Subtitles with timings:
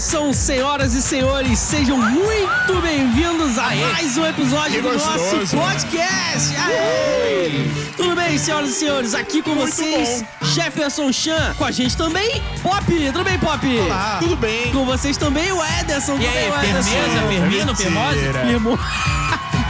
[0.00, 6.56] Atenção, senhoras e senhores, sejam muito bem-vindos a mais um episódio do nosso podcast.
[6.56, 7.68] Aê!
[7.98, 9.12] Tudo bem, senhoras e senhores?
[9.12, 11.54] Aqui com Muito vocês, Jefferson Chan.
[11.58, 12.82] Com a gente também, Pop.
[12.86, 13.78] Tudo bem, Pop?
[13.78, 14.72] Olá, tudo bem?
[14.72, 16.16] Com vocês também, o Ederson.
[16.18, 16.90] E aí, o Ederson?
[16.90, 18.16] firmeza, firmino, firmose?
[18.16, 19.19] Mentira.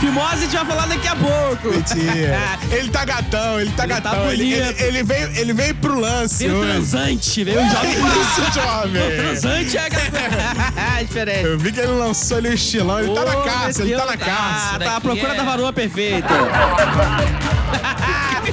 [0.00, 0.20] Firmo...
[0.20, 1.68] Firmose a gente vai falar daqui a pouco.
[1.68, 2.38] Mentira.
[2.72, 4.30] Ele tá gatão, ele tá Ele tá gatão.
[4.30, 4.80] ele, bonito.
[4.80, 6.70] ele- ele veio, ele veio pro lance Veio hoje.
[6.70, 7.90] transante, veio jovem.
[8.20, 9.16] Isso, jovem.
[9.16, 11.44] Transante é aquela- diferente.
[11.44, 14.14] Eu vi que ele lançou ali o estilão, ele tá na caça, ele tá na
[14.16, 14.78] Deus, caça.
[14.78, 16.28] Tá, tá à procura é- da varoa perfeita.
[16.28, 16.36] Tá,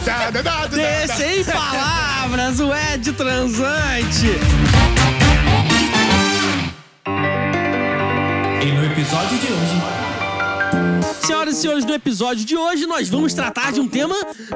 [0.06, 1.16] tá, tá, tá, tá.
[1.16, 4.28] Sem palavras, o Ed transante.
[8.62, 10.07] E no episódio de hoje.
[11.28, 14.16] Senhoras e senhores, no episódio de hoje nós vamos tratar de um tema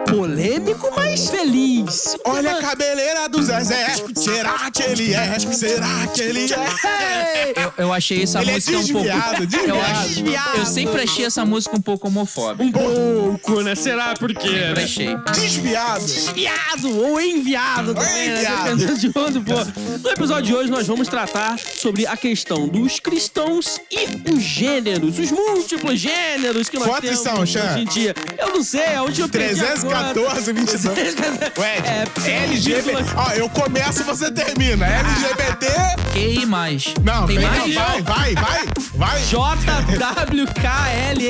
[0.10, 2.16] polêmico, mas feliz.
[2.24, 3.88] Olha a cabeleira do Zezé.
[4.16, 5.38] Será que ele é?
[5.40, 7.54] Será que ele é?
[7.58, 9.02] Eu, eu achei essa Ele é música um pouco.
[9.04, 9.82] desviado, Eu, desviado.
[9.82, 10.58] acho- Desviado.
[10.60, 12.64] eu sempre achei essa música um pouco homofóbica.
[12.80, 13.76] Um pouco, né?
[13.76, 14.48] Será por quê?
[14.48, 14.84] Sempre né?
[14.84, 15.18] achei.
[15.34, 16.06] Desviado.
[16.06, 18.38] Desviado ou enviado também, né?
[18.38, 18.64] enviado.
[18.78, 19.68] Dependendo de onde for.
[20.02, 25.20] No episódio de hoje nós vamos tratar sobre a questão dos cristãos e os gêneros,
[25.20, 28.14] os múltiplos gêneros que nós Quantos temos são, hoje em dia.
[28.38, 31.16] Eu não sei, aonde eu perdi a 314, 22.
[31.58, 32.06] Ué, É,
[32.44, 32.92] LGBT.
[33.16, 34.86] Ó, eu começo, você termina.
[34.86, 35.68] LGBT.
[36.14, 36.94] QI mais.
[37.04, 37.74] Não, Tem mais?
[37.74, 39.22] vai, vai, vai, vai.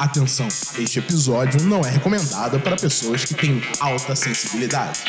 [0.00, 5.00] Atenção, este episódio não é recomendado para pessoas que têm alta sensibilidade.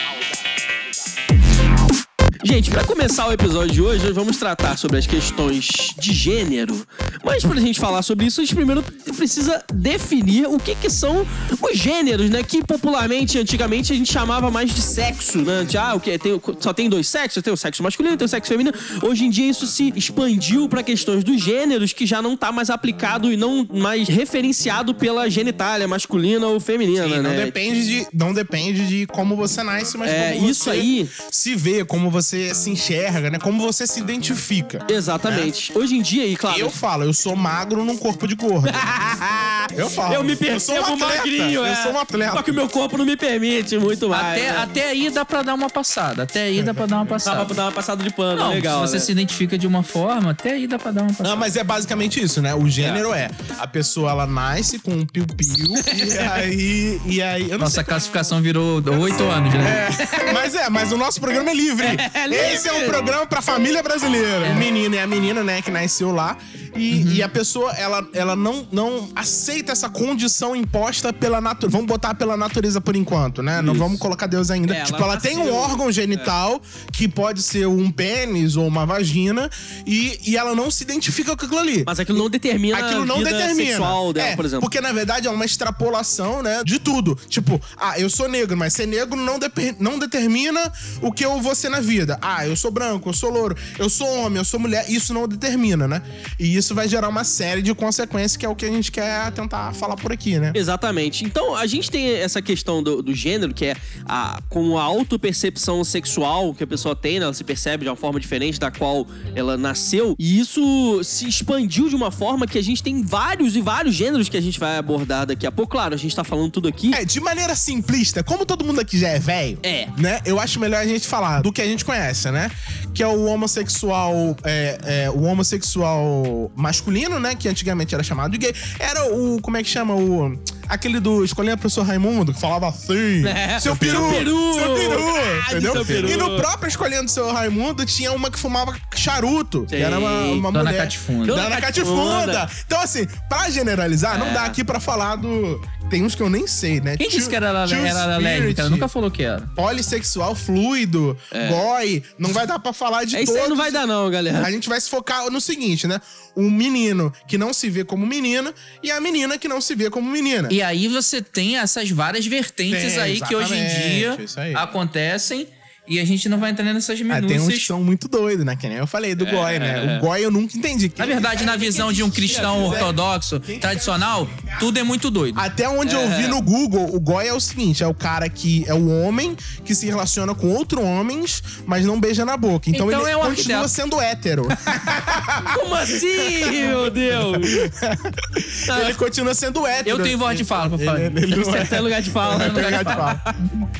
[2.43, 6.85] Gente, pra começar o episódio de hoje, nós vamos tratar sobre as questões de gênero.
[7.23, 8.81] Mas pra gente falar sobre isso, a gente primeiro
[9.15, 11.25] precisa definir o que que são
[11.61, 12.41] os gêneros, né?
[12.41, 15.63] Que popularmente, antigamente, a gente chamava mais de sexo, né?
[15.65, 16.17] De, ah, o que?
[16.17, 18.75] Tem, só tem dois sexos, tem o sexo masculino e tem o sexo feminino.
[19.03, 22.71] Hoje em dia isso se expandiu pra questões dos gêneros, que já não tá mais
[22.71, 27.21] aplicado e não mais referenciado pela genitália masculina ou feminina, Sim, né?
[27.21, 31.09] não depende de, não depende de como você nasce, mas É, como isso você aí-
[31.29, 33.39] se vê, como você se enxerga, né?
[33.39, 34.85] Como você se identifica.
[34.89, 35.77] Exatamente.
[35.77, 36.59] Hoje em dia, e claro.
[36.59, 38.69] Eu falo, eu sou magro num corpo de gordo.
[39.75, 40.13] Eu falo.
[40.13, 41.75] Eu me eu sou percebo um atleta, magrinho, eu é.
[41.83, 42.31] sou um atleta.
[42.33, 44.41] Só que o meu corpo não me permite muito mais.
[44.41, 44.57] Até, né?
[44.57, 46.23] até aí dá pra dar uma passada.
[46.23, 47.45] Até aí dá pra dar uma Dá passada.
[47.45, 48.85] pra dar uma passada de pano, Não, legal.
[48.85, 49.01] se você né?
[49.03, 51.29] se identifica de uma forma, até aí dá pra dar uma passada.
[51.29, 52.53] Não, mas é basicamente isso, né?
[52.53, 53.29] O gênero é.
[53.59, 55.47] a pessoa ela nasce com um piu-piu
[55.93, 59.89] e aí e aí eu não Nossa classificação virou oito anos, né?
[60.27, 61.87] É, mas é, mas o nosso programa é livre.
[62.29, 62.53] É.
[62.53, 64.51] Esse é um programa pra família brasileira.
[64.51, 66.37] O menino é a menina, né, que nasceu lá.
[66.75, 67.11] E, Uhum.
[67.13, 71.71] e a pessoa, ela, ela não, não aceita essa condição imposta pela natureza.
[71.71, 73.61] Vamos botar pela natureza por enquanto, né?
[73.61, 73.83] Não Isso.
[73.83, 74.73] vamos colocar Deus ainda.
[74.75, 76.61] É, tipo, ela ela tem um órgão genital
[76.93, 79.49] que pode ser um pênis ou uma vagina
[79.85, 81.83] e, e ela não se identifica com aquilo ali.
[81.85, 83.69] Mas aquilo não determina Aquilo não a vida determina.
[83.71, 84.61] sexual dela, é, por exemplo.
[84.61, 87.17] Porque na verdade é uma extrapolação, né, de tudo.
[87.27, 90.71] Tipo, ah, eu sou negro, mas ser negro não, depe- não determina
[91.01, 92.10] o que eu vou ser na vida.
[92.21, 94.85] Ah, eu sou branco, eu sou louro, eu sou homem, eu sou mulher.
[94.89, 96.01] Isso não determina, né?
[96.39, 99.31] E isso vai gerar uma série de consequências que é o que a gente quer
[99.31, 100.51] tentar falar por aqui, né?
[100.55, 101.23] Exatamente.
[101.25, 103.75] Então, a gente tem essa questão do, do gênero, que é
[104.07, 107.25] a, com a autopercepção sexual que a pessoa tem, né?
[107.25, 110.15] Ela se percebe de uma forma diferente da qual ela nasceu.
[110.17, 114.29] E isso se expandiu de uma forma que a gente tem vários e vários gêneros
[114.29, 115.71] que a gente vai abordar daqui a pouco.
[115.71, 116.93] Claro, a gente tá falando tudo aqui.
[116.93, 119.87] É, de maneira simplista, como todo mundo aqui já é velho, É.
[119.97, 120.19] né?
[120.25, 122.00] Eu acho melhor a gente falar do que a gente conhece,
[122.31, 122.49] né?
[122.93, 127.35] Que é o homossexual, é, é, o homossexual masculino, né?
[127.35, 128.53] Que antigamente era chamado de gay.
[128.79, 129.95] Era o, como é que chama?
[129.95, 133.27] O aquele do Escolhendo o Professor Raimundo, que falava assim.
[133.27, 133.99] É, seu peru!
[133.99, 134.53] seu peru!
[134.53, 135.01] Seu peru!
[135.49, 135.73] Entendeu?
[135.73, 136.09] seu peru.
[136.09, 139.65] E no próprio Escolhendo o Seu Raimundo tinha uma que fumava charuto.
[139.65, 140.83] Que era uma, uma Dona mulher.
[140.83, 141.25] Catifunda.
[141.25, 142.25] Dona, Dona Catifunda.
[142.33, 142.49] Catifunda.
[142.65, 144.33] Então, assim, pra generalizar, não É.
[144.33, 145.59] dá aqui pra falar do
[145.89, 146.95] Tem uns que eu nem sei, né?
[146.95, 148.61] Quem disse que era, era, era lésbica?
[148.61, 149.41] Ela nunca falou que era.
[149.55, 151.17] Polissexual fluido,
[151.49, 152.01] boy.
[152.17, 153.43] Não vai dar pra falar de É isso todos.
[153.43, 154.45] aí não vai dar, não, galera.
[154.45, 156.01] A gente vai se focar no seguinte, né?
[156.35, 158.51] O menino que não se vê como menino
[158.81, 160.47] e a menina que não se vê como menina.
[160.51, 164.17] E aí você tem essas várias vertentes Tem, aí que hoje em dia
[164.55, 165.47] acontecem
[165.87, 167.65] e a gente não vai entrar nessas Ah, tem uns que minúcias.
[167.65, 168.55] são muito doidos, né?
[168.55, 169.97] Que nem eu falei do Goi, né?
[169.97, 170.91] O Goi eu nunca entendi.
[170.97, 174.27] Na verdade, na visão de um cristão ortodoxo, tradicional,
[174.59, 175.39] tudo é muito doido.
[175.39, 178.63] Até onde eu vi no Google, o Goi é o seguinte: é o cara que
[178.67, 179.35] é o homem
[179.65, 182.69] que se relaciona com outros homens, mas não beija na boca.
[182.69, 183.67] Então, Então ele é um continua arquiteto.
[183.69, 184.47] sendo hétero.
[185.55, 187.37] Como assim, meu Deus?
[188.81, 189.97] ele continua sendo hétero.
[189.97, 191.01] Eu tenho voz de fala pra falar.
[191.01, 191.65] Ele, ele não Você é.
[191.65, 192.37] tem lugar de fala.
[192.47, 193.21] Não tem lugar de fala.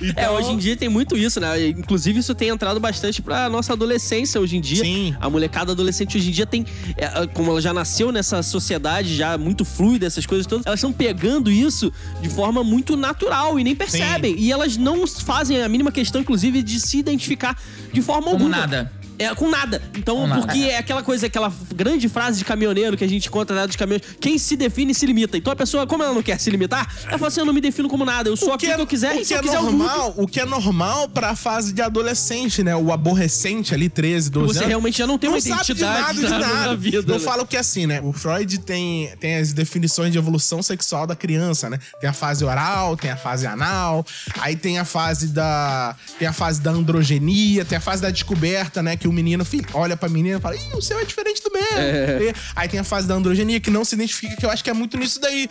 [0.02, 1.68] É, Então, hoje em dia tem muito isso, né?
[1.68, 4.84] Inclusive, isso tem entrado bastante pra nossa adolescência hoje em dia.
[4.84, 5.16] Sim.
[5.20, 6.66] A molecada adolescente hoje em dia tem.
[6.98, 10.92] é, como ela já nasceu nessa sociedade já muito fluida, essas coisas todas, elas estão
[10.92, 14.36] pegando isso de forma muito natural e nem percebem.
[14.38, 17.58] E elas não fazem a mínima questão, inclusive, de se identificar
[17.94, 18.58] de forma Como alguma.
[18.58, 18.92] nada.
[19.24, 19.82] É, com nada.
[19.96, 20.42] Então, Com nada.
[20.42, 23.76] porque é aquela coisa, aquela grande frase de caminhoneiro que a gente encontra lá dos
[23.76, 24.02] caminhões.
[24.20, 25.38] Quem se define se limita.
[25.38, 27.62] Então a pessoa, como ela não quer se limitar, ela fala assim: eu não me
[27.62, 29.62] defino como nada, eu sou aquilo que eu quiser o e se que eu é
[29.62, 32.76] normal, o que é normal pra fase de adolescente, né?
[32.76, 34.68] O aborrecente ali, 13, 12 Você anos.
[34.70, 36.68] realmente já não tem uma sabe identidade de nada, de na- nada.
[36.68, 37.20] na vida, Eu né?
[37.20, 38.02] falo que assim, né?
[38.04, 41.80] O Freud tem, tem as definições de evolução sexual da criança, né?
[42.00, 44.06] Tem a fase oral, tem a fase anal,
[44.40, 48.82] aí tem a fase da tem a fase da androgenia, tem a fase da descoberta,
[48.84, 48.96] né?
[48.96, 51.52] Que o menino fi- olha pra menina e fala: Ih, o seu é diferente do
[51.52, 51.62] meu.
[51.62, 54.70] E Aí tem a fase da androgenia que não se identifica, que eu acho que
[54.70, 55.48] é muito nisso daí.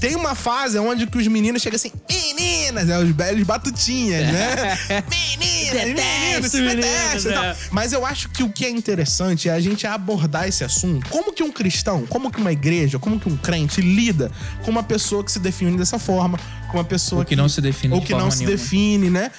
[0.00, 2.98] Tem uma fase onde que os meninos chegam assim, meninas, né?
[2.98, 4.78] Os belos batutinhas, né?
[5.08, 7.44] meninas, meninas, se detestam e tal.
[7.44, 7.56] é.
[7.70, 11.08] Mas eu acho que o que é interessante é a gente abordar esse assunto.
[11.08, 14.30] Como que um cristão, como que uma igreja, como que um crente lida
[14.64, 16.38] com uma pessoa que se define dessa forma,
[16.70, 18.56] com uma pessoa Ou que não se define ou de que não forma se nenhuma.
[18.56, 19.30] define, né?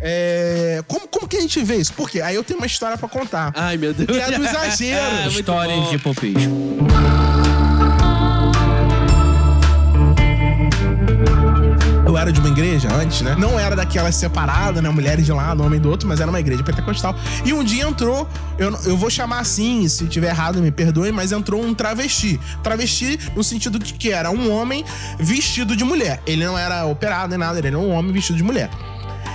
[0.00, 1.92] É, Como, como que a gente vê isso?
[1.94, 3.52] Porque aí eu tenho uma história pra contar.
[3.54, 4.10] Ai, meu Deus.
[4.10, 5.02] Que é do exagero.
[5.02, 6.76] Ah, Histórias de popismo.
[12.06, 13.34] Eu era de uma igreja antes, né?
[13.38, 14.90] Não era daquelas separadas, né?
[14.90, 17.14] Mulheres de um lado, homem do outro, mas era uma igreja pentecostal.
[17.44, 18.28] E um dia entrou,
[18.58, 22.38] eu, eu vou chamar assim, se tiver errado me perdoe, mas entrou um travesti.
[22.62, 24.84] Travesti no sentido de que era um homem
[25.18, 26.20] vestido de mulher.
[26.26, 28.68] Ele não era operado nem nada, ele era um homem vestido de mulher.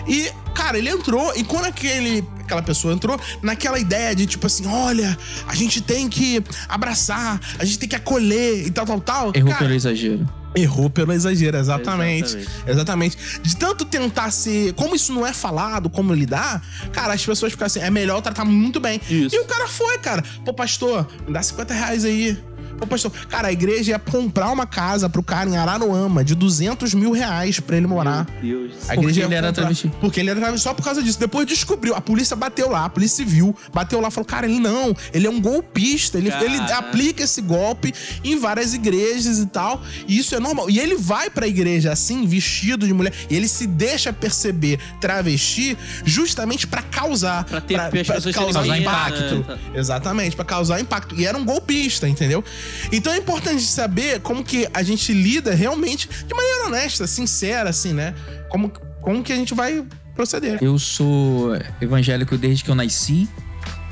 [0.07, 4.65] E, cara, ele entrou, e quando aquele, aquela pessoa entrou, naquela ideia de tipo assim:
[4.65, 9.31] olha, a gente tem que abraçar, a gente tem que acolher e tal, tal, tal.
[9.35, 10.27] Errou cara, pelo exagero.
[10.55, 12.37] Errou pelo exagero, exatamente.
[12.37, 12.69] Exatamente.
[12.69, 13.17] Exatamente.
[13.43, 14.73] De tanto tentar ser.
[14.73, 18.45] Como isso não é falado, como lidar, cara, as pessoas ficam assim, é melhor tratar
[18.45, 18.99] muito bem.
[19.09, 19.35] Isso.
[19.35, 20.23] E o cara foi, cara.
[20.43, 22.37] Pô, pastor, me dá 50 reais aí.
[22.77, 26.93] Pô, pastor, cara, a igreja ia comprar uma casa pro cara em Araruama de 200
[26.93, 28.27] mil reais pra ele morar.
[28.41, 28.73] Meu Deus.
[28.83, 29.91] A Porque igreja ia ele era travesti.
[29.99, 31.19] Porque ele era travesti só por causa disso.
[31.19, 34.95] Depois descobriu, a polícia bateu lá, a polícia civil bateu lá, falou: cara, ele não,
[35.13, 37.93] ele é um golpista, ele, ele aplica esse golpe
[38.23, 39.81] em várias igrejas e tal.
[40.07, 40.69] E isso é normal.
[40.69, 45.77] E ele vai pra igreja assim, vestido de mulher, e ele se deixa perceber travesti
[46.05, 47.43] justamente pra causar.
[47.45, 49.45] Pra ter- pra pessoas causar impacto.
[49.47, 49.57] né?
[49.75, 51.15] Exatamente, pra causar impacto.
[51.15, 52.43] E era um golpista, entendeu?
[52.91, 57.93] Então é importante saber como que a gente lida realmente de maneira honesta, sincera, assim,
[57.93, 58.13] né?
[58.49, 58.71] Como,
[59.01, 60.57] como que a gente vai proceder.
[60.61, 63.27] Eu sou evangélico desde que eu nasci.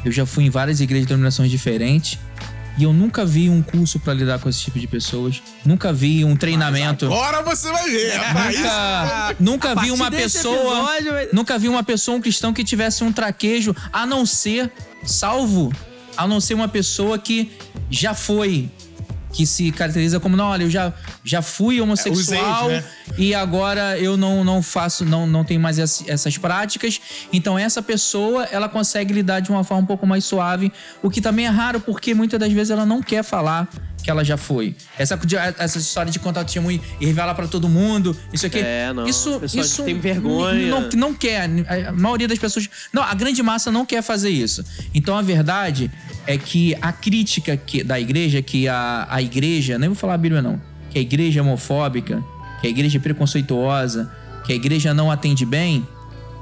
[0.03, 2.19] Eu já fui em várias igrejas de denominações diferentes.
[2.77, 5.41] E eu nunca vi um curso pra lidar com esse tipo de pessoas.
[5.65, 7.05] Nunca vi um treinamento.
[7.05, 8.13] Agora você vai ver.
[8.17, 10.95] Nunca, nunca vi uma pessoa.
[10.97, 14.69] episódio, Nunca vi uma pessoa, um cristão, que tivesse um traquejo, a não ser
[15.05, 15.71] salvo,
[16.17, 17.51] a não ser uma pessoa que
[17.89, 18.69] já foi.
[19.33, 20.93] Que se caracteriza como, não, olha, eu já,
[21.23, 22.83] já fui homossexual né?
[23.17, 26.99] E agora eu não, não faço, não, não tenho mais ess- essas práticas.
[27.31, 30.71] Então, essa pessoa, ela consegue lidar de uma forma um pouco mais suave,
[31.03, 33.67] o que também é raro, porque muitas das vezes ela não quer falar
[34.03, 34.75] que ela já foi.
[34.99, 35.19] Essa,
[35.57, 38.59] essa história de contar testemunho e revelar pra todo mundo, isso aqui.
[38.59, 39.07] É, não.
[39.07, 40.69] Isso, isso tem vergonha.
[40.69, 41.49] Não, não quer.
[41.87, 42.69] A maioria das pessoas.
[42.93, 44.63] Não, a grande massa não quer fazer isso.
[44.93, 45.89] Então a verdade
[46.27, 50.17] é que a crítica que, da igreja, que a, a igreja, nem vou falar a
[50.19, 52.23] Bíblia não, que a igreja é homofóbica,
[52.61, 54.11] que a igreja é preconceituosa,
[54.45, 55.87] que a igreja não atende bem,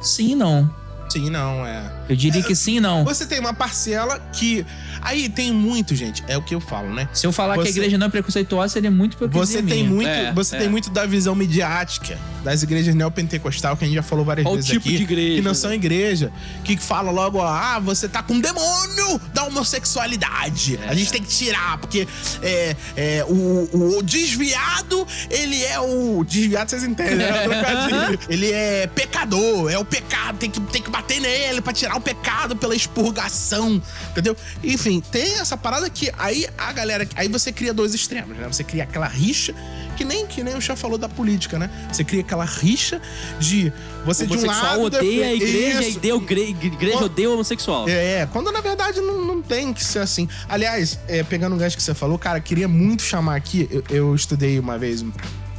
[0.01, 0.69] sim não.
[1.09, 1.91] Sim, não, é.
[2.09, 3.03] Eu diria que sim e não.
[3.05, 4.65] Você tem uma parcela que.
[5.01, 6.23] Aí tem muito, gente.
[6.27, 7.07] É o que eu falo, né?
[7.13, 9.89] Se eu falar que a Você- igreja não é preconceituosa, seria muito Você tem minha.
[9.89, 10.59] muito, É, você é.
[10.59, 14.55] tem muito da visão midiática das igrejas neopentecostal que a gente já falou várias Qual
[14.55, 16.31] vezes tipo aqui, de igreja, que não são igreja,
[16.63, 20.79] que fala logo, ah, você tá com um demônio da homossexualidade.
[20.87, 22.07] A gente tem que tirar porque
[22.41, 27.45] é, é, o, o desviado ele é o desviado vocês entendem, né?
[27.45, 28.19] O trocadilho.
[28.29, 32.01] ele é pecador, é o pecado, tem que tem que bater nele pra tirar o
[32.01, 33.81] pecado pela expurgação,
[34.11, 34.35] entendeu?
[34.63, 38.47] Enfim, tem essa parada que aí a galera, aí você cria dois extremos, né?
[38.47, 39.53] Você cria aquela rixa
[39.95, 41.69] que nem que nem o chá falou da política, né?
[41.91, 42.99] Você cria aquela rixa
[43.39, 43.71] de
[44.05, 45.97] você de um lado odeia a igreja, Isso.
[45.97, 47.87] e deu igre- igreja Quando- odeia o homossexual.
[47.87, 50.27] É, quando na verdade não, não tem que ser assim.
[50.49, 53.67] Aliás, é, pegando o gancho que você falou, cara, queria muito chamar aqui.
[53.71, 55.11] Eu, eu estudei uma vez um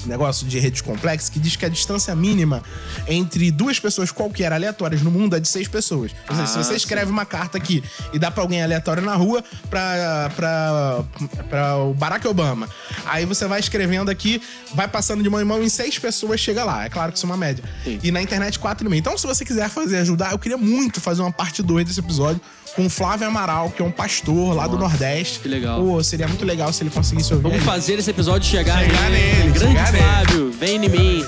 [0.09, 2.63] negócio de redes complexas que diz que a distância mínima
[3.07, 6.13] entre duas pessoas qualquer aleatórias no mundo é de seis pessoas.
[6.29, 6.77] Ou seja, se Ah, você sim.
[6.77, 7.83] escreve uma carta aqui
[8.13, 11.05] e dá pra alguém aleatório na rua, pra, pra,
[11.49, 12.69] pra o Barack Obama.
[13.07, 14.41] Aí você vai escrevendo aqui,
[14.75, 16.85] vai passando de mão em mão em seis pessoas, chega lá.
[16.85, 17.65] É claro que isso é uma média.
[17.85, 17.99] Sim.
[18.03, 19.01] E na internet, quatro e meio.
[19.01, 22.41] Então, se você quiser fazer ajudar, eu queria muito fazer uma parte 2 desse episódio
[22.75, 25.41] com o Flávio Amaral, que é um pastor lá do Nordeste.
[25.41, 25.81] que legal.
[25.83, 27.51] Pô, seria muito legal se ele conseguisse ouvir.
[27.51, 30.05] Vamos fazer esse episódio chegar, Chegar nele, Grande chegar nele.
[30.05, 31.25] Flávio, vem em mim.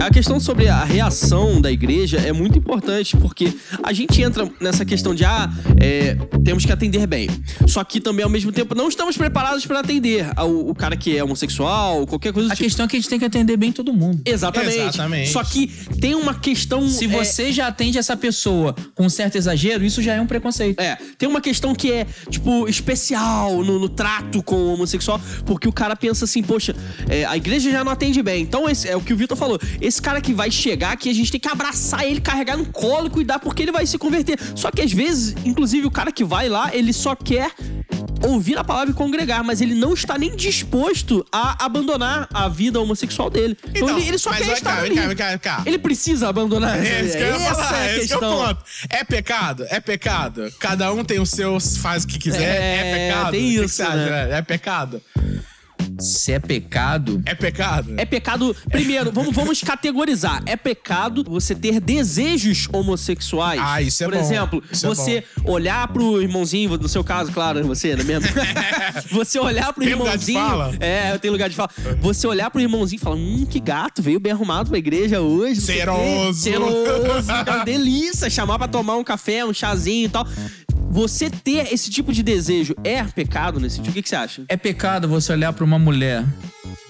[0.00, 3.52] A questão sobre a reação da igreja é muito importante, porque
[3.82, 7.28] a gente entra nessa questão de, ah, é, temos que atender bem.
[7.66, 11.16] Só que também, ao mesmo tempo, não estamos preparados para atender ao- o cara que
[11.16, 12.64] é homossexual, qualquer coisa do A tipo.
[12.66, 14.22] questão é que a gente tem que atender bem todo mundo.
[14.24, 14.78] Exatamente.
[14.78, 15.30] Exatamente.
[15.30, 15.66] Só que
[16.00, 16.88] tem uma questão.
[16.88, 20.26] Se é, você já atende essa pessoa com um certo exagero, isso já é um
[20.26, 20.80] preconceito.
[20.80, 25.68] É, tem uma questão que é, tipo, especial no, no trato com o homossexual, porque
[25.68, 26.74] o cara pensa assim, poxa,
[27.08, 28.42] é, a igreja já não atende bem.
[28.42, 29.58] Então, esse, é o que o Vitor falou.
[29.80, 33.06] Esse cara que vai chegar aqui, a gente tem que abraçar ele, carregar no colo
[33.06, 34.38] e cuidar, porque ele vai se converter.
[34.54, 37.52] Só que às vezes, inclusive, o cara que vai lá, ele só quer
[38.26, 42.78] ouvir a palavra e congregar, mas ele não está nem disposto a abandonar a vida
[42.80, 43.56] homossexual dele.
[43.70, 45.00] Então, Então, ele, ele só quer vem estar cá, vem ali.
[45.00, 45.62] cá, vem cá, vem cá.
[45.64, 48.18] Ele precisa abandonar É isso que eu ia Essa falar, é a esse que é
[48.18, 48.36] questão.
[48.46, 48.64] ponto.
[48.90, 49.66] É pecado?
[49.70, 50.52] É pecado.
[50.58, 52.42] Cada um tem o seu, faz o que quiser.
[52.42, 53.30] É, É, pecado?
[53.30, 54.38] tem que que isso, acha, né?
[54.38, 55.02] É pecado?
[55.98, 57.94] Se é pecado, É pecado?
[57.96, 58.54] É pecado.
[58.70, 60.42] Primeiro, vamos, vamos categorizar.
[60.46, 63.60] É pecado você ter desejos homossexuais.
[63.62, 64.20] Ah, isso é Por bom.
[64.20, 68.28] exemplo, Isso é você olhar pro irmãozinho, no seu caso, claro, você, não é mesmo?
[69.10, 70.40] você olhar pro Tem lugar de irmãozinho.
[70.58, 70.74] fala?
[70.80, 71.70] É, tem lugar de fala.
[72.00, 75.60] Você olhar pro irmãozinho e falar: hum, que gato, veio bem arrumado pra igreja hoje.
[75.60, 76.42] Cheiroso.
[76.42, 77.26] Cheiroso.
[77.26, 78.30] cara, delícia.
[78.30, 80.26] Chamar pra tomar um café, um chazinho e tal.
[80.90, 83.90] Você ter esse tipo de desejo é pecado nesse sentido?
[83.92, 84.42] O que, que você acha?
[84.48, 86.24] é pecado você olhar pra uma mulher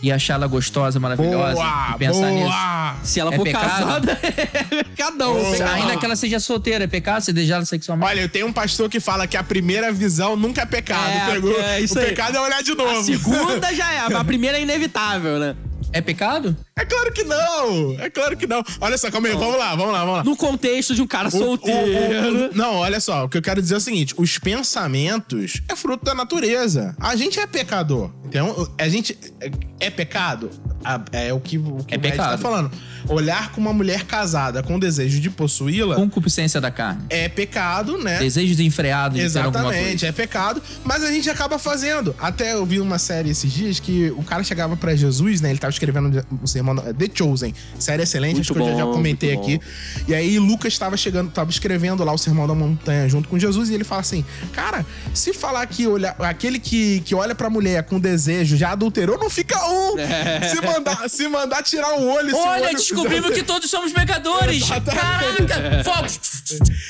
[0.03, 1.93] e achá-la gostosa, maravilhosa Boa!
[1.95, 2.45] e pensar nisso.
[2.47, 2.97] boa!
[3.03, 3.63] Se ela É for pecado?
[3.87, 5.35] casada, é pecadão.
[5.35, 5.73] Boa.
[5.75, 8.09] Ainda que ela seja solteira, é pecado você desejar ela sexualmente?
[8.11, 11.11] Olha, eu tenho um pastor que fala que a primeira visão nunca é pecado.
[11.11, 11.61] É, Pegou?
[11.61, 12.07] é isso o aí.
[12.07, 13.03] pecado é olhar de A novo.
[13.05, 15.55] segunda já é, a primeira é inevitável, né?
[15.93, 16.57] É pecado?
[16.81, 17.97] É claro que não!
[18.01, 18.63] É claro que não.
[18.81, 20.25] Olha só, calma aí, vamos lá, vamos lá, vamos lá.
[20.25, 22.51] No contexto de um cara O- o- solteiro.
[22.53, 25.77] o- não, olha só, o que eu quero dizer é o seguinte: os pensamentos é
[25.77, 26.95] fruto da natureza.
[26.99, 28.11] A gente é pecador.
[28.25, 30.51] Então, a gente é, é pecado.
[30.85, 32.71] A- É o que, o que É o tá falando.
[33.09, 37.03] Olhar com uma mulher casada com desejo de possuí-la Concupiscência da carne.
[37.11, 38.19] é pecado, né?
[38.19, 42.15] Desejo desenfreado de Exatamente, é pecado, mas a gente acaba fazendo.
[42.19, 45.51] Até eu vi uma série esses dias que o cara chegava pra Jesus, né?
[45.51, 48.77] Ele tava escrevendo um sermão uh, The Chosen, série excelente, Muito acho que eu já-
[48.79, 49.61] já bom, comentei aqui.
[50.07, 53.71] E aí Lucas tava chegando, tava escrevendo lá o sermão da montanha junto com Jesus
[53.71, 54.85] e ele fala assim: "Cara,
[55.15, 59.31] se falar que olhar, aquele que, que olha pra mulher com desejo já adulterou, não
[59.31, 59.97] fica um.
[60.51, 64.63] Se mandar, se mandar tirar o olho, Olha, olho descobrimos fizer- que todos somos pecadores!
[64.63, 65.47] Exatamente.
[65.47, 65.85] Caraca!
[65.85, 66.07] Fogo!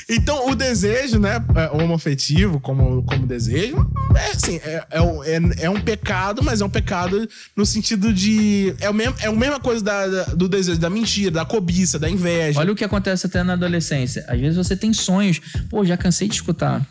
[0.09, 3.77] Então, o desejo, né, é, homoafetivo, como, como desejo,
[4.15, 8.13] é assim, é, é, um- é- é um pecado, mas é um pecado no sentido
[8.13, 8.75] de.
[8.79, 11.99] É, o mesmo, é a mesma coisa da- da- do desejo, da mentira, da cobiça,
[11.99, 12.59] da inveja.
[12.59, 14.25] Olha o que acontece até na adolescência.
[14.27, 15.39] Às vezes você tem sonhos.
[15.69, 16.83] Pô, já cansei de escutar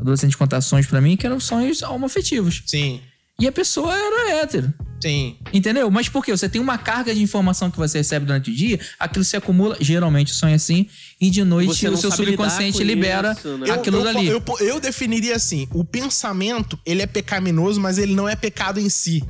[0.00, 2.62] adolescente contar sonhos pra mim que eram sonhos homoafetivos.
[2.66, 3.00] Sim,
[3.40, 4.72] E a pessoa era hétero.
[5.00, 5.36] sim.
[5.52, 5.88] Entendeu?
[5.92, 6.30] Mas por quê?
[6.36, 9.76] Você tem uma carga de informação que você recebe durante o dia, aquilo se acumula,
[9.80, 10.86] geralmente o sonho é assim,
[11.20, 13.68] e de noite o seu subconsciente libera isso, né?
[13.70, 14.26] Eu- aquilo eu, dali.
[14.26, 18.80] Eu, eu, eu definiria assim: o pensamento, ele é pecaminoso, mas ele não é pecado
[18.80, 19.22] em si.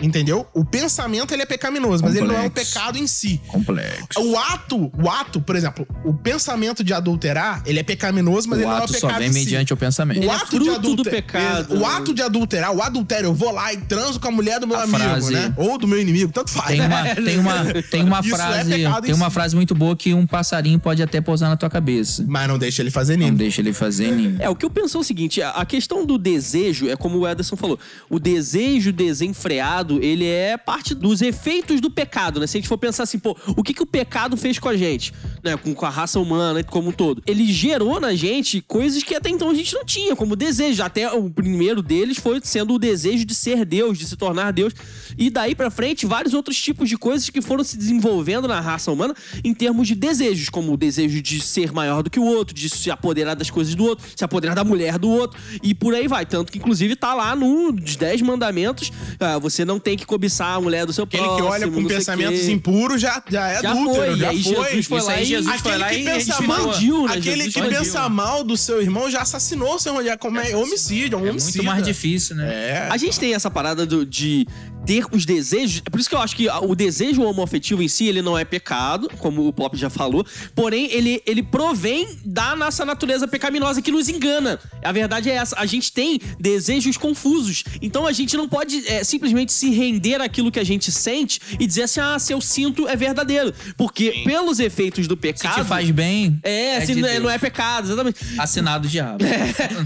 [0.00, 0.46] Entendeu?
[0.54, 2.72] O pensamento ele é pecaminoso, mas ele não é um Complexo.
[2.74, 3.40] pecado em si.
[3.48, 4.20] Complexo.
[4.20, 8.62] O ato, o ato, por exemplo, o pensamento de adulterar, ele é pecaminoso, mas o
[8.62, 9.38] ele não é um ato pecado só vem em si.
[9.40, 10.18] mediante o pensamento.
[10.18, 11.78] O Ele é ato de do adulter- pecado.
[11.78, 14.66] O ato de adulterar, o adultério, eu vou lá e transo com a mulher do
[14.66, 15.52] meu A amigo, frase- né?
[15.56, 16.68] Ou do meu inimigo, tanto faz.
[16.68, 19.34] Tem uma, tem uma, tem uma é frase, em tem uma si.
[19.34, 22.24] frase muito boa que um passarinho pode até pousar na tua cabeça.
[22.28, 23.36] Mas não deixa ele fazer Não ninho.
[23.38, 24.36] deixa ele fazer ninho.
[24.40, 27.18] É, o que eu penso é o seguinte, a a questão do desejo, é como
[27.18, 27.78] o Ederson falou,
[28.08, 32.46] o desejo desenfreado, ele é parte dos efeitos do pecado, né?
[32.46, 34.76] Se a gente for pensar assim, pô, o que, que o pecado fez com a
[34.76, 35.56] gente, né?
[35.56, 37.22] Com, com a raça humana como um todo.
[37.26, 40.82] Ele gerou na gente coisas que até então a gente não tinha, como desejo.
[40.82, 44.74] Até o primeiro deles foi sendo o desejo de ser Deus, de se tornar Deus.
[45.16, 48.90] E daí pra frente, vários outros tipos de coisas que foram se desenvolvendo na raça
[48.92, 49.14] humana
[49.44, 52.68] em termos de desejos, como o desejo de ser maior do que o outro, de
[52.68, 56.08] se apoderar das coisas do outro, se apoderar da mulher do outro, e por aí
[56.08, 56.26] vai.
[56.26, 60.60] Tanto que, inclusive, tá lá nos Dez Mandamentos, ah, você não tem que cobiçar a
[60.60, 61.46] mulher do seu Aquele próximo.
[61.46, 64.42] que olha com não pensamentos impuros já, já é Já adúltero, foi, e já aí
[64.42, 64.52] foi.
[64.52, 65.26] Jesus foi Isso lá aí e...
[65.26, 66.72] Jesus Aquele foi lá que pensa mal, né?
[67.16, 70.54] aquele Jesus que pensa mal do seu irmão já assassinou seu irmão, já como é
[70.56, 72.48] homicídio, é um É muito mais difícil, né?
[72.48, 72.88] É.
[72.90, 74.46] A gente tem essa parada do- de
[74.86, 75.82] ter os desejos.
[75.84, 78.44] É por isso que eu acho que o desejo homoafetivo em si, ele não é
[78.44, 80.24] pecado, como o Pop já falou.
[80.54, 84.58] Porém, ele, ele provém da nossa natureza pecaminosa que nos engana.
[84.82, 85.56] A verdade é essa.
[85.58, 87.64] A gente tem desejos confusos.
[87.82, 91.66] Então a gente não pode é, simplesmente se render àquilo que a gente sente e
[91.66, 93.52] dizer assim: ah, se eu sinto é verdadeiro.
[93.76, 95.62] Porque pelos efeitos do Se pecado.
[95.62, 97.22] te faz bem, É, se de não, é, Deus.
[97.24, 98.18] não é pecado, exatamente.
[98.38, 99.18] Assinado o diabo.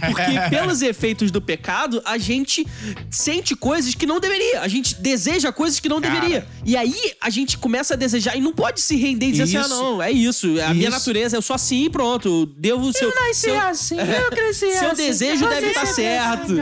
[0.06, 2.66] Porque pelos efeitos do pecado, a gente
[3.10, 4.60] sente coisas que não deveria.
[4.60, 6.14] A gente deseja coisas que não Cara.
[6.14, 6.46] deveria.
[6.64, 9.56] E aí a gente começa a desejar e não pode se render e dizer assim:
[9.56, 9.68] ah, Isso.
[9.70, 10.46] não, é isso.
[10.60, 10.98] A minha Isso.
[10.98, 12.28] natureza, eu sou assim e pronto.
[12.28, 13.12] Eu devo o seu.
[13.34, 16.52] seu, assim, eu cresci seu desejo deve estar certo.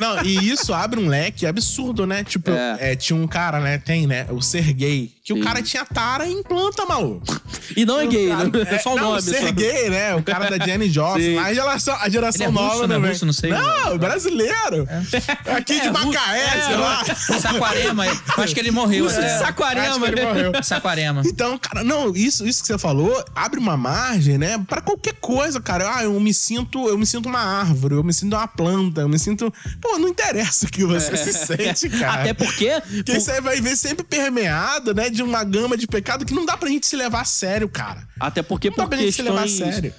[0.00, 2.24] Não, e isso abre um leque absurdo, né?
[2.24, 2.92] Tipo, É.
[2.92, 3.78] é, tinha um cara, né?
[3.78, 4.26] Tem, né?
[4.30, 5.12] O Sergei.
[5.24, 5.40] Que Sim.
[5.40, 7.24] o cara tinha tara em planta, maluco.
[7.76, 8.50] E não é gay, Cara, né?
[8.66, 9.18] É só o não, nome.
[9.18, 9.90] O só.
[9.90, 10.14] Né?
[10.14, 10.90] O cara da Jenny.
[10.90, 11.36] Sim.
[11.38, 12.98] A geração, a geração Ele é nova russo, né?
[12.98, 13.10] vem.
[13.10, 13.50] Russo, não sei.
[13.50, 14.88] Não, brasileiro.
[15.54, 16.06] Aqui de É, russo.
[16.06, 17.04] Macaé, É, sei lá.
[17.40, 19.04] Saquarema, eu acho que ele morreu.
[19.04, 19.38] Russo de né?
[19.38, 19.86] Saquarema.
[19.88, 20.52] Acho que ele morreu.
[20.62, 21.22] Saquarema.
[21.26, 25.60] Então, cara, não, isso, isso que você falou abre uma margem, né, Pra qualquer coisa,
[25.60, 25.96] cara.
[25.96, 29.08] Ah, eu me sinto, eu me sinto uma árvore, eu me sinto uma planta, eu
[29.08, 31.67] me sinto, pô, não interessa o que você se sente,
[31.98, 32.22] cara.
[32.22, 32.70] Até porque.
[32.80, 36.56] Porque você vai ver sempre permeado, né, de uma gama de pecado que não dá
[36.56, 38.06] pra gente se levar a sério, cara.
[38.18, 39.92] Até porque Não dá por pra gente se levar a sério.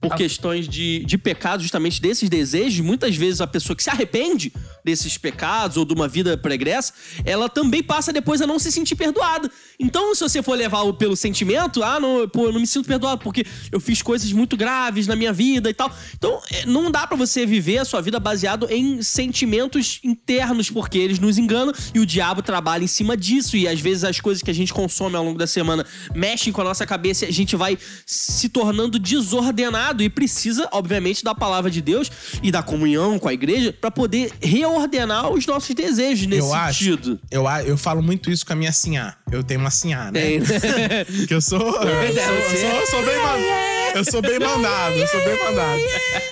[0.00, 4.50] Por questões de, de pecado, justamente desses desejos, muitas vezes a pessoa que se arrepende
[4.82, 8.96] desses pecados ou de uma vida pregressa, ela também passa depois a não se sentir
[8.96, 9.50] perdoada.
[9.78, 13.20] Então, se você for levar pelo sentimento, ah, não, pô, eu não me sinto perdoado
[13.22, 15.94] porque eu fiz coisas muito graves na minha vida e tal.
[16.14, 20.96] Então, é, não dá pra você viver a sua vida baseado em sentimentos internos, porque
[20.96, 23.54] eles nos enganam e o diabo trabalha em cima disso.
[23.54, 25.84] E às vezes as coisas que a gente consome ao longo da semana
[26.14, 31.24] mexem com a nossa cabeça e a gente vai se tornando desordenado e precisa, obviamente,
[31.24, 32.10] da palavra de Deus
[32.42, 36.78] e da comunhão com a igreja pra poder reordenar os nossos desejos nesse eu acho.
[36.84, 37.20] sentido.
[37.30, 39.16] Eu, eu falo muito isso com a minha sinhá.
[39.30, 40.20] Eu tenho uma sinhá, né?
[40.20, 40.40] Tem.
[41.26, 41.58] Que eu sou.
[41.60, 43.70] eu sou, eu sou, bem mandado.
[43.94, 45.80] Eu sou bem mandado, eu sou bem mandado.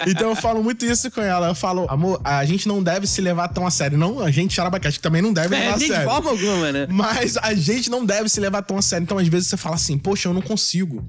[0.07, 1.49] Então eu falo muito isso com ela.
[1.49, 3.99] Eu falo, amor, a gente não deve se levar tão a sério.
[3.99, 6.09] Não, a gente, Xarabacate, também não deve levar É, a de sério.
[6.09, 6.87] forma alguma, né?
[6.91, 9.05] Mas a gente não deve se levar tão a sério.
[9.05, 11.05] Então, às vezes, você fala assim, poxa, eu não consigo.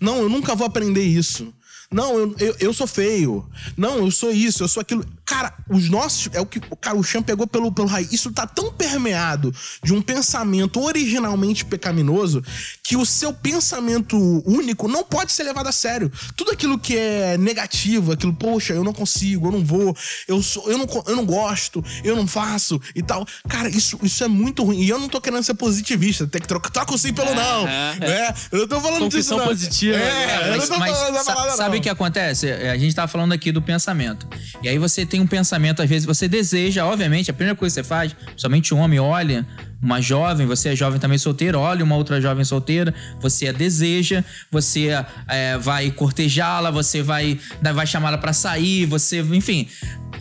[0.00, 1.52] Não, eu nunca vou aprender isso.
[1.90, 3.46] Não, eu, eu, eu sou feio.
[3.76, 5.04] Não, eu sou isso, eu sou aquilo.
[5.28, 6.30] Cara, os nossos.
[6.32, 6.58] É o que.
[6.80, 8.10] Cara, o Chan pegou pelo, pelo raiz.
[8.12, 12.42] Isso tá tão permeado de um pensamento originalmente pecaminoso
[12.82, 16.10] que o seu pensamento único não pode ser levado a sério.
[16.34, 19.94] Tudo aquilo que é negativo, aquilo, poxa, eu não consigo, eu não vou,
[20.26, 23.26] eu, sou, eu, não, eu não gosto, eu não faço e tal.
[23.48, 24.80] Cara, isso, isso é muito ruim.
[24.80, 27.68] E eu não tô querendo ser positivista, tem que trocar, troca o sim pelo não.
[27.68, 27.98] é.
[28.00, 29.28] É, eu não tô falando disso.
[29.34, 29.46] Confissão não.
[29.46, 30.48] positiva, É, né?
[30.48, 32.48] eu Mas, não tô mas falando da palavra, sabe o que acontece?
[32.48, 34.26] É, A gente tá falando aqui do pensamento.
[34.62, 37.82] E aí você tem um pensamento, às vezes você deseja, obviamente, a primeira coisa que
[37.82, 39.46] você faz, somente um homem olha
[39.80, 44.24] uma jovem, você é jovem também solteira, olha uma outra jovem solteira, você a deseja,
[44.50, 44.88] você
[45.28, 47.38] é, vai cortejá-la, você vai,
[47.74, 49.68] vai chamá-la pra sair, você, enfim,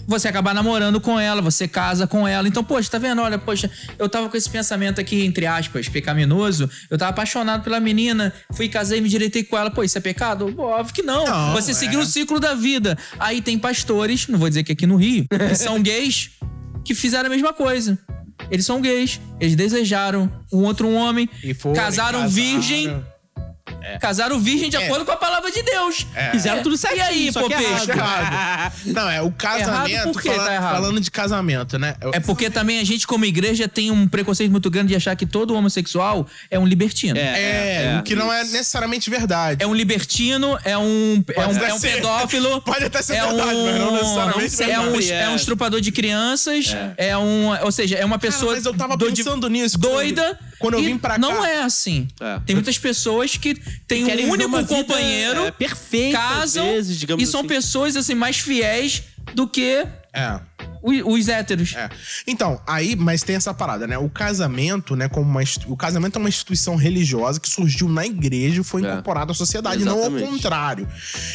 [0.07, 2.47] você acaba namorando com ela, você casa com ela.
[2.47, 3.21] Então, poxa, tá vendo?
[3.21, 6.69] Olha, poxa, eu tava com esse pensamento aqui, entre aspas, pecaminoso.
[6.89, 9.69] Eu tava apaixonado pela menina, fui casei, me direitei com ela.
[9.69, 10.53] Pô, isso é pecado?
[10.57, 11.25] Óbvio que não.
[11.25, 11.73] Não, você é.
[11.73, 12.97] seguiu o ciclo da vida.
[13.19, 16.31] Aí tem pastores, não vou dizer que aqui no Rio, que são gays,
[16.85, 17.97] que fizeram a mesma coisa.
[18.49, 22.29] Eles são gays, eles desejaram um outro homem, E foram, casaram casaram.
[22.29, 23.03] virgem.
[23.99, 24.85] Casaram virgem de É.
[24.85, 26.05] acordo com a palavra de Deus.
[26.31, 27.91] Fizeram tudo certinho, E aí, só que Popesco?
[27.91, 28.21] errado.
[28.33, 28.73] Errado.
[28.87, 30.11] Não, é o casamento.
[30.11, 30.29] por quê?
[30.31, 30.73] fala- Tá errado.
[30.75, 31.95] falando de casamento, né?
[32.13, 35.25] É porque também a gente, como igreja, tem um preconceito muito grande de achar que
[35.25, 37.17] todo homossexual é um libertino.
[37.19, 39.63] É, o que não é necessariamente verdade.
[39.63, 42.61] É um libertino, é um, é um, é um pedófilo.
[42.67, 45.11] Pode até ser é verdade, um, mas não necessariamente é um, verdade.
[45.11, 48.95] é um estrupador de crianças, é, um, ou seja, é uma pessoa mas eu tava
[48.97, 50.39] do- pensando nisso quando eu vim- doida.
[50.59, 51.49] Quando eu e vim pra Não cá.
[51.49, 52.07] é assim.
[52.19, 52.39] É.
[52.45, 53.55] Tem muitas pessoas que
[53.87, 57.47] têm Querem um único companheiro, é, perfeita, às casam vezes, digamos e são assim.
[57.49, 60.39] pessoas assim mais fiéis do que É.
[61.05, 61.73] os héteros.
[61.75, 61.89] É.
[62.25, 63.97] Então, aí, mas tem essa parada, né?
[63.97, 68.61] O casamento, né, como uma o casamento é uma instituição religiosa que surgiu na igreja
[68.61, 68.89] e foi É.
[68.89, 70.29] incorporada à sociedade, não ao Exatamente.
[70.29, 70.87] contrário.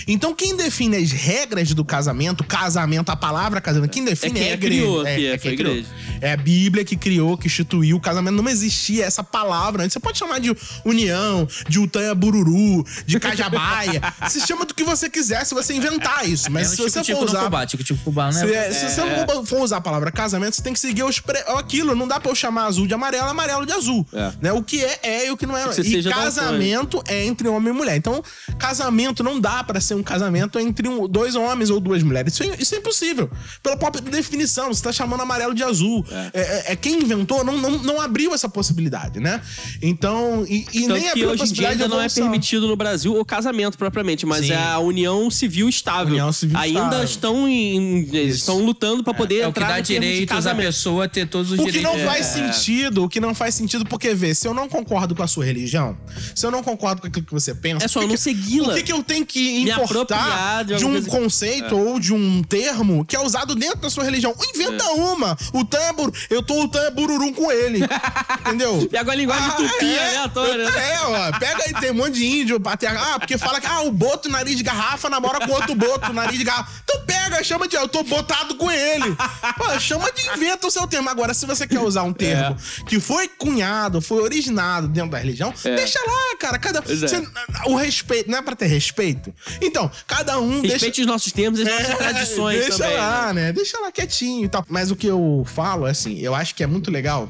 [0.07, 4.45] Então, quem define as regras do casamento, casamento, a palavra casamento, quem define É é,
[4.45, 4.81] quem a a igreja.
[4.83, 5.75] criou, é, que é quem a criou.
[5.77, 5.89] igreja.
[6.21, 8.35] É a Bíblia que criou, que instituiu o casamento.
[8.43, 9.93] Não existia essa palavra antes.
[9.95, 14.01] Você pode chamar de união, de utanha bururu, de cajabaia.
[14.29, 16.51] se chama do que você quiser se você inventar isso.
[16.51, 18.33] Mas Menos se você tico-tico for no usar tico-tico no fubá, né?
[18.33, 21.21] se, é, se você não for usar a palavra casamento, você tem que seguir os
[21.21, 21.39] pre...
[21.57, 21.95] aquilo.
[21.95, 24.07] Não dá pra eu chamar azul de amarelo, amarelo de azul.
[24.13, 24.33] É.
[24.41, 24.53] Né?
[24.53, 25.69] O que é, é e o que não é.
[25.69, 27.97] Que E casamento é entre homem e mulher.
[27.97, 28.23] Então,
[28.59, 32.35] casamento não dá pra ser um casamento entre um- dois homens ou duas mulheres.
[32.35, 33.31] Isso é, isso é impossível.
[33.63, 36.05] Pela própria definição, você tá chamando amarelo de azul.
[36.11, 36.31] É,
[36.69, 39.41] é- é quem inventou não, não, não abriu essa possibilidade, né?
[39.81, 42.01] Então, e, e Tanto nem que abriu a hoje em dia possibilidade ainda de não
[42.01, 44.53] é permitido no Brasil o casamento propriamente, mas Sim.
[44.53, 46.13] é a união civil estável.
[46.13, 47.05] União civil ainda estável.
[47.05, 51.27] estão em, estão lutando pra poder É o que entrar dá direitos à pessoa ter
[51.27, 51.99] todos os O que direitos.
[52.01, 52.33] não faz É.
[52.33, 55.45] sentido, o que não faz sentido, porque vê, se eu não concordo com a sua
[55.45, 55.97] religião,
[56.35, 57.85] se eu não concordo com aquilo que você pensa.
[57.85, 58.67] É só que não que- segui-la.
[58.69, 63.05] Por que, que eu tenho que importar de de, um conceito ou de um termo
[63.05, 64.35] que é usado dentro da sua religião?
[64.55, 65.37] Inventa uma!
[65.53, 67.81] O tambor, eu tô o tambururum com ele.
[68.47, 68.89] entendeu?
[68.91, 70.07] Pega a linguagem Ah, tupi, é.
[70.09, 70.71] aleatória.
[70.71, 70.93] né?
[70.95, 73.83] É, ó, pega aí, tem um monte de índio, até, ah, porque fala que ah,
[73.83, 76.71] o boto nariz de garrafa namora com outro boto nariz de garrafa.
[76.85, 79.12] Então pega, chama de eu tô botado com ele.
[79.57, 81.09] Pô, chama de inventa o seu termo.
[81.11, 85.53] Agora, se você quer usar um termo que foi cunhado, foi originado dentro da religião,
[85.63, 86.59] deixa lá, cara.
[86.59, 86.83] Cada, é.
[86.83, 87.23] você-
[87.67, 89.33] o respeito, não é pra ter respeito?
[89.61, 90.75] Então, cada um deixa.
[90.77, 92.97] Respeite os nossos termos e as nossas É, tradições deixa também.
[92.97, 93.53] lá, né?
[93.53, 94.65] Deixa lá quietinho e tal.
[94.69, 97.29] Mas o que eu falo, assim, eu acho que é muito legal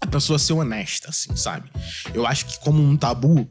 [0.00, 1.70] a pessoa ser honesta, assim, sabe?
[2.14, 3.48] Eu acho que como um tabu,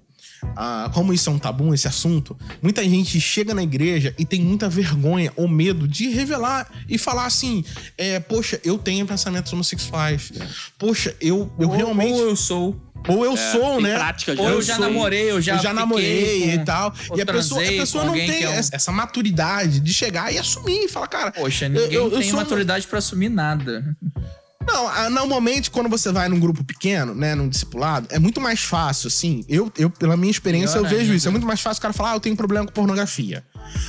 [0.56, 4.42] ah, como isso é um tabu, esse assunto, muita gente chega na igreja e tem
[4.42, 7.64] muita vergonha ou medo de revelar e falar assim:
[7.98, 10.32] é, poxa, eu tenho pensamentos homossexuais.
[10.78, 12.14] Poxa, eu, eu Ou- realmente.
[12.14, 12.82] Ou eu sou.
[13.08, 13.94] Ou eu sou, tem né?
[13.96, 14.42] prática já.
[14.42, 16.94] Ou eu Eu já sou- namorei, eu já eu já namorei com- e tal.
[17.12, 20.40] ou E a pessoa, a pessoa não tem é um- essa, maturidade de chegar e
[20.40, 21.32] assumir e falar, cara.
[21.32, 23.96] Poxa, eu- ninguém eu- eu tem sou maturidade pra assumir nada.
[24.68, 29.08] Não, normalmente quando você vai num grupo pequeno, né, num discipulado, é muito mais fácil,
[29.08, 29.44] assim.
[29.48, 31.16] Eu, eu pela minha experiência, Pior eu vejo ainda.
[31.16, 31.28] isso.
[31.28, 33.44] É muito mais fácil o cara falar, ah, eu tenho problema com pornografia.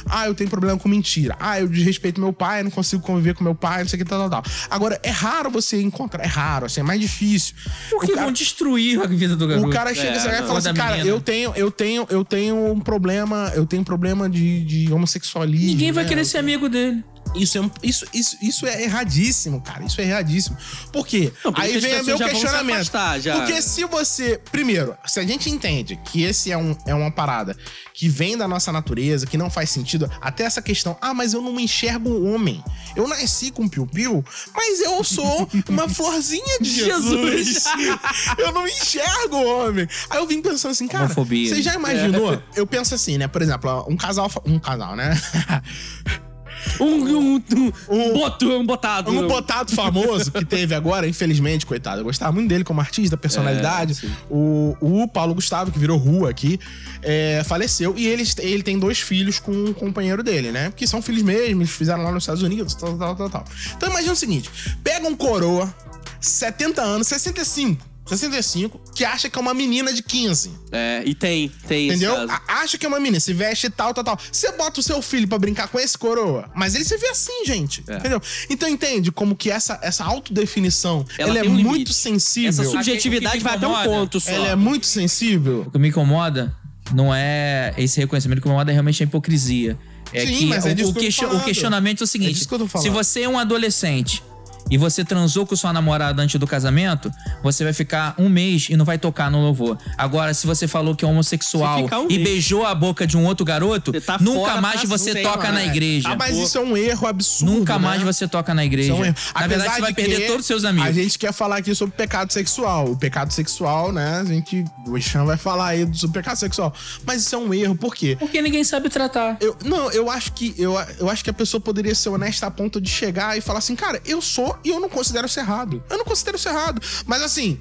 [0.09, 1.37] Ah, eu tenho problema com mentira.
[1.39, 4.09] Ah, eu desrespeito meu pai, não consigo conviver com meu pai, não sei o que,
[4.09, 4.53] tal, tal, tal.
[4.71, 7.55] Agora, é raro você encontrar, é raro, assim, é mais difícil.
[7.91, 9.69] Porque O cara- vão destruir a vida do garoto.
[9.69, 11.09] o cara chega É, e fala assim, cara, menina.
[11.11, 15.67] eu tenho, eu tenho, eu tenho um problema, eu tenho um problema de, de homossexualismo.
[15.69, 16.09] Ninguém vai né?
[16.09, 17.05] querer ser amigo dele.
[17.37, 19.85] Isso é, um- isso, isso, isso é erradíssimo, cara.
[19.85, 20.57] Isso é erradíssimo.
[20.93, 21.33] Por quê?
[21.45, 22.77] Não, Aí vem meu vão se questionamento.
[22.77, 23.37] afastar, já.
[23.37, 24.41] Porque se você.
[24.51, 27.57] Primeiro, se a gente entende que esse é, um, é uma parada
[27.93, 31.41] que vem da nossa natureza, que não faz sentido, até essa questão, ah, mas eu
[31.43, 32.63] não me enxergo um homem.
[32.95, 37.47] Eu nasci com piu-piu, mas eu sou uma florzinha de Jesus.
[37.47, 37.65] Jesus.
[38.39, 39.87] eu não enxergo homem.
[40.11, 41.49] Aí eu vim pensando assim, cara, Homofobia.
[41.55, 42.43] você já imaginou?
[42.55, 43.27] Eu penso assim, né?
[43.29, 44.31] Por exemplo, um casal.
[44.45, 45.11] Um casal, né?
[46.81, 49.11] Um, um, um, Um- boto, um botado.
[49.11, 52.01] Um botado famoso que teve agora, infelizmente, coitado.
[52.01, 53.97] Eu gostava muito dele como artista, personalidade.
[54.05, 56.59] É, o, o Paulo Gustavo, que virou rua aqui,
[57.03, 57.95] é, faleceu.
[57.97, 60.73] E ele, ele tem dois filhos com um companheiro dele, né?
[60.75, 63.45] Que são filhos mesmo, eles fizeram lá nos Estados Unidos, tal, tal, tal, tal.
[63.77, 64.51] Então imagina o seguinte:
[64.83, 65.73] pega um coroa,
[66.21, 67.96] 70 anos, 65.
[68.07, 70.53] 65, que acha que é uma menina de 15.
[70.73, 72.15] É, e tem, tem esse Entendeu?
[72.47, 74.19] Acha que é uma menina, se veste tal, tal, tal.
[74.31, 77.45] Você bota o seu filho pra brincar com esse coroa, mas ele se vê assim,
[77.45, 77.83] gente.
[77.89, 77.97] É.
[77.97, 78.21] Entendeu?
[78.49, 81.95] Então entende como que essa, essa autodefinição, Ela ela, é um muito limite.
[81.95, 82.49] sensível.
[82.51, 84.31] Essa subjetividade vai até um ponto só.
[84.31, 85.65] Ela é muito sensível.
[85.67, 86.55] O que me incomoda
[86.95, 89.77] não é esse reconhecimento, o que me incomoda é realmente a hipocrisia.
[90.13, 92.05] É Sim, que mas é o, disso o que eu tô question- o questionamento é
[92.05, 92.87] o seguinte: É disso que eu tô falando.
[92.87, 94.23] se você é um adolescente
[94.71, 98.77] e você transou com sua namorada antes do casamento, você vai ficar um mês e
[98.77, 99.79] não vai tocar no louvor.
[99.97, 102.23] Agora, se você falou que é homossexual um e mês.
[102.25, 105.53] beijou a boca de um outro garoto, tá nunca fora mais pra você toca mano.
[105.55, 105.67] na É.
[105.67, 106.09] igreja.
[106.11, 107.53] Ah, mas isso é um erro absurdo.
[107.53, 107.79] Nunca né?
[107.79, 108.93] mais você toca na igreja.
[108.93, 109.17] Isso é um erro.
[109.35, 110.89] Na verdade, você vai de perder todos os seus amigos.
[110.89, 112.91] A gente quer falar aqui sobre pecado sexual.
[112.91, 114.19] O pecado sexual, né?
[114.21, 114.65] A gente.
[114.87, 116.73] O Ixan vai falar aí sobre pecado sexual.
[117.07, 118.17] Mas isso é um erro, por quê?
[118.19, 119.37] Porque ninguém sabe tratar.
[119.41, 122.51] Eu, não, eu acho que eu, eu acho que a pessoa poderia ser honesta a
[122.51, 125.83] ponto de chegar e falar assim, cara, eu sou e eu não considero isso errado.
[125.91, 126.81] Eu não considero isso errado.
[127.07, 127.59] Mas assim,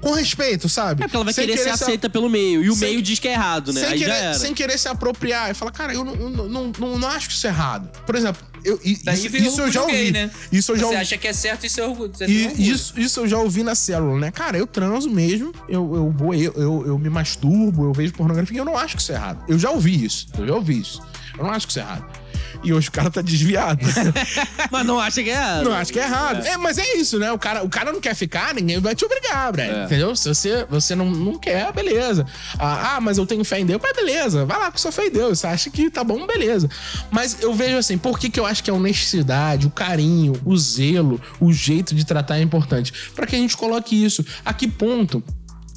[0.00, 1.02] com respeito, sabe?
[1.02, 2.62] É porque ela vai Sem querer ser a- aceita pelo meio.
[2.62, 3.80] E o Sem- meio diz que é errado, né?
[3.80, 4.34] Sem Aí já querer, era.
[4.38, 7.34] sem querer se apropriar e falar, cara, eu não, não, não, não, não acho que
[7.34, 7.88] isso é errado.
[8.04, 9.02] Por exemplo, eu, isso,
[9.36, 9.92] isso eu já ouvi.
[9.92, 10.30] gay, né?
[10.52, 10.96] Isso eu já Você ouvi.
[11.00, 12.12] acha que é certo isso é orgulho.
[12.14, 12.62] você tem orgulho.
[12.62, 14.30] E isso, isso eu já ouvi na célula, né?
[14.30, 18.58] Cara, eu transo mesmo, eu, eu vou, eu, eu, eu me masturbo, eu vejo pornografia,
[18.58, 19.42] eu não acho que isso é errado.
[19.48, 21.00] Eu já ouvi isso, eu já ouvi isso.
[21.38, 22.04] Eu não acho que isso é errado.
[22.62, 23.84] E hoje o cara tá desviado.
[24.70, 25.64] Mas não acha que é errado.
[25.64, 26.46] não acho que é errado.
[26.46, 26.56] É.
[26.56, 27.30] mas é isso, né?
[27.32, 29.70] O cara, o cara não quer ficar, ninguém vai te obrigar, Brad.
[29.70, 29.84] É.
[29.84, 30.14] Entendeu?
[30.16, 32.26] Se você, você não, não quer, beleza.
[32.58, 34.44] Ah, ah, mas eu tenho fé em Deus, mas beleza.
[34.44, 35.40] Vai lá com sua fé em Deus.
[35.40, 36.68] Você acha que tá bom, beleza.
[37.10, 40.56] Mas eu vejo assim, por que, que eu acho que a honestidade, o carinho, o
[40.56, 42.92] zelo, o jeito de tratar é importante?
[43.14, 44.24] Pra que a gente coloque isso.
[44.44, 45.22] A que ponto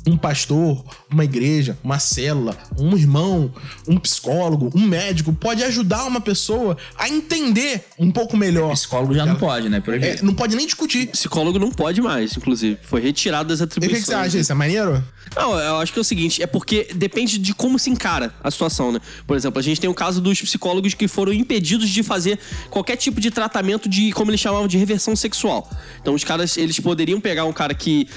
[0.07, 3.53] um pastor, uma igreja, uma célula, um irmão,
[3.87, 8.73] um psicólogo, um médico pode ajudar uma pessoa a entender um pouco melhor.
[8.73, 9.83] Psicólogo já não pode, né?
[10.01, 11.07] É, não pode nem discutir.
[11.07, 12.77] Psicólogo não pode mais, inclusive.
[12.83, 14.03] Foi retirado das E o que, atribuições.
[14.05, 14.51] que você acha disso?
[14.51, 15.03] É maneiro?
[15.35, 18.49] Não, eu acho que é o seguinte, é porque depende de como se encara a
[18.49, 18.99] situação, né?
[19.25, 22.39] Por exemplo, a gente tem o caso dos psicólogos que foram impedidos de fazer
[22.69, 25.69] qualquer tipo de tratamento de, como eles chamavam, de reversão sexual.
[26.01, 28.07] Então os caras, eles poderiam pegar um cara que,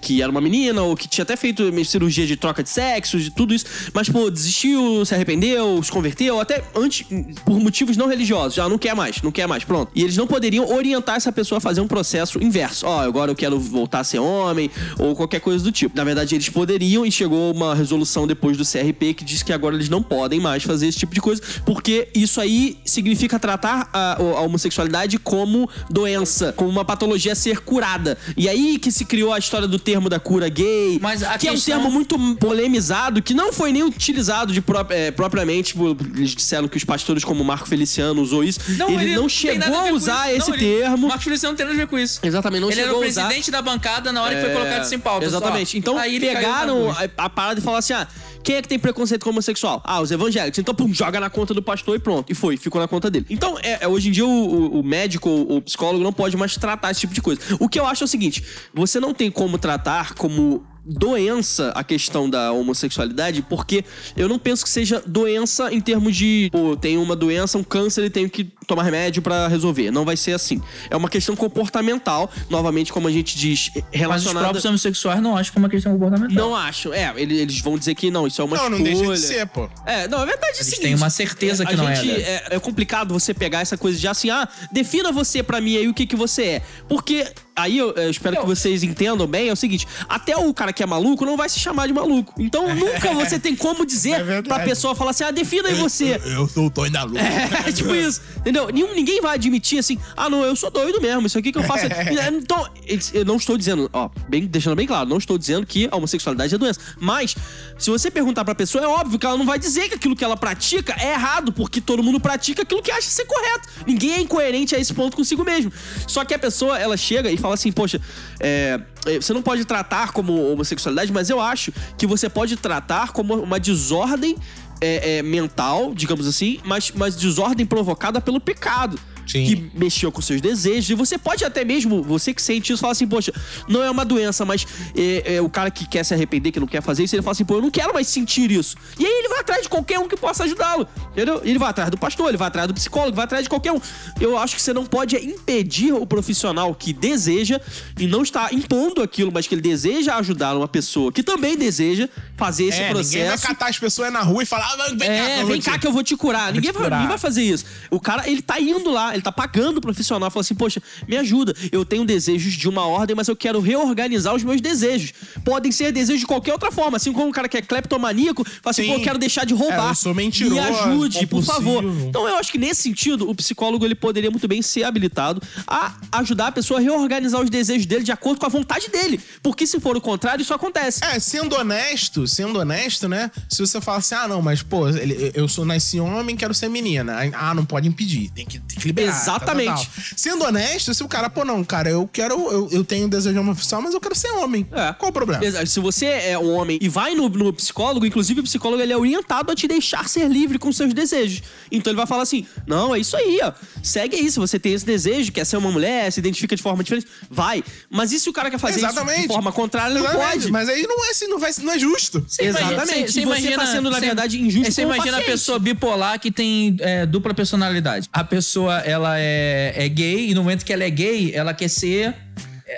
[0.00, 3.30] que era uma menina ou que tinha até feito cirurgia de troca de sexo, de
[3.30, 7.06] tudo isso, mas, pô, desistiu, se arrependeu, se converteu, até antes,
[7.44, 8.54] por motivos não religiosos.
[8.54, 9.90] Já não quer mais, não quer mais, pronto.
[9.94, 12.86] E eles não poderiam orientar essa pessoa a fazer um processo inverso.
[12.86, 15.96] Ó, agora eu quero voltar a ser homem, ou qualquer coisa do tipo.
[15.96, 19.74] Na verdade, eles poderiam, e chegou uma resolução depois do CRP que diz que agora
[19.74, 24.20] eles não podem mais fazer esse tipo de coisa, porque isso aí significa tratar a,
[24.20, 28.16] a homossexualidade como doença, como uma patologia a ser curada.
[28.36, 31.48] E aí que se criou a história do termo da cura gay, Mas a que
[31.48, 35.72] é um questão- termo muito polemizado, que não foi nem utilizado de pró- é, propriamente.
[35.72, 38.60] tipo, Eles disseram que os pastores, como Marco Feliciano, usou isso.
[38.68, 41.08] ele, não tem chegou a com usar esse Não, ele- termo.
[41.08, 42.20] Marcos Feliciano não tem nada a ver com isso.
[42.22, 43.22] Exatamente, não ele era chegou o a usar.
[43.24, 45.26] presidente da bancada na hora que foi É, colocado isso em pauta.
[45.26, 45.72] Exatamente.
[45.72, 45.78] só.
[45.78, 48.06] Então Aí ele pegaram a, a parada e falaram assim: ah,
[48.44, 49.82] quem é que tem preconceito com homossexual?
[49.84, 50.58] Ah, os evangélicos.
[50.58, 52.30] Então, pum, joga na conta do pastor e pronto.
[52.30, 53.26] E foi, ficou na conta dele.
[53.28, 56.36] Então, é, é, hoje em dia, o, o- o médico, o, o psicólogo não pode
[56.36, 57.40] mais tratar esse tipo de coisa.
[57.58, 61.84] O que eu acho é o seguinte: você não tem como tratar como doença a
[61.84, 63.84] questão da homossexualidade, porque
[64.16, 68.04] eu não penso que seja doença em termos de, pô, tem uma doença, um câncer
[68.04, 69.90] e tenho que tomar remédio pra resolver.
[69.90, 70.60] Não vai ser assim.
[70.90, 74.40] É uma questão comportamental, novamente, como a gente diz, Mas os relacionada.
[74.44, 76.36] próprios homossexuais não acham que é uma questão comportamental.
[76.36, 76.92] Não acho.
[76.92, 78.94] É, ele- eles vão dizer que não, isso é uma não, não escolha.
[79.08, 79.68] deixa de ser, pô.
[79.86, 81.94] É, não, é verdade é Eles seguinte, têm uma certeza é, que a não é,
[81.96, 82.20] gente, né?
[82.20, 82.42] é.
[82.50, 85.94] É complicado você pegar essa coisa de assim, ah, defina você pra mim aí o
[85.94, 86.62] que que você é.
[86.88, 90.72] Porque aí eu, eu espero que vocês entendam bem, é o seguinte, até o cara
[90.72, 92.34] que é maluco não vai se chamar de maluco.
[92.38, 94.48] Então nunca você tem como É dizer verdade.
[94.48, 96.20] pra pessoa falar assim, ah, defina aí você.
[96.24, 97.20] Eu sou o Tony da Lua.
[97.66, 98.20] É, tipo isso,
[98.52, 98.68] entendeu?
[98.72, 101.62] Nenhum, ninguém vai admitir assim, ah, não, eu sou doido mesmo, isso aqui que eu
[101.62, 101.86] faço.
[102.32, 105.88] então, eles- eu não estou dizendo, ó, bem, deixando bem claro, não estou dizendo que
[105.90, 106.78] a homossexualidade é doença.
[107.00, 107.34] Mas,
[107.78, 110.24] se você perguntar pra pessoa, é óbvio que ela não vai dizer que aquilo que
[110.24, 113.68] ela pratica é errado, porque todo mundo pratica aquilo que acha ser correto.
[113.86, 115.72] Ninguém é incoerente a esse ponto consigo mesmo.
[116.06, 118.00] Só que a pessoa, ela chega e fala assim, poxa,
[118.40, 123.12] é, é, você não pode tratar como homossexualidade, mas eu acho que você pode tratar
[123.12, 124.36] como uma desordem
[124.82, 128.98] é, é, mental, digamos assim, mas, mas desordem provocada pelo pecado.
[129.26, 129.44] Sim.
[129.46, 130.90] Que mexeu com seus desejos.
[130.90, 133.32] E você pode até mesmo, você que sente isso, falar assim, poxa,
[133.68, 136.66] não é uma doença, mas é, é, o cara que quer se arrepender, que não
[136.66, 138.76] quer fazer isso, ele fala assim, pô, eu não quero mais sentir isso.
[138.98, 140.86] E aí ele vai atrás de qualquer um que possa ajudá-lo.
[141.12, 141.40] Entendeu?
[141.44, 143.80] Ele vai atrás do pastor, ele vai atrás do psicólogo, vai atrás de qualquer um.
[144.20, 147.60] Eu acho que você não pode impedir o profissional que deseja
[147.98, 152.08] e não está impondo aquilo, mas que ele deseja ajudar uma pessoa que também deseja
[152.36, 153.46] fazer esse É, ninguém vai processo.
[153.46, 155.86] catar as pessoas na rua e falar, ah, vem cá, É, vou vem cá que
[155.86, 156.52] eu vou te curar.
[156.52, 156.96] ninguém, te vai, curar.
[156.96, 157.64] ninguém vai fazer isso.
[157.90, 161.16] O cara, ele tá indo lá, ele tá pagando o profissional, fala assim, poxa, me
[161.16, 161.54] ajuda.
[161.70, 165.12] Eu tenho desejos de uma ordem, mas eu quero reorganizar os meus desejos.
[165.44, 166.96] Podem ser desejos de qualquer outra forma.
[166.96, 168.88] Assim como um cara que é cleptomaníaco, fala assim, Sim.
[168.88, 169.88] pô, eu quero deixar de roubar.
[169.88, 171.84] É, eu sou mentiroso, Me ajude, por favor.
[171.84, 175.94] Então eu acho que nesse sentido, o psicólogo ele poderia muito bem ser habilitado a
[176.12, 179.20] ajudar a pessoa a reorganizar os desejos dele de acordo com a vontade dele.
[179.42, 181.04] Porque se for o contrário, isso acontece.
[181.04, 183.30] É, sendo honesto, sendo honesto, né?
[183.48, 184.88] Se você fala assim, ah, não, mas, pô,
[185.34, 187.16] eu sou nasci homem, quero ser menina.
[187.34, 189.01] Ah, não pode impedir, tem que, tem que liberar.
[189.08, 189.86] Exatamente.
[189.88, 190.04] total.
[190.16, 193.82] Sendo honesto, se o cara, pô, não, cara, eu quero, eu, eu tenho desejo homossexual,
[193.82, 194.66] mas eu quero ser homem.
[194.72, 194.92] É.
[194.92, 195.44] Qual o problema?
[195.44, 198.92] Exa- Se você é um homem e vai no, no psicólogo, inclusive o psicólogo ele
[198.92, 201.42] é orientado a te deixar ser livre com seus desejos.
[201.70, 203.52] Então ele vai falar assim: não, é isso aí, ó.
[203.82, 204.30] Segue aí.
[204.30, 207.62] Se você tem esse desejo, quer ser uma mulher, se identifica de forma diferente, vai.
[207.90, 209.18] Mas e se o cara quer fazer Exatamente.
[209.20, 210.50] isso de forma contrária, ele não pode.
[210.50, 212.24] Mas aí não é assim, não, vai, não é justo.
[212.28, 213.12] Você imagina- Exatamente.
[213.12, 216.30] você- E você tá sendo, na você- verdade, injusto Você imagina a pessoa bipolar que
[216.30, 218.08] tem é, dupla personalidade.
[218.12, 221.68] A pessoa, ela é, é gay e no momento que ela é gay, ela quer
[221.68, 222.14] ser...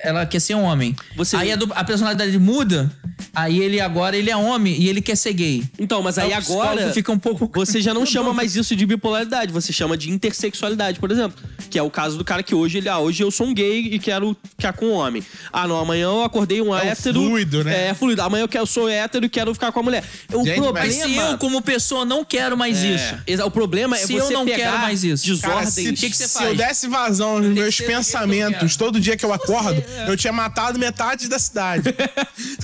[0.03, 0.95] Ela quer ser um homem.
[1.17, 2.91] Você- Aí a, du- a personalidade muda,
[3.35, 5.63] aí ele agora ele é homem e ele quer ser gay.
[5.79, 6.93] Então, mas aí psicólogo agora.
[6.93, 10.99] fica um pouco- Você já não chama mais isso de bipolaridade, você chama de intersexualidade,
[10.99, 11.39] por exemplo.
[11.71, 13.81] Que é o caso do cara que hoje ele, ah, hoje eu sou um gay
[13.93, 15.23] e quero ficar com um homem.
[15.53, 17.21] Ah, não, amanhã eu acordei um É hétero.
[17.21, 17.89] fluido, né?
[17.89, 18.23] É, fluido.
[18.23, 20.05] Amanhã eu, quero, eu sou hétero e quero ficar com a mulher.
[20.33, 20.87] O Gente, problema.
[20.87, 23.15] Mas se eu, como pessoa, não quero mais isso.
[23.27, 25.25] Exa- O problema é Se você eu não pegar quero mais isso.
[25.41, 25.75] Cara, desordens.
[25.75, 29.17] se, o que que você se eu desse vazão nos meus do pensamentos todo dia
[29.17, 31.89] que eu acordo, eu tinha matado metade da cidade.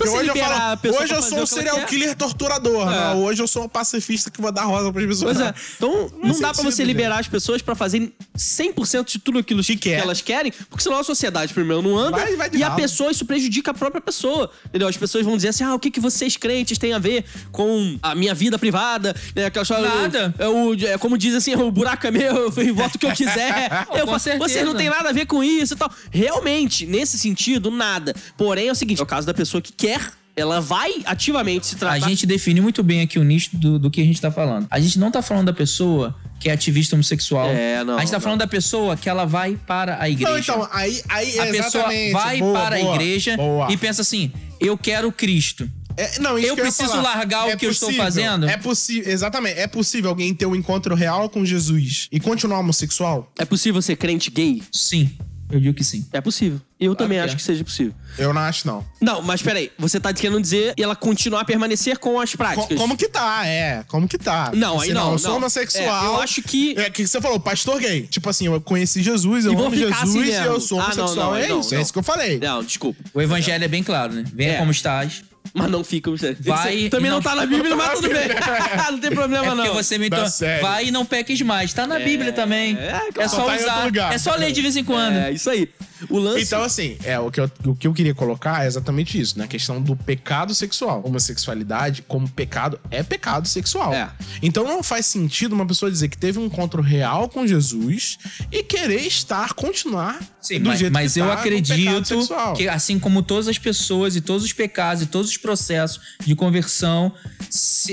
[0.00, 2.90] Hoje eu a falo, hoje eu sou o um que serial killer torturador.
[2.90, 3.00] É.
[3.00, 5.36] Não, hoje eu sou um pacifista que vou dar rosa pras pessoas.
[5.36, 5.54] Pois é.
[5.76, 6.86] Então, não dá pra sentido, você gente.
[6.86, 10.00] liberar as pessoas pra fazerem 100% de tudo aquilo que, quer.
[10.00, 12.18] elas querem, porque senão a sociedade, primeiro, não anda.
[12.18, 12.80] Vai- vai e a ralo.
[12.80, 14.50] pessoa, isso prejudica a própria pessoa.
[14.66, 14.88] Entendeu?
[14.88, 17.98] As pessoas vão dizer assim: ah, o que, que vocês crentes têm a ver com
[18.02, 19.14] a minha vida privada?
[19.34, 19.46] Né?
[19.46, 20.34] Aquela história, Nada.
[20.38, 23.12] É, o, é como diz assim: o buraco é meu, eu voto o que eu
[23.12, 23.86] quiser.
[23.94, 24.38] Eu com.
[24.38, 25.90] Vocês não tem nada a ver com isso e tal.
[26.10, 28.14] Realmente, nesse sentido, nada.
[28.36, 30.00] Porém, é o seguinte: é o caso da pessoa que quer.
[30.36, 31.96] Ela vai ativamente se tratar.
[31.96, 34.66] A gente define muito bem aqui o nicho do, do que a gente tá falando.
[34.70, 37.48] A gente não tá falando da pessoa que é ativista homossexual.
[37.50, 38.22] É, não, A gente tá não.
[38.22, 40.30] falando da pessoa que ela vai para a igreja.
[40.30, 43.70] Não, então, aí, aí a pessoa vai Boa, para boa, a igreja boa.
[43.70, 45.68] e pensa assim: eu quero Cristo.
[45.96, 47.02] É, não, isso Eu preciso falar.
[47.02, 48.48] largar o É que eu estou possível, fazendo?
[48.48, 49.58] É possível, exatamente.
[49.58, 53.30] É possível alguém ter um encontro real com Jesus e continuar homossexual?
[53.36, 54.62] É possível ser crente gay?
[54.72, 55.10] Sim,
[55.50, 56.06] eu digo que sim.
[56.12, 56.60] É possível.
[56.78, 57.36] Eu também que acho é.
[57.36, 57.92] que seja possível.
[58.16, 58.84] Eu não acho, não.
[59.00, 62.78] Não, mas peraí, você tá querendo dizer ela continuar a permanecer com as Co- práticas?
[62.78, 63.46] como que tá?
[63.46, 64.50] É, como que tá?
[64.54, 65.36] Não, Assim, aí não, Eu sou não.
[65.38, 66.04] homossexual.
[66.04, 68.02] É, eu acho que- É que você falou, pastor gay.
[68.06, 70.82] Tipo assim, eu conheci Jesus, eu E amo ficar assim Jesus e eu sou Ah,
[70.82, 71.30] não, homossexual.
[71.32, 72.38] não, é não, isso, é isso que eu falei.
[72.38, 73.02] Não, desculpa.
[73.12, 74.24] O evangelho é bem claro, né?
[74.32, 74.56] Venha É.
[74.58, 75.22] como estás.
[75.52, 76.10] Mas não fica.
[76.40, 78.28] Vai Também não, não- tá na Bíblia, mas tudo bem.
[78.92, 79.74] não tem problema, É porque não.
[79.74, 80.62] você me série.
[80.62, 81.72] Vai e não peques mais.
[81.72, 82.76] Tá na Bíblia também.
[82.78, 83.12] é, claro.
[83.18, 83.84] É só Só tá usar.
[83.84, 84.12] lugar.
[84.14, 85.16] É só ler de vez em quando.
[85.16, 85.68] É, isso aí.
[86.08, 86.44] O lance.
[86.44, 89.44] Então, assim, é, o, que eu, o que eu queria colocar é exatamente isso, né?
[89.44, 91.02] A questão do pecado sexual.
[91.04, 93.92] Homossexualidade, como pecado, é pecado sexual.
[93.92, 94.10] É.
[94.42, 98.18] Então não faz sentido uma pessoa dizer que teve um encontro real com Jesus
[98.50, 102.18] e querer estar, continuar Sim, do mas, jeito mas que eu tá acredito
[102.56, 106.34] que, assim como todas as pessoas e todos os pecados e todos os processos de
[106.34, 107.12] conversão,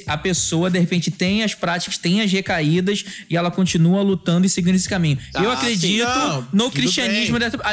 [0.05, 4.49] a pessoa, de repente, tem as práticas, tem as recaídas e ela continua lutando e
[4.49, 5.17] seguindo esse caminho.
[5.35, 7.39] eu Ah, acredito sim, no cristianismo.
[7.39, 7.49] bem.
[7.49, 7.63] dessa-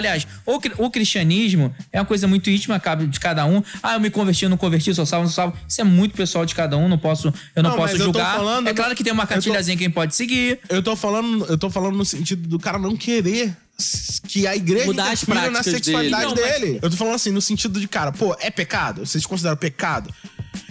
[0.46, 3.62] o, cri- o cristianismo é uma coisa muito íntima, cabe de cada um.
[3.82, 5.56] Ah, eu me converti, eu não converti, sou salvo, não sou salvo.
[5.68, 8.12] Isso é muito pessoal de cada um, não posso, eu não, Não, posso mas eu
[8.12, 8.36] tô julgar.
[8.36, 10.58] falando- é claro que tem uma tô- cartilhazinha quem pode seguir.
[10.68, 13.56] Eu tô falando, eu tô falando no sentido do cara não querer
[14.28, 16.40] que a igreja Mudar as na práticas sexualidade dele.
[16.40, 16.78] Não, mas- dele.
[16.80, 19.04] Eu tô falando assim, no sentido de, cara, pô, é pecado?
[19.04, 20.14] Vocês consideram pecado?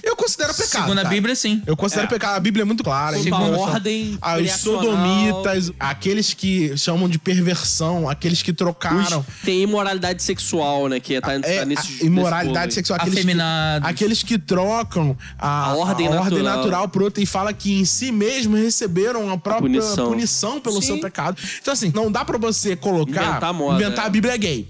[0.01, 0.81] Eu considero pecado.
[0.83, 1.09] Segundo a cara.
[1.09, 1.61] Bíblia, sim.
[1.65, 2.09] Eu considero É.
[2.09, 2.35] pecado.
[2.35, 3.17] A Bíblia é muito clara.
[3.17, 4.81] Segundo a ordem criacional.
[4.83, 9.19] sodomitas, aqueles que chamam de perversão, aqueles que trocaram.
[9.19, 10.99] Os- tem imoralidade sexual, né?
[10.99, 12.71] Que tá, É, tá nesse, a nesse imoralidade aí.
[12.71, 12.97] sexual.
[12.99, 13.89] Aqueles que, Afeminados.
[13.89, 16.57] aqueles que trocam a, A ordem a ordem natural.
[16.57, 20.07] natural por outra e fala que em si mesmo receberam a própria punição.
[20.09, 20.87] punição, pelo Sim.
[20.87, 21.37] seu pecado.
[21.61, 23.23] Então, assim, não dá pra você colocar.
[23.29, 24.07] Inventar moda, inventar é.
[24.07, 24.69] a Bíblia gay.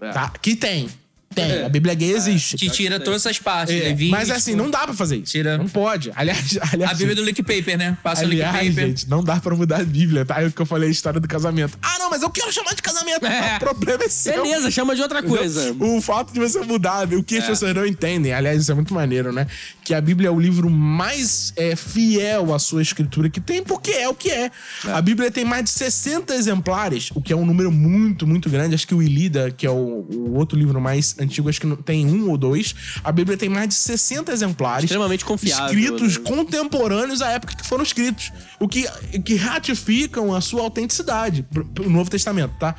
[0.00, 0.10] É.
[0.10, 0.30] Tá?
[0.40, 0.88] Que tem.
[1.36, 1.64] Tem.
[1.64, 2.56] A Bíblia gay existe.
[2.56, 3.74] Que tira todas essas partes.
[3.74, 4.10] É, Levítico.
[4.10, 5.32] mas assim, não dá pra fazer isso.
[5.32, 6.10] Tira- Não pode.
[6.16, 7.96] Aliás, aliás A Bíblia do Lick Paper, né?
[8.02, 8.86] Passa o Lick Aliás, Paper.
[8.88, 10.40] gente, não dá pra mudar a Bíblia, tá?
[10.42, 11.78] É o que eu falei, a história do casamento.
[11.82, 13.26] Ah, não, mas eu quero chamar de casamento.
[13.26, 13.56] É.
[13.56, 14.42] O problema é seu.
[14.42, 15.76] Beleza, chama de outra coisa.
[15.86, 18.92] O fato de você mudar, o que as pessoas não entendem, aliás, isso é muito
[18.94, 19.46] maneiro, né?
[19.84, 23.90] Que a Bíblia é o livro mais é, fiel à sua escritura que tem, porque
[23.92, 24.50] é o que é.
[24.84, 28.74] A Bíblia tem mais de 60 exemplares, o que é um número muito, muito grande.
[28.74, 31.76] Acho que o Ilíada, que é o, o outro livro mais antigo, acho que não-
[31.76, 32.74] tem um ou dois.
[33.04, 34.84] A Bíblia tem mais de 60 exemplares.
[34.84, 36.24] Extremamente confiável, Escritos né?
[36.24, 38.32] contemporâneos à época que foram escritos.
[38.58, 38.88] O que,
[39.24, 41.42] que ratificam a sua autenticidade
[41.74, 42.74] pro Novo Testamento, tá?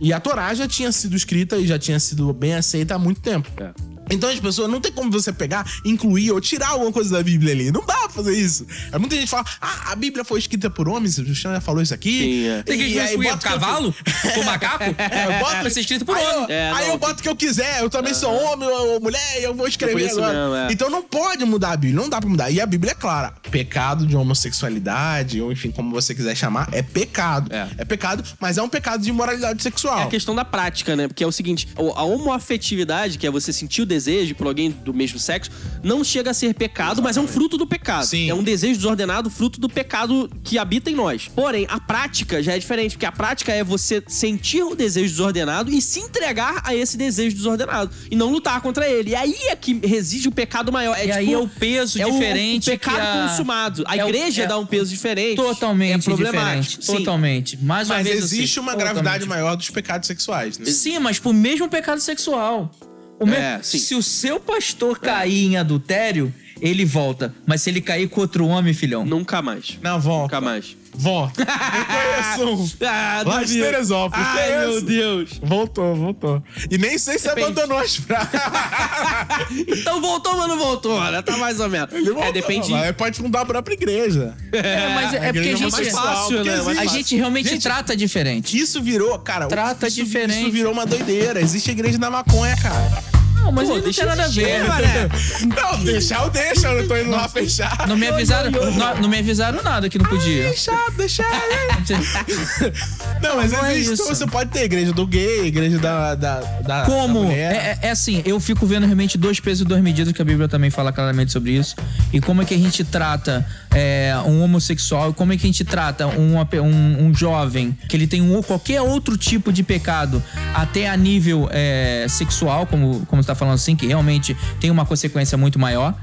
[0.00, 3.20] E a Torá já tinha sido escrita e já tinha sido bem aceita há muito
[3.20, 3.50] tempo.
[3.56, 3.72] É.
[4.10, 7.52] Então as pessoas não tem como você pegar, incluir ou tirar alguma coisa da Bíblia
[7.52, 7.70] ali.
[7.70, 8.66] Não dá pra fazer isso.
[8.92, 11.60] É muita gente que fala, ah, a Bíblia foi escrita por homens, o Cristiano já
[11.60, 12.18] falou isso aqui.
[12.20, 12.62] Sim, é.
[12.62, 13.94] Tem que E bota o eu- cavalo?
[14.34, 14.84] Com macaco?
[14.98, 16.46] É, bota- Vai ser escrito por aí eu, homem.
[16.56, 19.40] É, aí não, eu boto o que eu quiser, eu também sou homem ou mulher,
[19.40, 20.32] e eu vou escrever É agora.
[20.32, 20.72] mesmo, é.
[20.72, 22.50] Então não pode mudar a Bíblia, não dá pra mudar.
[22.50, 26.82] E a Bíblia é clara: pecado de homossexualidade, ou enfim, como você quiser chamar, é
[26.82, 27.50] pecado.
[27.52, 27.84] É.
[27.84, 29.98] pecado, mas é um pecado de imoralidade sexual.
[30.00, 31.08] É a questão da prática, né?
[31.08, 33.97] Porque é o seguinte, o- a homoafetividade, que é você sentir o desejo
[34.34, 35.50] por alguém do mesmo sexo,
[35.82, 38.04] não chega a ser pecado, mas é um fruto do pecado.
[38.06, 38.28] Sim.
[38.30, 41.28] É um desejo desordenado, fruto do pecado que habita em nós.
[41.28, 45.70] Porém, a prática já é diferente, porque a prática é você sentir o desejo desordenado
[45.70, 47.90] e se entregar a esse desejo desordenado.
[48.10, 49.10] E não lutar contra ele.
[49.10, 50.96] E aí é que reside o pecado maior.
[50.98, 53.84] É, E aí tipo, é o peso é o- diferente O, pecado que a- consumado.
[53.86, 55.36] A é o- igreja é dá um peso diferente.
[55.36, 56.84] Totalmente é problemático.
[56.84, 57.56] Totalmente.
[57.62, 60.66] Mais uma Mas vez, existe assim, uma totalmente gravidade maior dos pecados sexuais, né?
[60.66, 62.70] Sim, mas pro mesmo pecado sexual.
[63.18, 63.78] O me- É, sim.
[63.78, 67.34] Se o seu pastor cair em adultério, ele volta.
[67.46, 69.04] Mas se ele cair com outro homem, filhão.
[69.04, 69.78] Nunca mais.
[69.82, 70.36] Não, volta.
[70.36, 70.76] Nunca mais.
[70.94, 71.42] Volta.
[71.42, 72.68] Eu conheço um.
[72.88, 73.60] Ah, Lá de.
[73.60, 74.26] Teresópolis.
[74.26, 74.68] Ai, Conheço.
[74.70, 75.30] meu Deus.
[75.42, 76.42] Voltou, voltou.
[76.70, 77.46] E nem sei se Depende.
[77.46, 78.28] abandonou as frases.
[79.68, 81.22] Então voltou, mas não voltou, né?
[81.22, 81.92] Tá mais ou menos.
[81.92, 82.70] Ele voltou, É, depende.
[82.70, 84.34] Mas pode fundar a própria igreja.
[84.52, 86.80] É, mas é, é porque a igreja gente, mais fácil, porque né?
[86.80, 88.58] A gente realmente Gente, trata diferente.
[88.58, 89.46] Isso virou, cara.
[89.46, 90.42] Trata isso, diferente.
[90.42, 91.40] Isso virou uma doideira.
[91.40, 93.02] Existe a igreja da maconha, cara.
[93.48, 94.64] Não, mas Pô, aí não deixa tem nada a ver.
[94.68, 95.08] mané.
[95.56, 97.86] Não, deixar eu deixo, eu não tô indo lá fechar.
[97.88, 100.42] Não me avisaram, não, não me avisaram nada que não podia.
[100.44, 101.24] Deixar, deixar.
[103.22, 103.92] Não, mas Não é existe.
[103.94, 104.02] isso.
[104.02, 106.14] Então você pode ter igreja do gay, igreja da.
[106.14, 107.20] da, da Como?
[107.24, 107.78] da É, mulher.
[107.82, 110.48] é- é assim, eu fico vendo realmente dois pesos e duas medidas, que a Bíblia
[110.48, 111.74] também fala claramente sobre isso.
[112.12, 115.64] E como é que a gente trata é, um homossexual, como é que a gente
[115.64, 120.22] trata um, ape- um, um jovem que ele tem um, qualquer outro tipo de pecado,
[120.54, 124.84] até a nível é, sexual, como, como você tá falando assim, que realmente tem uma
[124.84, 125.94] consequência muito maior.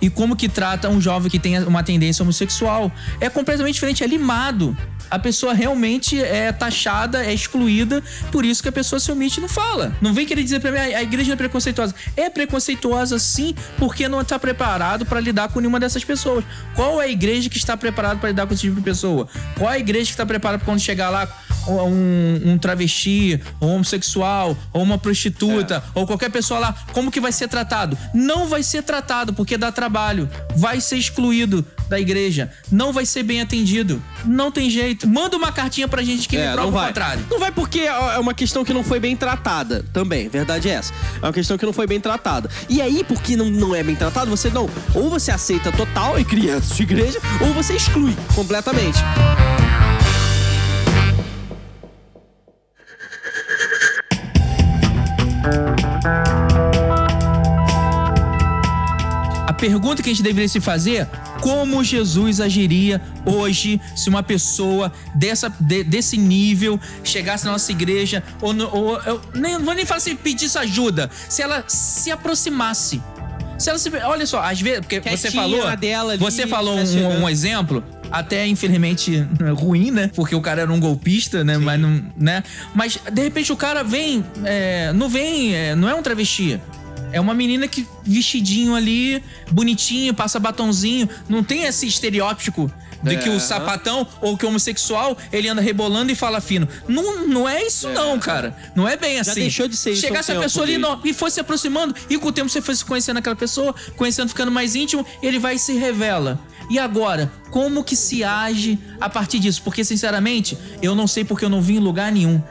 [0.00, 2.90] E como que trata um jovem que tem uma tendência homossexual.
[3.20, 4.76] É completamente diferente, é limado.
[5.10, 9.40] A pessoa realmente é taxada, é excluída, por isso que a pessoa se omite e
[9.40, 9.96] não fala.
[10.02, 11.94] Não vem querer dizer pra mim, "Ah, a igreja não é preconceituosa.
[12.14, 16.44] É preconceituosa sim, porque não está preparado para lidar com nenhuma dessas pessoas.
[16.74, 19.26] Qual é a igreja que está preparada para lidar com esse tipo de pessoa?
[19.56, 21.26] Qual é a igreja que está preparada para quando chegar lá
[21.66, 27.20] um, um travesti, ou um homossexual, ou uma prostituta, ou qualquer pessoa lá, como que
[27.20, 27.96] vai ser tratado?
[28.14, 29.87] Não vai ser tratado porque dá trabalho.
[30.56, 32.50] Vai ser excluído da igreja.
[32.70, 34.02] Não vai ser bem atendido.
[34.24, 35.08] Não tem jeito.
[35.08, 37.26] Manda uma cartinha pra gente que me É, prova não o contrário.
[37.30, 40.28] Não vai porque é uma questão que não foi bem tratada também.
[40.28, 40.92] Verdade é essa.
[41.20, 42.50] É uma questão que não foi bem tratada.
[42.68, 44.68] E aí, porque não, não é bem tratado, você não.
[44.94, 48.98] Ou você aceita total e cria sua igreja, ou você exclui completamente.
[56.04, 56.47] A
[59.58, 61.06] pergunta que a gente deveria se fazer
[61.40, 68.22] como Jesus agiria hoje se uma pessoa dessa, de- desse nível chegasse na nossa igreja
[68.40, 73.02] ou, ou eu nem, não vou nem falar assim, pedisse ajuda, se ela se aproximasse.
[73.58, 76.46] Se ela se, olha só, às vezes, porque você Quietinha falou, na dela ali, você
[76.46, 77.22] falou tá um, chegando.
[77.22, 79.26] um exemplo até infelizmente
[79.58, 80.10] ruim, né?
[80.14, 81.58] Porque o cara era um golpista, né?
[81.58, 82.44] Mas não, né?
[82.72, 86.60] Mas de repente o cara vem, é, não vem, é, não é um travesti.
[87.12, 91.08] É uma menina que vestidinho ali, bonitinho, passa batonzinho.
[91.28, 92.70] Não tem esse estereótipo
[93.02, 93.32] de que É.
[93.32, 96.68] o sapatão ou que o homossexual ele anda rebolando e fala fino.
[96.88, 98.56] Não, não é isso, não, cara.
[98.74, 99.40] Não é bem assim.
[99.40, 102.32] deixou de ser isso Chegasse a pessoa ali e foi se aproximando, e com o
[102.32, 105.74] tempo você foi se conhecendo aquela pessoa, conhecendo, ficando mais íntimo, ele vai e se
[105.74, 106.40] revela.
[106.70, 109.62] E agora, como que se age a partir disso?
[109.62, 112.42] Porque, sinceramente, eu não sei porque eu não vi em lugar nenhum.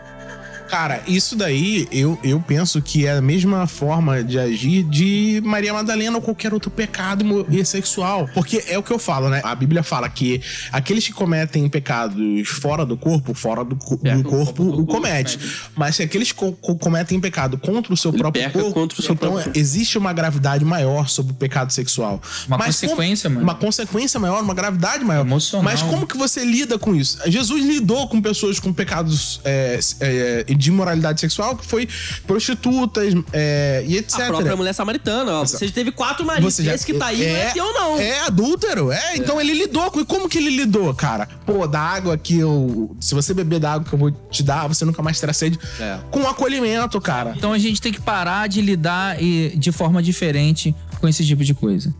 [0.67, 5.73] Cara, isso daí eu, eu penso que é a mesma forma de agir de Maria
[5.73, 8.27] Madalena ou qualquer outro pecado e sexual.
[8.33, 9.41] Porque é o que eu falo, né?
[9.43, 10.41] A Bíblia fala que
[10.71, 15.39] aqueles que cometem pecados fora do corpo, fora do, co- do corpo, o comete.
[15.75, 19.03] Mas se aqueles co- co- cometem pecado contra o seu Ele próprio corpo, contra o
[19.03, 22.21] seu então próprio- existe uma gravidade maior sobre o pecado sexual.
[22.47, 23.41] Uma Mas consequência, mano.
[23.41, 25.25] Uma consequência maior, uma gravidade maior.
[25.25, 25.63] Emocional.
[25.63, 27.19] Mas como que você lida com isso?
[27.27, 31.87] Jesus lidou com pessoas com pecados é, é, de imoralidade sexual, que foi
[32.25, 34.19] prostitutas é, e etc.
[34.21, 35.45] A própria mulher samaritana, ó.
[35.45, 36.53] Você teve quatro maridos.
[36.55, 37.97] Você já- Esse que tá aí não é teu, não.
[37.99, 39.15] É adúltero, é.
[39.17, 39.99] Então ele lidou com.
[39.99, 41.27] E como que ele lidou, cara?
[41.45, 42.95] Pô, da água que eu.
[42.99, 45.59] Se você beber da água que eu vou te dar, você nunca mais terá sede.
[45.79, 45.99] É.
[46.11, 47.33] Com acolhimento, cara.
[47.37, 51.43] Então a gente tem que parar de lidar e- de forma diferente com esse tipo
[51.43, 51.93] de coisa.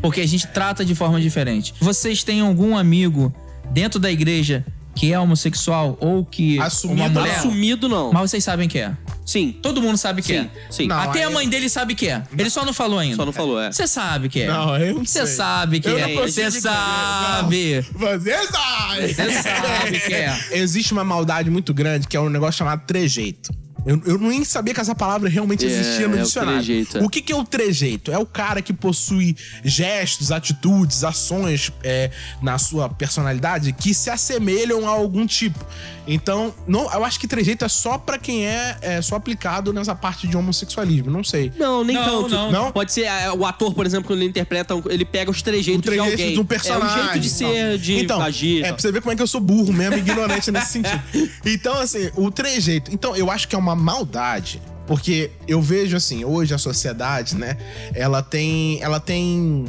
[0.00, 1.74] Porque a gente trata de forma diferente.
[1.80, 3.34] Vocês têm algum amigo
[3.70, 4.64] dentro da igreja
[4.94, 7.38] que é homossexual ou que Assumido uma mulher, não.
[7.38, 8.12] Assumido, não.
[8.12, 8.92] mas vocês sabem que é.
[9.26, 9.52] Sim.
[9.62, 10.50] Todo mundo sabe que Sim, é.
[10.70, 10.86] sim.
[10.86, 12.22] Não, Até a mãe dele sabe que é.
[12.36, 13.16] Ele só não falou ainda.
[13.16, 13.72] Só não falou, é.
[13.72, 14.46] Você sabe que é.
[14.46, 15.36] Não, eu não Você sei.
[15.36, 16.14] sabe que Eu é.
[16.14, 17.80] Você sabe.
[17.80, 19.14] Você sabe!
[19.14, 20.38] Você sabe que é.
[20.52, 23.50] Existe uma maldade muito grande que é um negócio chamado trejeito.
[23.86, 26.56] Eu, eu nem sabia que essa palavra realmente É, existia no é o dicionário.
[26.64, 27.02] trejeito, é.
[27.02, 28.10] O que, que é o trejeito?
[28.10, 32.10] É o cara que possui gestos, atitudes, ações é,
[32.42, 35.58] na sua personalidade que se assemelham a algum tipo.
[36.06, 39.94] Então, não, eu acho que trejeito é só pra quem é, é só aplicado nessa
[39.94, 41.10] parte de homossexualismo.
[41.10, 41.50] Não sei.
[41.58, 42.28] Não, nem Não, tanto.
[42.34, 42.52] não.
[42.52, 42.72] Não?
[42.72, 45.82] Pode ser é, o ator, por exemplo, quando ele interpreta, ele pega os trejeitos o
[45.82, 46.36] trejeito de alguém.
[46.36, 46.84] do personagem.
[46.98, 47.78] É o jeito de ser, Não.
[47.78, 48.64] de então, agir.
[48.64, 51.02] É pra você ver como é que eu sou burro mesmo, ignorante nesse sentido.
[51.46, 52.92] Então, assim, o trejeito.
[52.92, 54.60] Então, eu acho que é uma maldade.
[54.86, 57.56] Porque eu vejo, assim, hoje a sociedade, né?
[57.94, 58.82] Ela tem.
[58.82, 59.64] Ela tem.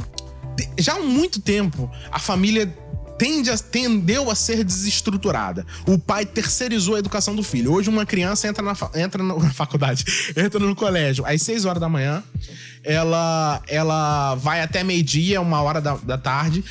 [0.78, 2.66] Já há muito tempo, a família
[3.18, 5.66] tende a, tendeu a ser desestruturada.
[5.86, 7.72] O pai terceirizou a educação do filho.
[7.72, 10.04] Hoje uma criança entra na, entra na faculdade,
[10.36, 12.22] entra no colégio às 6 horas da manhã,
[12.86, 16.64] ela, ela vai até meio-dia, uma hora da, da tarde,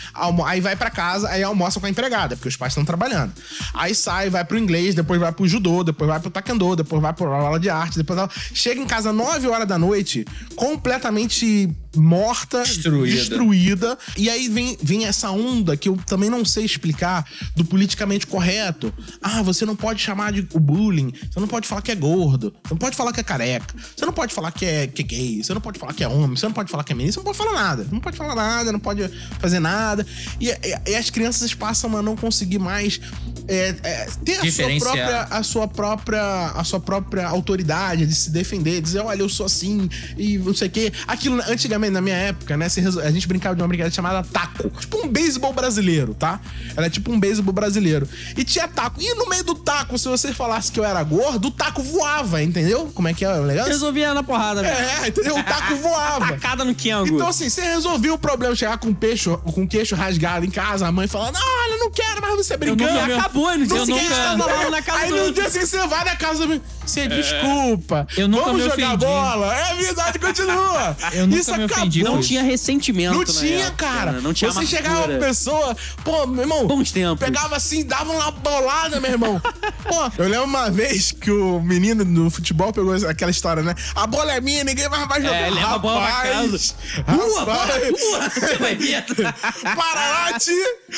[0.46, 3.34] aí vai pra casa, aí almoça com a empregada, porque os pais estão trabalhando.
[3.74, 7.12] Aí sai, vai pro inglês, depois vai pro judô, depois vai pro taekwondo, depois vai
[7.14, 8.18] pra aula de arte, depois
[8.54, 13.16] chega em casa 9 horas da noite, completamente morta, Destruída.
[13.16, 13.98] destruída.
[14.18, 18.94] E aí vem, vem essa onda que eu também não sei explicar do politicamente correto.
[19.22, 22.54] Ah, você não pode chamar de o bullying, você não pode falar que é gordo,
[22.64, 25.06] você não pode falar que é careca, você não pode falar que é, que é
[25.06, 27.14] gay, você não pode falar que é homem, você não pode falar que é menino,
[27.14, 27.88] você não pode falar nada.
[27.92, 29.08] Não pode falar nada, não pode
[29.40, 30.06] fazer nada.
[30.40, 33.00] E, e- e as crianças passam a não conseguir mais
[33.48, 38.30] é, é, ter a sua, própria, a sua própria a sua própria autoridade de se
[38.32, 39.88] defender, dizer, olha, eu sou assim
[40.18, 40.92] e não sei o quê.
[41.08, 42.66] Aquilo, antigamente, na minha época, né,
[43.04, 44.70] a gente brincava de uma brincadeira chamada taco.
[44.80, 46.40] Tipo um beisebol brasileiro, tá?
[46.76, 48.08] Era tipo um beisebol brasileiro.
[48.36, 49.00] E tinha taco.
[49.02, 52.42] E no meio do taco, se você falasse que eu era gordo, o taco voava,
[52.42, 52.92] entendeu?
[52.96, 53.68] Como é que é o legal?
[53.68, 54.76] Resolvia na porrada, velho.
[54.76, 55.38] É, entendeu?
[55.38, 55.95] O taco voava.
[56.20, 57.16] Tacada no Kiango.
[57.16, 60.50] Então, assim, você resolveu o problema, chegar com o peixe, com o queixo rasgado em
[60.52, 62.92] casa, a mãe falando, olha, eu não quero mais você brincando.
[62.92, 63.58] nunca- eu- acabou, dia
[64.38, 66.62] não tava lá na casa Aí do no dia seguinte você vai na casa do...
[66.86, 68.08] Você desculpa.
[68.16, 69.06] Eu nunca Vamos me jogar ofendi.
[69.06, 69.56] bola.
[69.56, 70.98] É, a amizade continua.
[71.14, 71.78] Eu nunca Isso me acabou.
[71.84, 74.12] ofendi não tinha ressentimento Não tinha, época, cara.
[74.14, 74.20] né?
[74.22, 74.84] Não tinha Você amargura.
[74.84, 76.68] chegava pra pessoa, pô, meu irmão.
[76.68, 77.20] Bons tempos.
[77.26, 79.42] Pegava assim, dava uma bolada, meu irmão.
[79.84, 83.74] pô, eu lembro uma vez que o menino no futebol pegou aquela história, né?
[83.96, 85.36] A bola é minha, ninguém mais vai jogar.
[85.36, 86.76] É, leva a bola pra Rapaz,
[87.06, 87.12] casa.
[87.18, 87.84] Rua, bola, rapaz.
[88.02, 88.30] rua.
[88.30, 89.06] Você vai ver.
[89.76, 90.52] Pararate!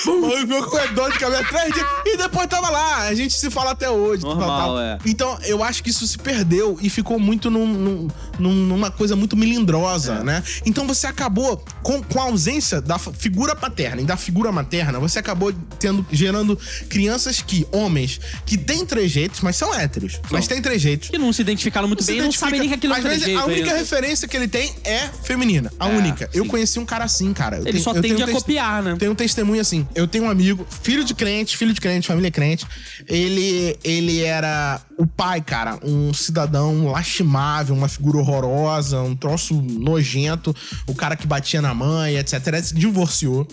[0.08, 1.86] O meu corredor de cabelo três dias.
[2.06, 3.04] E depois tava lá.
[3.08, 4.22] A gente se fala até hoje.
[4.22, 4.80] tal, Normal, tal.
[4.82, 4.98] é.
[5.06, 8.08] Então, eu acho que isso se perdeu e ficou muito num- num-
[8.40, 10.24] num- numa coisa muito melindrosa, É.
[10.24, 10.44] né?
[10.66, 15.20] Então você acabou com, com a ausência da figura paterna e da figura materna, você
[15.20, 16.58] acabou tendo, gerando
[16.90, 20.20] crianças que, homens, que têm trejeitos, mas são héteros.
[20.32, 21.10] Mas têm trejeitos.
[21.10, 23.00] Que não se identificaram muito Se bem, não identifica- sabem nem que aquilo é um
[23.00, 23.78] Às vezes, trejeito a única ainda.
[23.80, 25.72] referência que ele tem é feminina.
[25.80, 26.30] A É, única.
[26.34, 26.50] Eu sim.
[26.50, 27.58] conheci um cara assim, cara.
[27.58, 28.96] Eu Ele tenho- só eu tende tenho a test- copiar, né?
[28.98, 29.88] Tem um testemunho assim.
[29.96, 32.66] Eu tenho um amigo, filho de crente, filho de crente, família crente.
[33.08, 40.56] Ele, ele era o pai, cara, um cidadão lastimável, uma figura horrorosa, um troço nojento.
[40.88, 42.46] O cara que batia na mãe, etc.
[42.48, 43.48] Ele se divorciou.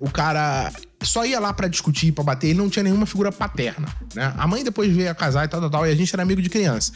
[0.00, 0.72] O cara
[1.02, 4.32] só ia lá pra discutir, pra bater, ele não tinha nenhuma figura paterna, né?
[4.36, 6.40] A mãe depois veio a casar e tal, tal, tal, e a gente era amigo
[6.40, 6.92] de criança.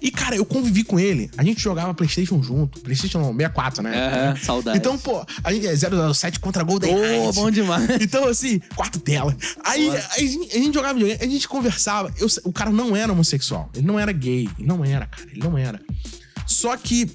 [0.00, 1.30] E, cara, eu convivi com ele.
[1.38, 2.80] A gente jogava Playstation junto.
[2.80, 4.34] Playstation não, 64, né?
[4.34, 4.76] É, saudade.
[4.76, 7.34] Então, pô, a gente é 007 contra Golden Ô, Knight.
[7.34, 7.88] bom demais.
[8.00, 9.34] Então, assim, quarto tela.
[9.64, 12.12] Aí a gente, a gente jogava videogame, a gente conversava.
[12.18, 13.70] Eu- o cara não era homossexual.
[13.74, 14.48] Ele não era gay.
[14.58, 15.28] Ele não era, cara.
[15.30, 15.80] Ele não era.
[16.46, 17.10] Só que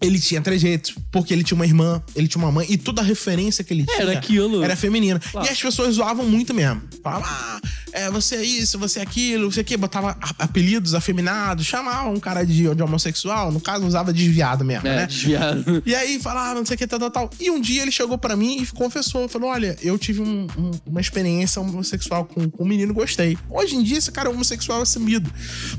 [0.00, 3.04] ele tinha trejeitos, porque ele tinha uma irmã, ele tinha uma mãe, e toda a
[3.04, 4.62] referência que ele tinha Era aquilo.
[4.62, 5.18] era feminina.
[5.18, 5.46] Claro.
[5.46, 6.82] E as pessoas zoavam muito mesmo.
[7.02, 7.60] Falavam, ah,
[7.92, 12.44] é, você é isso, você é aquilo, você que botava apelidos afeminados, chamava um cara
[12.44, 15.06] de, de homossexual, no caso usava desviado mesmo, É, né?
[15.06, 15.82] desviado.
[15.86, 17.30] E aí falava, não sei o que, tal, tal, tal.
[17.40, 19.28] E um dia ele chegou pra mim e confessou.
[19.28, 23.36] Falou: Olha, eu tive um- um- uma experiência homossexual com, com um menino gostei.
[23.50, 25.32] Hoje em dia, esse cara é homossexual assumido.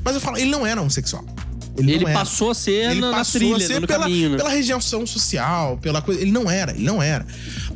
[0.04, 1.24] Mas eu falo, ele não era homossexual.
[1.78, 4.36] Ele, Ele passou a ser Ele na, na passou trilha, a ser pela, caminho, né?
[4.36, 6.20] pela rejeição social, pela coisa.
[6.20, 7.26] Ele não era, ele não era.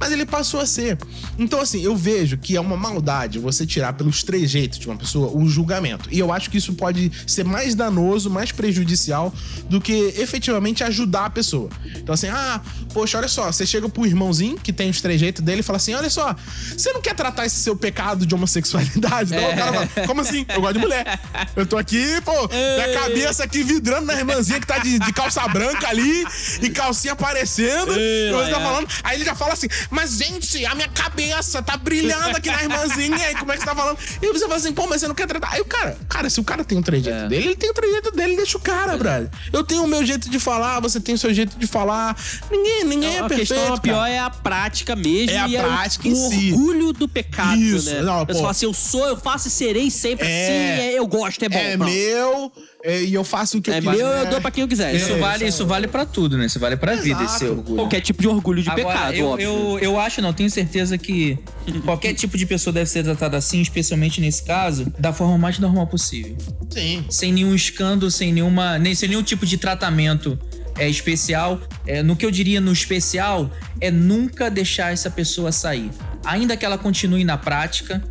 [0.02, 0.98] Mas ele passou a ser.
[1.38, 5.30] Então, assim, eu vejo que é uma maldade você tirar pelos trejeitos de uma pessoa
[5.32, 6.08] o julgamento.
[6.10, 9.32] E eu acho que isso pode ser mais danoso, mais prejudicial
[9.70, 11.70] do que efetivamente ajudar a pessoa.
[11.96, 12.60] Então, assim, ah,
[12.92, 15.94] poxa, olha só, você chega pro irmãozinho que tem os trejeitos dele e fala assim:
[15.94, 16.34] olha só,
[16.76, 19.30] você não quer tratar esse seu pecado de homossexualidade?
[19.30, 20.44] Não, o cara fala, como assim?
[20.48, 21.20] Eu gosto de mulher.
[21.54, 25.12] Eu tô aqui, pô, minha cabeça aqui vidrada entrando na irmãzinha que tá de, de
[25.12, 26.24] calça branca ali
[26.62, 27.94] e calcinha aparecendo.
[27.96, 28.88] e você tá falando.
[29.04, 33.30] Aí ele já fala assim: Mas, gente, a minha cabeça tá brilhando aqui na irmãzinha.
[33.30, 33.98] E como é que você tá falando?
[34.22, 35.50] E você fala assim: Pô, mas você não quer tratar.
[35.52, 37.28] Aí o cara, cara, se o cara tem um trejeito É.
[37.28, 39.30] dele, ele tem o trejeito dele, deixa o cara, brother.
[39.52, 42.16] Eu tenho o meu jeito de falar, você tem o seu jeito de falar.
[42.50, 43.48] Ninguém, ninguém é a perfeito.
[43.50, 43.80] questão cara.
[43.80, 45.30] pior é a prática mesmo.
[45.30, 46.52] É a prática o, em o si.
[46.52, 47.90] orgulho do pecado, Isso.
[47.90, 48.02] né?
[48.02, 48.34] Não, Você pô.
[48.38, 50.42] fala assim, eu sou, eu faço e serei sempre É.
[50.44, 51.58] assim, é, eu gosto, é bom.
[51.58, 51.90] É pronto.
[51.92, 54.24] meu é, e eu faço o que É eu meu, quiser.
[54.24, 54.94] eu dou pra quem eu quiser.
[54.94, 56.46] Isso É, vale, isso vale para tudo, né?
[56.46, 57.52] Isso vale pra vida, esse Exato.
[57.52, 57.76] orgulho.
[57.76, 59.44] Qualquer tipo de orgulho de Agora, pecado, eu, óbvio.
[59.46, 61.38] eu, eu acho, não, tenho certeza que
[61.84, 65.86] qualquer tipo de pessoa deve ser tratada assim, especialmente nesse caso, da forma mais normal
[65.86, 66.36] possível.
[66.70, 67.04] Sim.
[67.08, 68.78] Sem nenhum escândalo, sem nenhuma.
[68.78, 70.36] Nem, sem nenhum tipo de tratamento
[70.76, 71.60] é, especial.
[71.86, 75.90] É, no que eu diria no especial, é nunca deixar essa pessoa sair.
[76.24, 78.02] Ainda que ela continue na prática.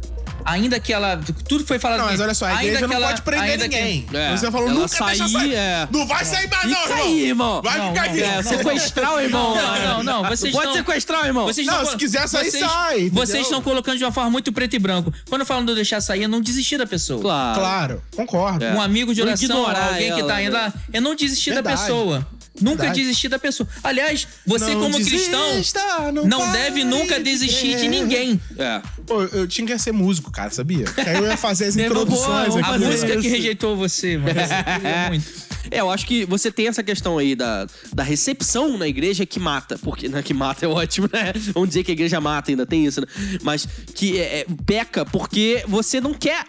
[0.45, 1.19] Ainda que ela.
[1.47, 3.51] Tudo foi falado Não, mas olha só, a ainda igreja que não ela- pode prender
[3.51, 4.05] ainda que- ninguém.
[4.13, 5.53] É, Você falou, ela nunca deixa sair, sair.
[5.55, 5.87] é.
[5.91, 6.97] Não vai sair mais, não, irmão.
[7.03, 7.61] aí, irmão.
[7.61, 8.23] Vai Não, ficar não, aqui.
[8.23, 9.55] É, sequestrar o irmão.
[9.55, 10.29] Não, não, não.
[10.29, 11.45] Vocês Pode não- sequestrar o irmão.
[11.45, 13.25] Vocês Não, estão- se quiser sair, vocês, sai, entendeu?
[13.25, 15.13] Vocês estão colocando de uma forma muito preto e branco.
[15.29, 17.21] Quando eu falo de deixar sair, é não desistir da pessoa.
[17.21, 17.59] Claro.
[17.59, 18.63] Claro, concordo.
[18.65, 18.73] É.
[18.73, 20.59] Um amigo de Não oração, alguém que tá indo né?
[20.59, 22.25] lá, é não desistir da pessoa.
[22.59, 22.99] Nunca Verdade.
[22.99, 23.67] desistir da pessoa.
[23.83, 27.89] Aliás, você Não como desista, cristão não não deve nunca de desistir de crer.
[27.89, 28.41] ninguém.
[28.57, 28.81] É.
[29.07, 30.83] Pô, eu tinha que ser músico, cara, sabia?
[30.85, 32.59] Que aí eu ia fazer as Boa, introduções aqui.
[32.59, 33.29] A fazer música que isso.
[33.29, 34.33] rejeitou você, mano.
[34.35, 35.51] Queria muito.
[35.69, 39.39] É, eu acho que você tem essa questão aí da, da recepção na igreja que
[39.39, 39.77] mata.
[39.77, 41.31] Porque, né, que mata é ótimo, né?
[41.53, 43.07] Vamos dizer que a igreja mata, ainda tem isso, né?
[43.43, 46.45] Mas que é, é, peca porque você não quer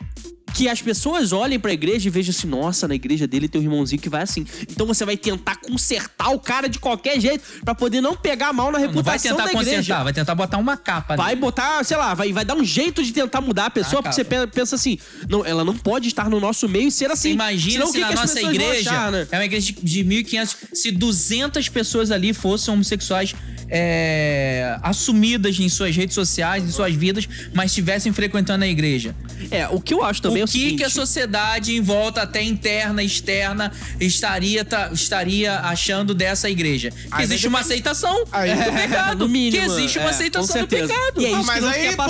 [0.54, 3.64] que as pessoas olhem pra igreja e vejam assim, nossa, na igreja dele tem um
[3.64, 4.44] irmãozinho que vai assim.
[4.70, 8.70] Então você vai tentar consertar o cara de qualquer jeito pra poder não pegar mal
[8.70, 9.76] na Não vai reputação tentar da igreja.
[9.76, 11.16] consertar, vai tentar botar uma capa.
[11.16, 11.40] Vai nele.
[11.40, 14.14] botar, sei lá, vai, vai dar um jeito de tentar mudar a pessoa, Ah, porque
[14.14, 14.46] você cara.
[14.46, 14.98] pe- pensa assim,
[15.28, 17.30] não, ela não pode estar no nosso meio e ser Você assim.
[17.32, 19.26] imagina Senão, se que na que nossa igreja, achar, né?
[19.30, 23.34] é uma igreja de- de 1.500, se 200 pessoas ali fossem homossexuais
[23.74, 29.14] é, assumidas em suas redes sociais, em suas vidas, mas estivessem frequentando a igreja.
[29.50, 30.76] É, o que eu acho também é o que, seguinte...
[30.78, 36.90] que a sociedade em volta, até interna, externa, estaria, tra- estaria achando dessa igreja?
[36.90, 39.28] Que Aí existe uma aceitação Aí- do pecado.
[39.28, 41.20] mínimo, que existe é, uma com aceitação do pecado.
[41.20, 42.04] E é Ah, isso mas aí, pô,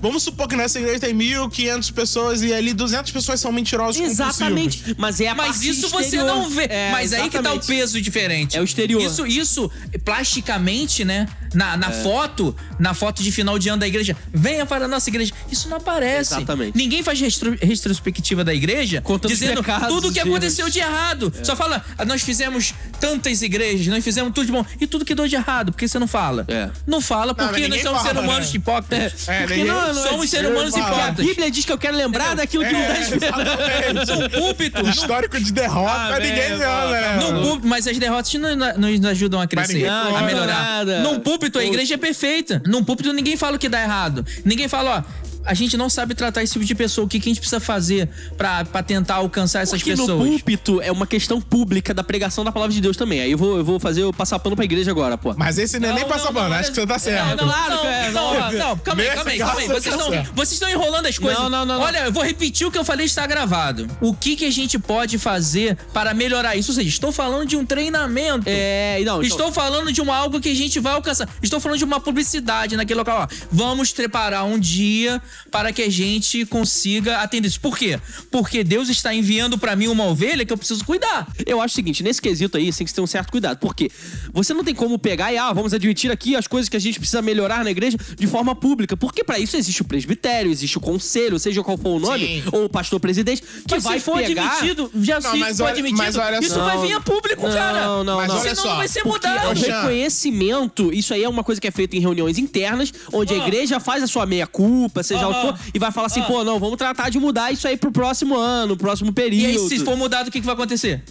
[0.00, 4.00] vamos supor que nessa igreja tem 1.500 pessoas e ali 200 pessoas são mentirosas.
[4.00, 4.94] Exatamente.
[4.98, 6.26] Mas é a Mas isso você exterior.
[6.26, 6.64] não vê.
[6.68, 7.66] É, Mas aí que tá o exatamente.
[7.66, 8.56] peso diferente.
[8.56, 9.00] É o exterior.
[9.02, 9.70] Isso, isso
[10.04, 11.26] plasticamente, né?
[11.54, 11.76] Na, É.
[11.76, 15.32] na foto, na foto de final de ano da igreja, venha para a nossa igreja.
[15.50, 16.34] Isso não aparece.
[16.34, 16.76] Exatamente.
[16.76, 21.32] Ninguém faz restro- retrospectiva da igreja Contando dizendo pecados, tudo o que aconteceu de errado.
[21.42, 24.64] Só fala, "Ah, nós fizemos tantas igrejas, nós fizemos tudo de bom.
[24.80, 26.44] E tudo que deu de errado, por que você não fala?
[26.48, 26.68] É.
[26.86, 28.56] Não fala porque nós ninguém somos fala, seres humanos né?
[28.56, 29.28] hipócritas.
[29.28, 30.86] É, Porque ninguém- não, não Somos é- seres humanos fala.
[30.86, 31.26] A hipócritas.
[31.26, 34.16] Bíblia diz que eu quero lembrar daquilo que não dá esperança.
[34.16, 37.16] Num púlpito, Histórico de derrota, Ah, ninguém lembra, né?
[37.20, 40.84] Num púlpito, mas as derrotas não, não nos ajudam a crescer, a melhorar.
[41.02, 42.62] Num púlpito, a igreja é perfeita.
[42.66, 44.24] Num púlpito, ninguém fala o que dá errado.
[44.44, 45.27] Ninguém fala, ó.
[45.44, 47.04] A gente não sabe tratar esse tipo de pessoa.
[47.04, 50.28] O que, que a gente precisa fazer pra, pra tentar alcançar essas Porque no pessoas?
[50.28, 53.20] púlpito é uma questão pública da pregação da palavra de Deus também.
[53.20, 55.34] Aí eu vou, eu vou fazer o passar pano pra igreja agora, pô.
[55.36, 57.24] Mas esse não é nem passa pano, acho que você tá certo.
[57.24, 58.40] Não, não, Claro não, é, não, não.
[58.40, 59.66] não, não, calma aí, calma aí, calma aí.
[59.66, 60.32] você Vocês estão, certo.
[60.34, 61.38] vocês estão enrolando as coisas.
[61.42, 61.82] Não, não, não, não.
[61.82, 63.88] Olha, eu vou repetir o que eu falei está gravado.
[64.00, 66.70] O que, que a gente pode fazer para melhorar isso?
[66.72, 68.44] Ou seja, estou falando de um treinamento.
[68.46, 71.28] É, não, então- Estou falando de uma algo que a gente vai alcançar.
[71.42, 73.22] Estou falando de uma publicidade naquele local.
[73.30, 77.60] Ó, vamos preparar um dia para que a gente consiga atender isso.
[77.60, 77.98] Por quê?
[78.30, 81.26] Porque Deus está enviando para mim uma ovelha que eu preciso cuidar.
[81.46, 83.58] Eu acho o seguinte, nesse quesito aí, você tem que ter um certo cuidado.
[83.58, 83.90] Porque
[84.32, 86.98] você não tem como pegar e, ah, vamos admitir aqui as coisas que a gente
[86.98, 88.96] precisa melhorar na igreja de forma pública.
[88.96, 92.42] Porque pra isso existe o presbitério, existe o conselho, seja qual for o nome, Sim.
[92.52, 94.46] ou o pastor presidente, que Mas vai se for pegar...
[94.56, 96.64] admitido, já Não, se mas for olha- admitido, mas olha isso só.
[96.64, 98.04] vai vir a público, Não, cara.
[98.04, 98.40] não, Mas não.
[98.40, 99.52] Senão só, não vai ser porque mudado.
[99.52, 103.34] O já- reconhecimento, isso aí é uma coisa que é feita em reuniões internas, onde
[103.34, 103.46] a Ah.
[103.46, 105.56] igreja faz a sua meia-culpa, seja o que Aham.
[105.56, 106.24] for, e vai falar assim, Ah.
[106.24, 109.46] pô, não, vamos tratar de mudar isso aí pro próximo ano, próximo E período.
[109.46, 111.02] aí, se for mudado, o que, que vai acontecer?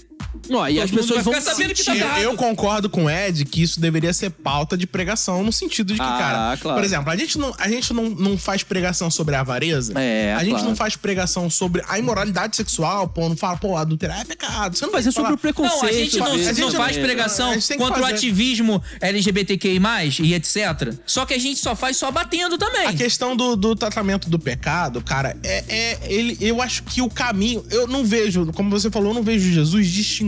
[0.52, 2.22] Ó, e as pessoas vai vão ficar sabendo que tá errado.
[2.22, 6.00] Eu, concordo com o Ed que isso deveria ser pauta de pregação, no sentido de
[6.00, 6.78] que, Ah, cara, claro.
[6.80, 10.34] por exemplo, a gente, não, a gente não, não faz pregação sobre a avareza, É,
[10.36, 10.68] a gente claro.
[10.68, 14.78] não faz pregação sobre a imoralidade sexual, pô, não fala, pô, adulterar é pecado.
[14.78, 15.82] Você não Mas é vai sobre o preconceito.
[15.82, 16.58] Não, a gente não, às vezes.
[16.60, 19.80] não gente faz não- pregação a gente contra o ativismo LGBTQI+,
[20.22, 20.94] e etc.
[21.06, 22.88] Só que a gente só faz só batendo também.
[22.88, 27.10] A questão do, do tratamento do pecado, cara, é, é ele, eu acho que o
[27.10, 30.27] caminho, eu não vejo, como você falou, eu não vejo Jesus distinguindo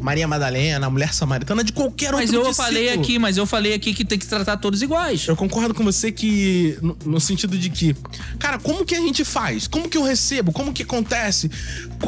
[0.00, 3.04] Maria Madalena, a mulher samaritana, de qualquer Mas outro eu falei discípulo.
[3.04, 5.26] aqui, mas eu falei aqui que tem que tratar todos iguais.
[5.26, 6.78] Eu concordo com você que.
[6.82, 7.94] No, no sentido de que.
[8.38, 9.66] Cara, como que a gente faz?
[9.66, 10.52] Como que eu recebo?
[10.52, 11.50] Como que acontece?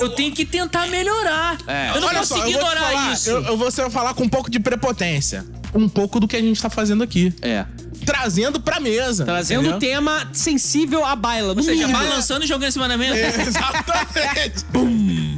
[0.01, 1.59] Eu tenho que tentar melhorar.
[1.67, 1.91] É.
[1.95, 3.31] Eu não Olha posso só, eu ignorar falar, isso.
[3.31, 5.45] Eu, eu vou falar com um pouco de prepotência.
[5.75, 7.35] Um pouco do que a gente tá fazendo aqui.
[7.43, 7.67] É.
[8.07, 9.25] Trazendo pra mesa.
[9.25, 11.55] Trazendo o tema sensível à baila.
[11.55, 11.99] Ou seja, mínimo.
[11.99, 13.17] balançando e jogando em cima da mesa.
[13.43, 14.65] Exatamente.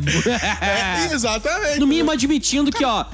[0.61, 1.81] É, exatamente.
[1.81, 3.05] No mínimo admitindo que, ó,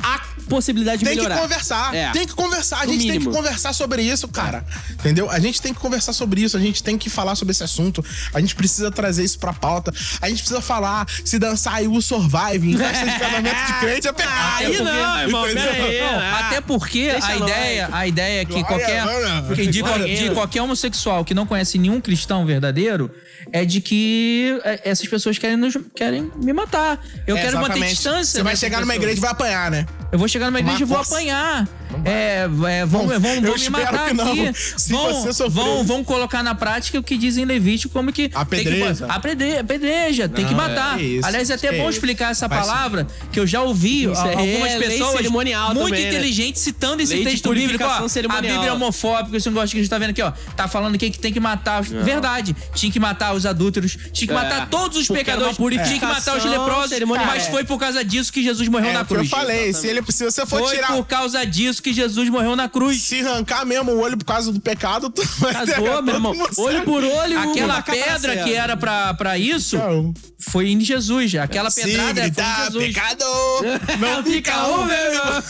[0.00, 1.40] há possibilidade de Tem que melhorar.
[1.40, 1.94] conversar.
[1.94, 2.10] É.
[2.12, 2.82] Tem que conversar.
[2.82, 4.64] A No gente tem que conversar sobre isso, cara.
[4.90, 5.30] Entendeu?
[5.30, 6.56] A gente tem que conversar sobre isso.
[6.56, 8.04] A gente tem que falar sobre esse assunto.
[8.32, 9.92] A gente precisa trazer isso pra pauta.
[10.20, 14.08] A gente precisa falar se dançar aí o Survive em festa de casamento de crente
[14.08, 14.56] é pecado.
[14.58, 15.72] Aí não, irmão, Entendeu?
[15.72, 16.00] pera aí.
[16.00, 19.82] Não, Ah, até porque deixa a ideia, a ideia é que Glória, qualquer, que de,
[20.28, 23.10] de qualquer homossexual que não conhece nenhum cristão verdadeiro
[23.52, 27.00] é de que é, essas pessoas querem, nos, querem me matar.
[27.26, 27.94] Eu É, quero manter exatamente.
[27.94, 28.24] distância.
[28.38, 29.02] Você vai chegar numa pessoas.
[29.02, 29.86] igreja e vai apanhar, né?
[30.10, 31.66] Eu vou chegar numa igreja e vou apanhar.
[32.04, 34.52] É, é, vão, vão, vão me matar aqui.
[34.76, 38.30] Se vão, sofrer- vão, vão colocar na prática o que dizem em Levítico, como que.
[38.34, 38.86] Apedreja.
[38.94, 40.98] Tem que, apedre- apedreja, tem que Não, matar.
[41.00, 41.90] é isso, Aliás, é até é bom isso.
[41.98, 46.02] explicar essa Vai palavra, que eu já ouvi Isso a- é algumas pessoas muito também,
[46.02, 46.08] né?
[46.08, 47.82] inteligentes citando esse Lei texto bíblico.
[47.84, 48.40] Ó, a.
[48.42, 50.32] Bíblia é homofóbica, esse negócio que a gente tá vendo aqui, ó.
[50.54, 51.80] Tá falando que tem que matar.
[51.82, 51.88] Os...
[51.88, 52.54] Verdade.
[52.74, 54.36] Tinha que matar os adúlteros, tinha que É.
[54.36, 56.98] matar todos os Porque pecadores, tinha que matar os leprosos.
[57.26, 59.30] Mas foi por causa disso que Jesus morreu É na que eu cruz.
[59.30, 59.72] falei.
[59.72, 60.92] Se, ele, se você for Foi tirar.
[60.92, 63.02] por causa disso que Jesus morreu na cruz.
[63.02, 66.34] Se arrancar mesmo o olho por causa do pecado, tu vai Casou, meu irmão.
[66.58, 67.38] Olho por olho.
[67.40, 70.12] Aquela pedra que era pra, pra isso Não.
[70.38, 71.34] foi em Jesus.
[71.36, 72.86] Aquela Se pedrada foi em gritar Jesus.
[72.86, 73.62] pecador,
[73.98, 75.42] não fica um, meu irmão.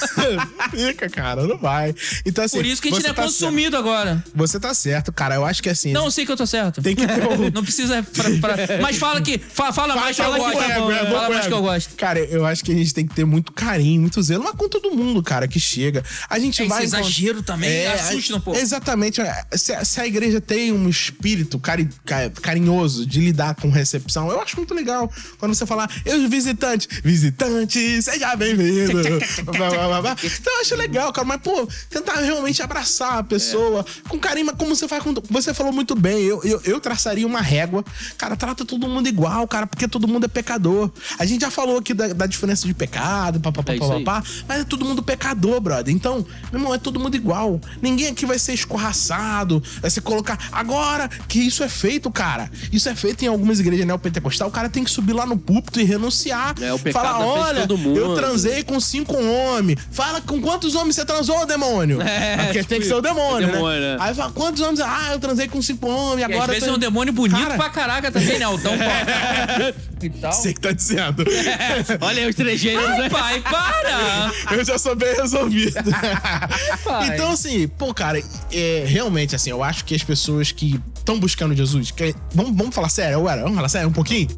[0.71, 1.95] Fica, cara, não vai.
[2.25, 2.57] Então, assim.
[2.59, 4.15] Por isso que a gente não é tá consumido agora.
[4.17, 4.31] certo.
[4.35, 5.35] Você tá certo, cara.
[5.37, 5.93] Eu acho que assim.
[5.93, 6.83] Não, eu sei que eu tô certo.
[6.83, 8.03] Tem que ter um- Não precisa.
[8.03, 9.39] pra- pra- Mas fala que.
[9.39, 10.53] Fala, fala mais que eu Fala gosto.
[10.53, 10.75] que tá é, é,
[11.13, 11.49] Fala é, mais é.
[11.49, 11.95] que eu gosto.
[11.97, 14.81] Cara, eu acho que a gente tem que ter muito carinho, muito zelo, mas com
[14.81, 16.05] todo mundo, cara, que chega.
[16.29, 16.85] A gente É, vai.
[16.85, 18.59] esse encont- exagero também assusta um pouco.
[18.59, 19.21] Exatamente.
[19.57, 24.31] Se, a- se a igreja tem um espírito cari- ca- carinhoso de lidar com recepção,
[24.31, 25.11] eu acho muito legal.
[25.39, 29.01] Quando você falar, eu visitante, visitante, seja bem-vindo.
[29.01, 31.27] Então eu acho legal, cara.
[31.27, 35.15] Mas, pô, tentar realmente abraçar a pessoa com carinho, mas como você faz com.
[35.31, 37.85] Você falou muito bem, eu, eu, eu traçaria uma régua.
[38.19, 40.91] Cara, trata todo mundo igual, cara, porque todo mundo é pecador.
[41.19, 44.65] A gente já falou aqui da, da diferença de pecado, papapá, É papapá, mas é
[44.65, 45.95] todo mundo pecador, brother.
[45.95, 47.61] Então, meu irmão, é todo mundo igual.
[47.81, 50.39] Ninguém aqui vai ser escorraçado, vai ser colocar.
[50.53, 54.69] Agora que isso é feito, cara, isso é feito em algumas igrejas neopentecostal, o cara
[54.69, 56.55] tem que subir lá no púlpito e renunciar.
[56.61, 59.79] É, o pecado Falar, de olha, todo mundo." eu transei com cinco homens.
[59.91, 62.01] Fala com quantos homens você transou, demônio?
[62.03, 63.97] É, Porque tipo tem que ser o demônio, o demônio, né?
[63.97, 63.99] né?
[64.01, 64.81] Aí fala, quantos homens?
[64.81, 66.45] Ah, eu transei com cinco homens, E agora.
[66.45, 68.45] às vezes eu é um tô- demônio bonito Cara, pra caraca também, né?
[68.45, 68.73] Altão
[70.03, 70.33] e tal.
[70.33, 71.25] Você que tá dizendo.
[72.01, 73.09] Olha aí os trejeiros, né?
[73.09, 74.33] Pai, para!
[74.51, 75.75] Eu já sou bem resolvido.
[77.13, 78.21] Então, assim, pô, cara,
[78.53, 81.91] é, realmente, assim, eu acho que as pessoas que estão buscando Jesus.
[81.91, 84.29] que- vamos, vamos falar sério, ué, vamos falar sério um pouquinho?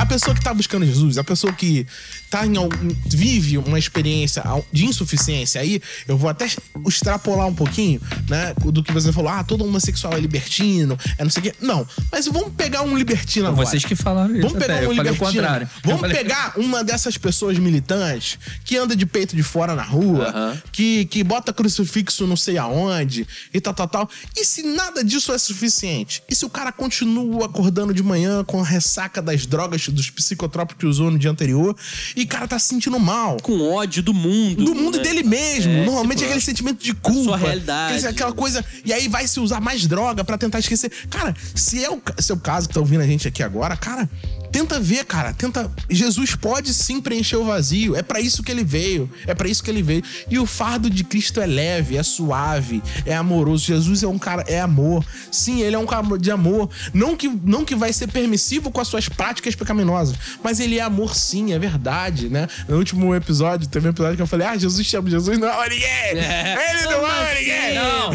[0.00, 1.86] A pessoa que tá buscando Jesus, a pessoa que
[2.30, 4.42] tá em algum, vive uma experiência
[4.72, 5.78] de insuficiência aí,
[6.08, 6.48] eu vou até
[6.86, 11.30] extrapolar um pouquinho, né, do que você falou, ah, todo homossexual é libertino, é não
[11.30, 11.54] sei o quê.
[11.60, 13.66] Não, mas vamos pegar um libertino agora.
[13.66, 14.48] Vocês que falaram isso.
[14.48, 14.88] Vamos pegar até.
[14.88, 15.68] um eu falei o libertino.
[15.84, 20.28] Vamos falei- pegar uma dessas pessoas militantes que anda de peito de fora na rua,
[20.28, 20.62] Aham.
[20.72, 24.10] que, que bota crucifixo não sei aonde e tal, tal, tal.
[24.34, 26.22] E se nada disso é suficiente?
[26.26, 30.80] E se o cara continua acordando de manhã com a ressaca das drogas, dos psicotrópicos
[30.80, 31.76] que usou no dia anterior
[32.16, 33.36] e, cara, tá se sentindo mal?
[33.42, 34.64] Com ódio do mundo.
[34.64, 35.04] do mundo né?
[35.04, 35.72] dele mesmo.
[35.72, 37.24] É, Normalmente tipo, é aquele sentimento de culpa.
[37.24, 38.06] sua realidade.
[38.06, 38.64] Aquela coisa.
[38.84, 40.90] E aí vai se usar mais droga pra tentar esquecer.
[41.08, 44.08] Cara, se é o seu caso que tá ouvindo a gente aqui agora, cara,
[44.50, 45.32] tenta ver, cara.
[45.32, 45.70] Tenta.
[45.88, 47.96] Jesus pode sim preencher o vazio.
[47.96, 49.10] É pra isso que ele veio.
[49.26, 50.02] É pra isso que ele veio.
[50.28, 53.64] E o fardo de Cristo é leve, é suave, é amoroso.
[53.64, 55.04] Jesus é um cara, é amor.
[55.30, 56.70] Sim, ele é um cara de amor.
[56.92, 60.82] Não que, não que vai ser permissivo com as suas práticas pecaminosas, mas ele é
[60.82, 62.48] amor sim, é verdade, né?
[62.68, 65.48] No último episódio, teve um episódio que eu falei: Ah, Jesus te ama, Jesus não
[65.48, 66.10] ama ninguém!
[66.10, 67.74] Ele não ama ninguém!
[67.74, 68.12] Não,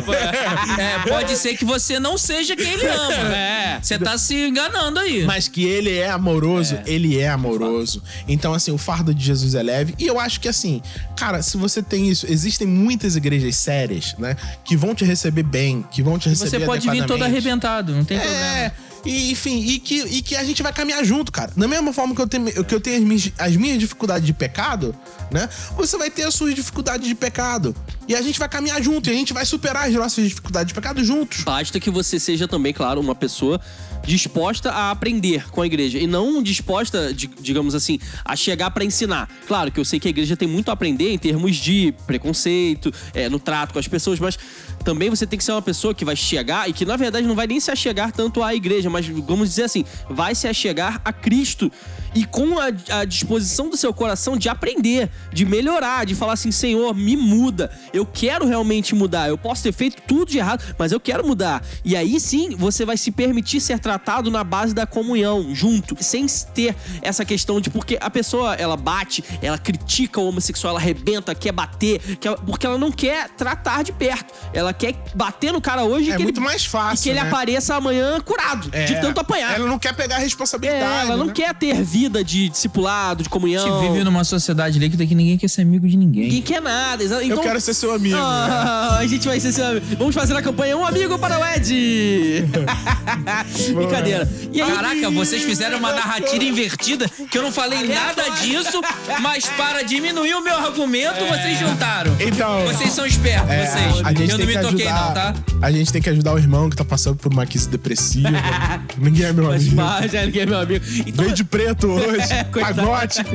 [0.77, 3.15] é, pode ser que você não seja quem ele ama.
[3.35, 3.79] É.
[3.81, 5.23] Você tá se enganando aí.
[5.25, 8.01] Mas que ele é amoroso, ele é amoroso.
[8.27, 9.93] Então, assim, o fardo de Jesus é leve.
[9.99, 10.81] E eu acho que, assim,
[11.15, 14.35] cara, se você tem isso, existem muitas igrejas sérias, né?
[14.63, 18.03] Que vão te receber bem, que vão te receber Você pode vir todo arrebentado, não
[18.03, 18.73] tem É, problema.
[19.05, 21.51] e, enfim, e que, e que a gente vai caminhar junto, cara.
[21.55, 24.33] Da mesma forma que eu tenho, que eu tenho as, minhas, as minhas dificuldades de
[24.33, 24.95] pecado,
[25.31, 25.47] né?
[25.77, 27.75] Você vai ter as suas dificuldades de pecado.
[28.07, 30.73] E a gente vai caminhar junto, e a gente vai superar as nossas dificuldades de
[30.73, 31.43] pecado juntos.
[31.43, 33.59] Basta que você seja também, claro, uma pessoa
[34.05, 38.83] disposta a aprender com a igreja e não disposta, di- digamos assim, a chegar pra
[38.85, 39.29] ensinar.
[39.47, 42.91] Claro que eu sei que a igreja tem muito a aprender em termos de preconceito,
[43.13, 44.37] é, no trato com as pessoas, mas
[44.83, 47.35] também você tem que ser uma pessoa que vai chegar e que na verdade não
[47.35, 51.11] vai nem se achegar tanto à igreja, mas vamos dizer assim, vai se achegar a
[51.11, 51.71] Cristo
[52.15, 52.67] e com a,
[53.01, 57.69] a disposição do seu coração de aprender, de melhorar, de falar assim, Senhor, me muda.
[57.93, 59.27] Eu quero realmente mudar.
[59.27, 61.61] Eu posso ter feito tudo de errado, mas eu quero mudar.
[61.83, 66.25] E aí sim, você vai se permitir ser tratado na base da comunhão, junto, sem
[66.53, 71.35] ter essa questão de porque a pessoa ela bate, ela critica o homossexual, ela arrebenta,
[71.35, 74.33] quer bater, quer- porque ela não quer tratar de perto.
[74.53, 77.03] Ela quer bater no cara hoje e É que muito ele, mais e fácil.
[77.03, 77.27] que ele né?
[77.27, 79.53] apareça amanhã curado de É, tanto apanhar.
[79.55, 81.07] Ela não quer pegar a É, responsabilidade.
[81.07, 81.33] ela não né?
[81.33, 83.63] quer ter vida de discipulado, de A comunhão.
[83.81, 86.23] gente vive numa sociedade líquida que ninguém quer ser amigo de ninguém.
[86.25, 87.03] Ninguém quer nada.
[87.03, 88.15] Então, Eu quero ser seu amigo.
[88.15, 88.21] né?
[88.21, 89.85] Ah, a gente vai ser seu amigo.
[89.97, 92.45] Vamos fazer a campanha Um Amigo para o Ed.
[93.75, 94.29] Brincadeira.
[94.51, 98.81] E aí, Caraca, vocês fizeram uma narrativa invertida que eu não falei nada disso,
[99.21, 102.15] mas para diminuir o meu argumento, vocês juntaram.
[102.19, 104.05] Então- Vocês são espertos, É, vocês.
[104.05, 105.33] a gente eu não tem me que toquei, ajudar, não, tá?
[105.61, 108.29] A gente tem que ajudar o irmão que tá passando por uma crise depressiva.
[108.97, 109.75] Ninguém é meu amigo.
[109.75, 110.85] parte, é, ninguém é meu amigo.
[111.05, 112.75] Então, Veio de preto hoje, É, coitado.
[112.75, 113.29] tá gótico,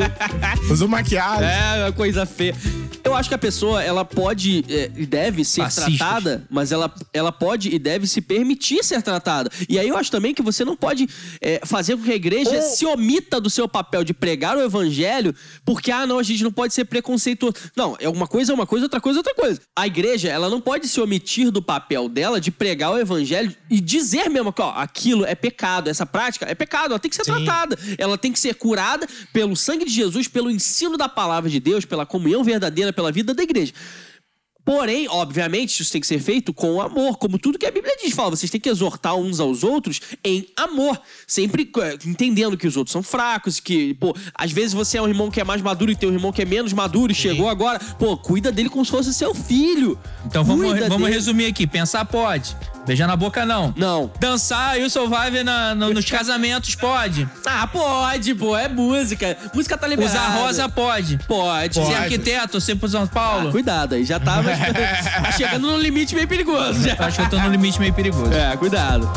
[0.71, 1.45] usou maquiagem.
[1.47, 2.55] É, uma coisa feia.
[3.11, 5.97] Eu acho que a pessoa, ela pode é, e deve ser Fascistas.
[5.97, 9.51] tratada, mas ela, ela pode e deve se permitir ser tratada.
[9.69, 11.09] E aí eu acho também que você não pode
[11.41, 14.63] é, fazer com que a igreja Ou- se omita do seu papel de pregar o
[14.63, 15.35] evangelho,
[15.65, 17.55] porque, ah, não, a gente não pode ser preconceituoso.
[17.77, 19.61] Não, é uma coisa é uma coisa, outra coisa é outra coisa.
[19.77, 23.81] A igreja, ela não pode se omitir do papel dela de pregar o evangelho e
[23.81, 27.25] dizer mesmo que, ó, aquilo é pecado, essa prática é pecado, ela tem que ser
[27.25, 27.33] Sim.
[27.33, 27.77] tratada.
[27.99, 31.85] Ela tem que ser curada pelo sangue de Jesus, pelo ensino da palavra de Deus,
[31.85, 33.73] pela comunhão verdadeira, pela vida da igreja.
[34.71, 38.15] Porém, obviamente, isso tem que ser feito com amor, como tudo que a Bíblia diz.
[38.15, 40.97] Fala, vocês têm que exortar uns aos outros em amor.
[41.27, 45.09] Sempre é, entendendo que os outros são fracos, que, pô, às vezes você é um
[45.09, 47.49] irmão que é mais maduro e tem um irmão que é menos maduro e chegou
[47.49, 47.81] agora.
[47.99, 49.99] Pô, cuida dele como se fosse seu filho.
[50.25, 51.15] Então vamos, vamos dele.
[51.15, 51.67] resumir aqui.
[51.67, 52.57] Pensar pode.
[52.87, 53.75] Beijar na boca, não.
[53.77, 54.11] Não.
[54.21, 57.29] Dançar e o Survivor na- no- nos casamentos pode.
[57.45, 59.37] Ah, pode, pô, é música.
[59.53, 60.17] Música tá liberada.
[60.19, 61.19] Usar rosa pode.
[61.27, 61.75] Pode.
[61.75, 61.95] Ser Pode.
[61.95, 63.49] arquiteto, ser pro São Paulo.
[63.49, 64.60] Ah, cuidado aí, já mas
[65.23, 66.97] tá chegando num limite meio perigoso já.
[66.99, 68.33] Acho que eu tô no limite meio perigoso.
[68.33, 69.11] É, cuidado.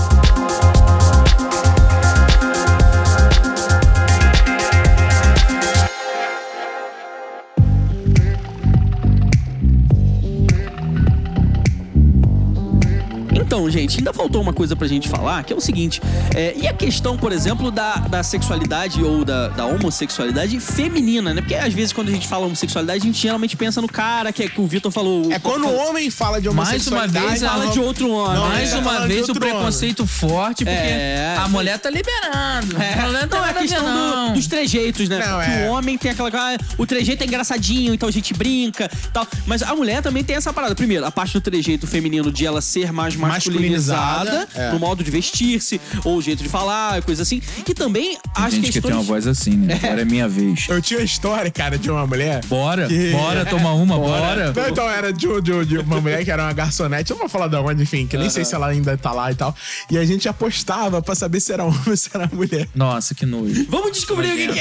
[13.54, 16.02] Então, gente, ainda faltou uma coisa pra gente falar, que é o seguinte:
[16.36, 21.42] é, e a questão, por exemplo, da, da sexualidade ou da, da homossexualidade feminina, né?
[21.42, 24.42] Porque às vezes quando a gente fala homossexualidade, a gente geralmente pensa no cara, que
[24.42, 25.32] é que o Vitor falou.
[25.32, 27.28] É quando o homem fala de Mais uma homossexualidade...
[27.28, 28.36] vez, fala de outro homem.
[28.40, 31.36] Não, Mais é, uma vez o preconceito forte, porque É.
[31.38, 32.82] a mulher tá liberando.
[32.82, 33.84] É, A mulher não não, é a questão
[34.30, 35.20] do- dos trejeitos, né?
[35.20, 35.68] Não, Porque é.
[35.70, 36.30] o homem tem aquela.
[36.34, 39.28] ah, o trejeito é engraçadinho, então a gente brinca tal.
[39.46, 40.74] Mas a mulher também tem essa parada.
[40.74, 44.72] Primeiro, a parte do trejeito feminino de ela ser mais masculinizada, Masculinizada, é.
[44.72, 47.42] no modo de vestir-se, ou o jeito de falar, coisa assim.
[47.68, 48.84] E também as Tem gente que questões.
[48.92, 49.80] tem uma voz assim, né?
[49.84, 50.66] Agora é minha vez.
[50.70, 52.44] Eu tinha uma história, cara, de uma mulher...
[52.46, 54.54] Bora, Que- bora tomar uma, bora.
[54.54, 57.30] Não, então era de, de- de uma mulher que era uma garçonete, eu não vou
[57.30, 59.56] falar da onde, enfim, que nem sei se ela ainda tá lá e tal.
[59.90, 62.68] E a gente apostava pra saber se era homem ou se era mulher.
[62.76, 63.66] Nossa, que nojo.
[63.70, 64.60] Vamos descobrir o que, que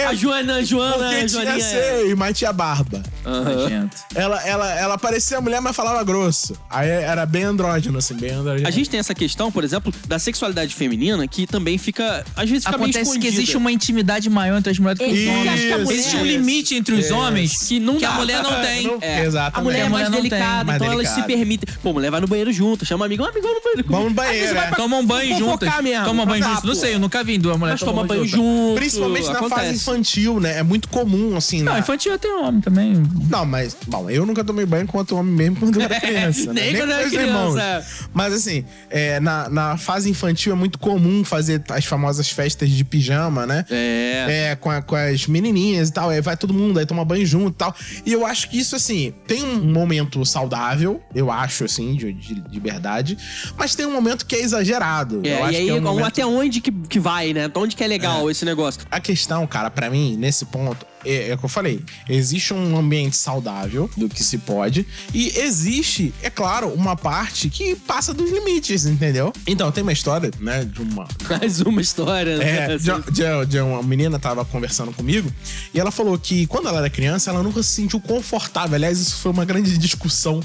[0.00, 0.06] é.
[0.06, 1.56] A Joana, a Joana, Porque a tinha Joaninha.
[1.56, 1.60] é-
[2.00, 3.02] seio, mas tinha barba.
[3.24, 3.96] Nojento.
[4.14, 6.54] Ela, ela, ela parecia mulher, mas falava grosso.
[6.68, 8.66] Aí era bem andrógeno, assim, bem.
[8.66, 12.24] A gente tem essa questão, por exemplo, da sexualidade feminina, que também fica.
[12.36, 15.12] Às vezes fica meio Acontece que existe uma intimidade maior entre as mulheres do que
[15.12, 15.48] os homens.
[15.52, 18.14] acho que a mulher- Existe um limite entre os homens Que não que a dá.
[18.16, 18.86] mulher não tem.
[18.86, 19.58] Não- É, Exatamente.
[19.58, 21.36] A mulher é mais mulher delicada, Mais então elas se delicada.
[21.38, 21.74] permitem.
[21.82, 23.84] Pô, mulher vai no banheiro junto, chama amigo, amigo, vamos no banheiro.
[23.84, 23.92] comigo.
[23.92, 24.68] Vamos no banheiro, vai é.
[24.68, 25.68] pra Tomam banho juntas.
[25.68, 26.04] fofocar mesmo.
[26.04, 26.64] Tomam banho juntos.
[26.64, 28.76] Não sei, eu nunca vi duas mulheres Mas toma banho junto.
[28.76, 30.58] Principalmente na fase infantil, né?
[30.58, 31.62] É muito comum, assim.
[31.62, 33.02] Não, infantil até homem também.
[33.28, 36.52] Não, mas, bom, eu nunca tomei banho enquanto homem mesmo quando eu era criança.
[36.52, 36.62] né?
[36.62, 37.84] Nem quando com era criança, irmãos.
[38.12, 38.14] É.
[38.14, 42.84] Mas assim, é, na, na fase infantil é muito comum fazer as famosas festas de
[42.84, 43.64] pijama, né?
[43.70, 44.50] É.
[44.52, 46.10] É, com, a- com as menininhas e tal.
[46.10, 47.74] Aí vai todo mundo, aí toma banho junto e tal.
[48.04, 52.34] E eu acho que isso, assim, tem um momento saudável, eu acho, assim, de, de
[52.50, 53.16] liberdade.
[53.56, 55.20] Mas tem um momento que é exagerado.
[55.24, 56.06] É, eu acho e aí, que é um momento...
[56.06, 57.44] até onde que, que vai, né?
[57.46, 58.82] Até onde que é legal esse negócio.
[58.90, 62.76] A questão, cara, pra mim, nesse ponto, é, é o que eu falei, existe um
[62.76, 68.30] ambiente saudável do que se pode e existe, é claro, uma parte que passa dos
[68.30, 69.32] limites, entendeu?
[69.46, 72.74] Então, tem uma história, né, de uma Mais uma história, né?
[72.74, 75.30] é, de, de- de uma menina tava conversando comigo
[75.74, 78.74] e ela falou que quando ela era criança, ela nunca se sentiu confortável.
[78.74, 80.40] Aliás, isso foi uma grande discussão,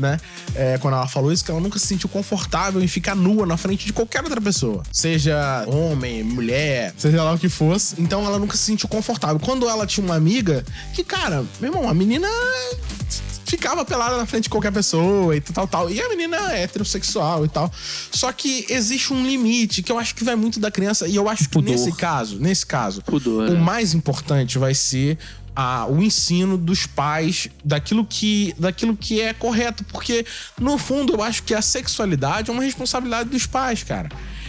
[0.00, 0.18] né?
[0.54, 3.56] É, quando ela falou isso, que ela nunca se sentiu confortável em ficar nua na
[3.56, 4.82] frente de qualquer outra pessoa.
[4.92, 8.00] Seja homem, mulher, seja lá o que fosse.
[8.00, 9.38] Então ela nunca se sentiu confortável.
[9.38, 12.28] Quando ela tinha uma amiga que, cara, meu irmão, a menina
[13.50, 15.90] ficava pelada na frente de qualquer pessoa e tal, tal.
[15.90, 17.70] E a menina é heterossexual e tal.
[18.12, 21.08] Só que existe um limite que eu acho que vai muito da criança.
[21.08, 21.70] E eu acho que Pudor.
[21.70, 23.58] nesse caso, nesse caso, Pudor, o né?
[23.58, 25.18] mais importante vai ser
[25.54, 29.84] a- o ensino dos pais daquilo que, daquilo que é correto.
[29.84, 30.24] Porque,
[30.58, 34.08] no fundo, eu acho que a sexualidade é uma responsabilidade dos pais, cara.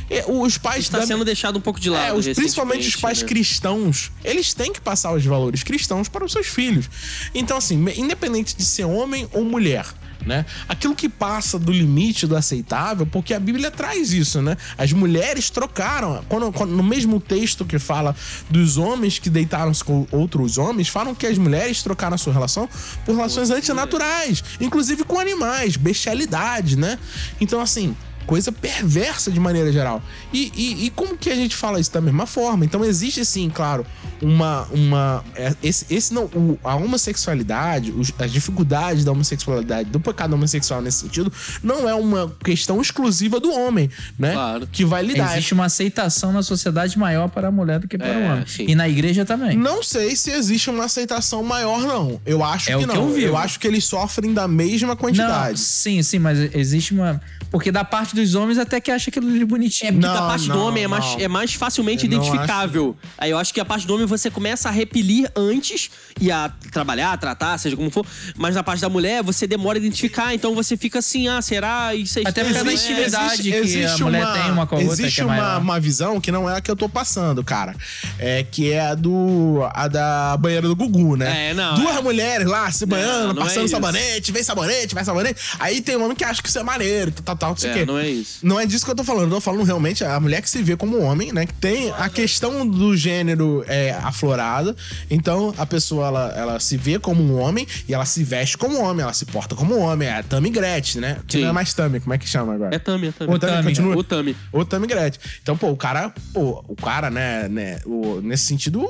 [0.10, 2.04] E Os pais Está da- sendo deixado um pouco de lado.
[2.06, 3.28] é, os- principalmente os pais né?
[3.30, 6.90] cristãos, eles têm que passar os valores cristãos para os seus filhos.
[7.34, 9.86] Então, assim, independente de ser homem ou mulher.
[10.26, 10.46] Né?
[10.70, 14.56] Aquilo que passa do limite do aceitável, porque a Bíblia traz isso, né?
[14.78, 16.24] As mulheres trocaram.
[16.30, 18.16] Quando, quando- no mesmo texto que fala
[18.50, 22.70] dos homens que deitaram-se com outros homens, falam que as mulheres trocaram a sua relação
[23.04, 27.00] por relações antinaturais, inclusive com animais, bestialidade, né?
[27.40, 27.96] Então, assim,
[28.32, 30.02] coisa perversa de maneira geral.
[30.32, 32.64] E, e, e como que a gente fala isso da mesma forma?
[32.64, 33.86] Então existe sim, claro,
[34.22, 34.66] uma.
[34.72, 36.24] uma é, esse, esse não.
[36.28, 41.30] o- a homossexualidade, os- as dificuldades da homossexualidade, do pecado homossexual nesse sentido,
[41.62, 44.32] não é uma questão exclusiva do homem, né?
[44.32, 44.66] Claro.
[44.72, 45.34] Que vai lidar.
[45.34, 48.46] Existe uma aceitação na sociedade maior para a mulher do que para É, o homem.
[48.48, 48.66] sim.
[48.66, 49.58] E na igreja também.
[49.58, 52.22] Não sei se existe uma aceitação maior, não.
[52.26, 53.10] Eu acho É que o que não.
[53.10, 53.24] eu vi.
[53.24, 55.60] eu acho que eles sofrem da mesma Não, quantidade.
[55.60, 57.20] sim, sim, mas existe uma.
[57.52, 59.90] Porque da parte dos homens até que acha aquilo ali bonitinho.
[59.90, 62.96] É porque Não, da parte do não, homem é mais, é mais facilmente Eu identificável.
[63.18, 66.50] Aí eu acho que a parte do homem você começa a repelir antes e a
[66.72, 68.06] trabalhar, a tratar, seja como for.
[68.38, 71.94] Mas na parte da mulher você demora a identificar, então você fica assim, ah, será?
[71.94, 72.74] Isso é Até da né?
[72.74, 73.44] intimidade.
[73.44, 75.62] que a mulher tem uma com a outra existe que é uma, maior.
[75.62, 77.76] uma visão que não é a que eu tô passando, cara.
[78.18, 81.50] É que é a do a da banheira do Gugu, né?
[81.50, 82.02] É, não, Duas é.
[82.02, 85.42] mulheres lá se banhando, não é passando sabonete, vem sabonete, vai sabonete.
[85.60, 87.74] Aí tem um homem que acha que isso é maneiro, tal, tal, não sei o
[87.74, 87.86] É, quê.
[87.86, 88.40] não é isso.
[88.44, 89.24] Não é disso que eu tô falando.
[89.26, 91.46] Eu tô falando realmente a mulher que se vê como homem, né?
[91.46, 94.76] Que tem a questão do gênero é, aflorada.
[95.10, 98.80] Então, a pessoa, ela, ela se vê como um homem e ela se veste como
[98.82, 100.08] homem, ela se porta como homem.
[100.08, 101.18] É a Tammy Gretchen, né?
[101.28, 101.42] Que Sim.
[101.44, 102.74] não é mais Tammy, como é que chama agora?
[102.76, 103.34] É Tami, é Tami.
[103.34, 103.64] O Tami.
[103.64, 103.96] continua?
[103.98, 104.36] O Tami.
[104.52, 105.22] O Tammy Gretchen.
[105.42, 108.82] Então, pô, o cara, pô, o cara, né, né o, nesse sentido,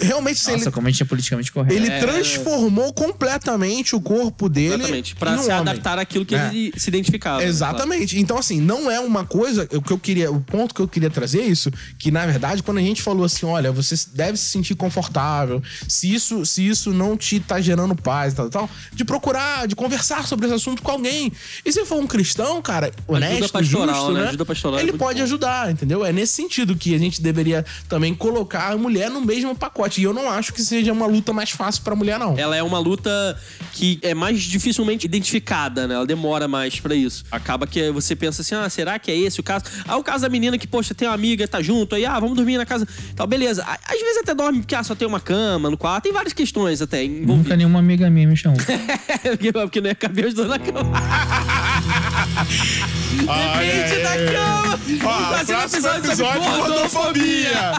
[0.00, 1.74] realmente, Nossa, ele, como a gente é politicamente correto.
[1.74, 1.98] ele É.
[2.00, 5.14] transformou completamente o corpo dele Exatamente.
[5.16, 5.56] Pra se homem.
[5.58, 6.48] adaptar àquilo que É.
[6.48, 7.38] ele se identificava.
[7.40, 7.46] né?
[7.88, 8.18] Exatamente.
[8.18, 9.68] Então, assim, não é uma coisa.
[9.72, 10.30] O que eu queria.
[10.30, 11.70] O ponto que eu queria trazer é isso.
[11.98, 15.62] Que, na verdade, quando a gente falou assim, olha, você deve se sentir confortável.
[15.88, 19.74] Se isso, se isso não te tá gerando paz e tal, tal, de procurar, de
[19.74, 21.32] conversar sobre esse assunto com alguém.
[21.64, 24.20] E se for um cristão, cara, honesto, pastoral, justo, né?
[24.20, 24.28] né?
[24.28, 25.24] Ajuda pastoral é ele muito pode bom.
[25.24, 26.04] ajudar, entendeu?
[26.04, 30.00] É nesse sentido que a gente deveria também colocar a mulher no mesmo pacote.
[30.00, 32.36] E eu não acho que seja uma luta mais fácil pra mulher, não.
[32.38, 33.10] Ela é uma luta
[33.72, 35.94] que é mais dificilmente identificada, né?
[35.94, 37.24] Ela demora mais pra isso.
[37.30, 39.64] Acaba que você pensa assim, ah, será que é esse o caso?
[39.86, 42.36] Ah, o caso da menina que, poxa, tem uma amiga, tá junto, aí, ah, vamos
[42.36, 42.86] dormir na casa.
[43.14, 43.64] Tal, beleza.
[43.64, 46.04] Às vezes até dorme porque, ah, só tem uma cama no quarto.
[46.04, 47.58] Tem várias questões até Nunca envolvidas.
[47.58, 48.58] nenhuma amiga minha me chamou.
[49.22, 51.00] porque, porque não ia caber os dois na cama.
[53.10, 54.78] Depende da cama.
[55.00, 57.72] Vamos fazer um episódio sobre gordofobia.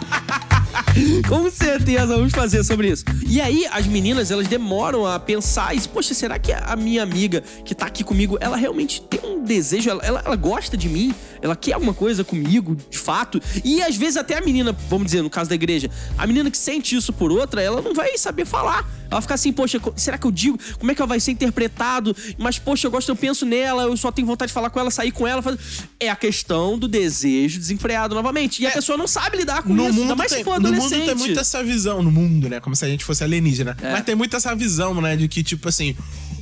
[1.28, 3.04] Com certeza, vamos fazer sobre isso.
[3.28, 5.90] E aí, as meninas, elas demoram a pensar isso.
[5.90, 9.90] Poxa, será que a minha amiga que tá aqui comigo, ela realmente tem um desejo?
[9.90, 11.14] Ela, ela, ela gosta de mim?
[11.42, 13.42] Ela quer alguma coisa comigo, de fato?
[13.64, 16.58] E às vezes até a menina, vamos dizer, no caso da igreja, a menina que
[16.58, 18.88] sente isso por outra, ela não vai saber falar.
[19.12, 20.60] Ela fica assim, poxa, será que eu digo?
[20.78, 22.16] Como é que ela vai ser interpretado?
[22.38, 24.92] Mas, poxa, eu gosto, eu penso nela, eu só tenho vontade de falar com ela,
[24.92, 25.42] sair com ela.
[25.42, 25.60] fazer-
[26.00, 28.62] É a questão do desejo desenfreado novamente.
[28.62, 30.60] E a pessoa não sabe lidar com no isso, mundo, ainda mais tem, se for
[30.60, 30.98] no adolescente.
[31.00, 32.60] mundo tem muito essa visão, no mundo, né?
[32.60, 33.76] Como se a gente fosse alienígena.
[33.82, 33.92] É.
[33.92, 35.16] Mas tem muito essa visão, né?
[35.16, 35.96] De que, tipo assim,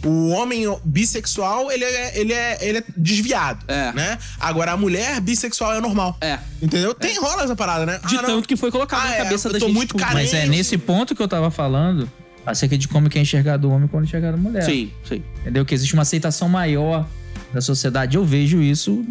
[0.06, 3.92] o homem bissexual, ele é, ele é, ele é desviado, É.
[3.94, 4.18] né?
[4.40, 6.18] Agora, a mulher bissexual é normal.
[6.22, 6.40] É.
[6.62, 6.94] Entendeu?
[6.94, 8.00] Tem rola essa parada, né?
[8.08, 9.76] De Ah, tanto que foi colocado Ah, na é, cabeça eu da tô gente.
[9.76, 10.32] muito por- carente.
[10.32, 12.12] Mas é nesse ponto que eu tava falando
[12.48, 14.64] acerca de como que é enxergado o homem quando enxergado a mulher.
[14.64, 15.22] Sim, sim.
[15.42, 15.66] Entendeu?
[15.66, 17.06] Que existe uma aceitação maior
[17.54, 18.18] da sociedade.
[18.18, 19.06] Eu vejo isso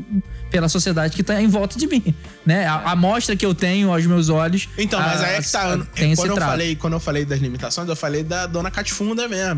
[0.51, 2.14] pela sociedade que tá em volta de mim,
[2.45, 2.66] né?
[2.66, 4.68] A a amostra que eu tenho aos meus olhos.
[4.76, 5.72] Então, mas aí é que tá.
[5.74, 8.70] a- tem esse quando, eu falei, quando eu falei das limitações, eu falei da dona
[8.70, 9.57] Catifunda mesmo.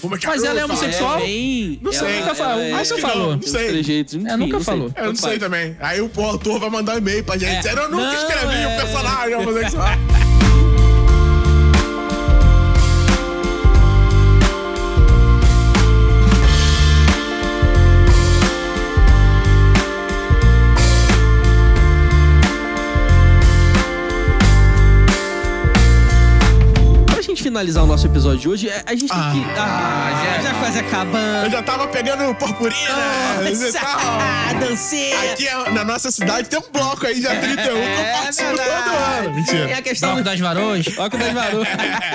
[0.00, 1.18] Como é que Mas ela é homossexual?
[1.20, 2.52] bem- Não sei, ela- nunca falou.
[2.54, 3.30] ela é- Mas você falou.
[3.32, 3.68] Não uns sei.
[3.68, 4.74] trejeitos, enfim, É, nunca não sei.
[4.74, 4.92] falou.
[4.94, 5.76] Eu não sei também.
[5.80, 7.72] Aí o autor vai mandar um e-mail pra gente É.
[7.72, 8.66] Eu nunca Não, escrevi é.
[8.76, 9.88] o personagem homossexual.
[27.56, 29.58] finalizar o nosso episódio de hoje, é, a gente tem Ah, que.
[29.58, 31.50] Ah, já, já quase Eu acabando.
[31.50, 32.76] já tava pegando purpurina.
[32.78, 33.96] e tal.
[34.46, 35.32] Ah, dancinha.
[35.32, 38.48] Aqui é- na nossa cidade tem um bloco aí, já 31, que eu É participo
[38.50, 39.26] todo verdade.
[39.26, 39.34] ano.
[39.34, 39.68] Mentira.
[39.68, 40.30] E a questão Bloco do...
[40.30, 40.86] das Varoas.
[40.88, 41.68] Bloco das Varoas.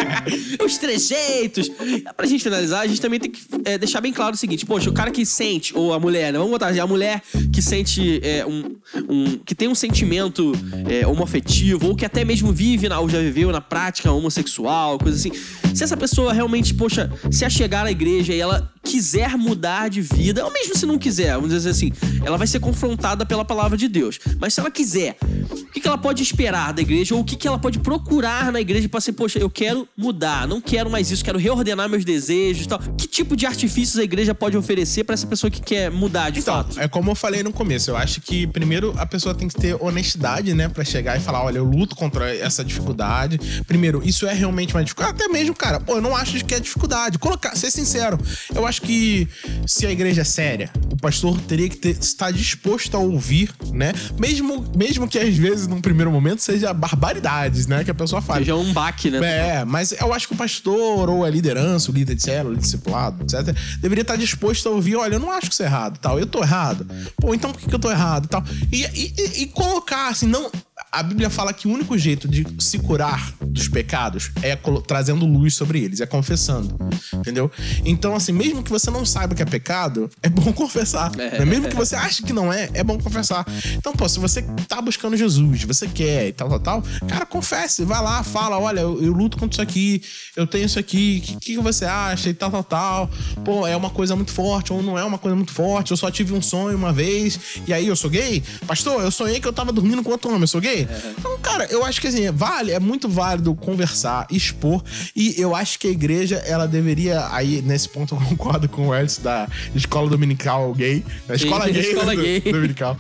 [0.64, 1.70] Os trejeitos.
[2.16, 4.89] Pra gente finalizar, a gente também tem que é, deixar bem claro o seguinte: poxa,
[4.89, 6.38] o cara que sente, ou a mulher, né?
[6.38, 7.22] Vamos botar assim, a mulher
[7.52, 8.76] que sente é, um,
[9.10, 10.54] um- que tem um sentimento
[10.88, 15.18] é, homoafetivo, ou que até mesmo vive na, ou já viveu na prática homossexual, coisa
[15.18, 15.31] assim.
[15.74, 20.44] Se essa pessoa realmente, poxa, se achegar à igreja e ela quiser mudar de vida,
[20.44, 21.92] ou mesmo se não quiser, vamos dizer assim,
[22.26, 24.20] ela vai ser confrontada pela palavra de Deus.
[24.40, 25.16] Mas se ela quiser,
[25.52, 27.16] o que, ela pode esperar da igreja?
[27.16, 30.60] Ou o que, ela pode procurar na igreja pra ser, poxa, eu quero mudar, não
[30.60, 32.80] quero mais isso, quero reordenar meus desejos e tal.
[32.98, 36.40] Que tipo de artifícios a igreja pode oferecer pra essa pessoa que quer mudar de
[36.40, 36.80] Então, fato?
[36.80, 39.76] é como eu falei no começo, eu acho que primeiro a pessoa tem que ter
[39.82, 43.38] honestidade, né, Pra chegar e falar, olha, eu luto contra essa dificuldade.
[43.68, 45.18] Primeiro, isso é realmente uma dificuldade.
[45.22, 47.19] Até mesmo, cara, pô, eu não acho que é dificuldade.
[47.19, 48.17] Colocar, ser sincero,
[48.55, 49.28] eu acho que
[49.67, 53.93] se a igreja é séria, o pastor teria que ter- estar disposto a ouvir, né?
[54.19, 58.39] Mesmo, mesmo que às vezes num primeiro momento seja barbaridades, né, que a pessoa fala.
[58.39, 59.19] Seja um baque, né?
[59.59, 62.59] É, mas eu acho que o pastor ou a liderança, o líder de célula, o
[62.59, 65.99] discipulado, etc., deveria estar disposto a ouvir, olha, eu não acho que isso é errado,
[65.99, 66.88] tal, eu tô errado.
[67.17, 68.43] Pô, então por que, que eu tô errado, tal?
[68.72, 70.49] E, e, e- e colocar, assim, não...
[70.94, 75.54] A Bíblia fala que o único jeito de se curar dos pecados é trazendo luz
[75.54, 76.78] sobre eles, é confessando,
[77.14, 77.50] entendeu?
[77.86, 81.10] Então, assim, mesmo que você não saiba que é pecado, é bom confessar.
[81.18, 81.39] É.
[81.39, 81.46] né?
[81.46, 83.46] Mesmo que você ache que não é, é bom confessar.
[83.78, 87.86] Então, pô, se você tá buscando Jesus, você quer e tal, tal, tal, cara, confesse,
[87.86, 90.04] vai lá, fala, olha, eu, eu luto contra isso aqui,
[90.36, 93.10] eu tenho isso aqui, o que, que você acha e tal, tal, tal.
[93.46, 96.12] Pô, é uma coisa muito forte ou não é uma coisa muito forte, eu só
[96.12, 98.44] tive um sonho uma vez e aí eu sou gay?
[98.68, 100.81] Pastor, eu sonhei que eu tava dormindo com outro homem, eu sou gay?
[101.18, 104.84] Então, cara, eu acho que assim, vale, é muito válido conversar, expor
[105.16, 108.96] e eu acho que a igreja, ela deveria, aí nesse ponto eu concordo com o
[108.96, 112.40] Edson da escola dominical gay, da escola gay, escola do- gay.
[112.42, 112.98] dominical.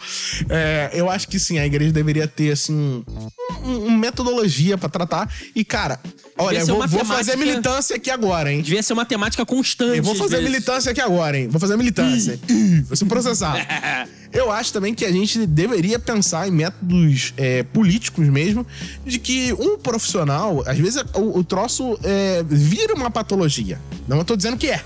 [0.49, 3.03] É, eu acho que sim, a igreja deveria ter, assim, um,
[3.63, 5.31] um- uma metodologia pra tratar.
[5.55, 5.99] E, cara,
[6.41, 8.61] olha, vou, vou fazer militância aqui agora, hein?
[8.61, 9.97] Devia ser uma temática constante.
[9.97, 10.51] Eu vou fazer vezes.
[10.51, 11.47] militância aqui agora, hein?
[11.47, 12.39] Vou fazer militância.
[12.87, 13.59] Vou ser processado.
[14.33, 18.65] Eu acho também que a gente deveria pensar em métodos é, políticos mesmo,
[19.05, 23.77] de que um profissional, às vezes o, o troço é, vira uma patologia.
[24.07, 24.81] Não eu tô dizendo que é.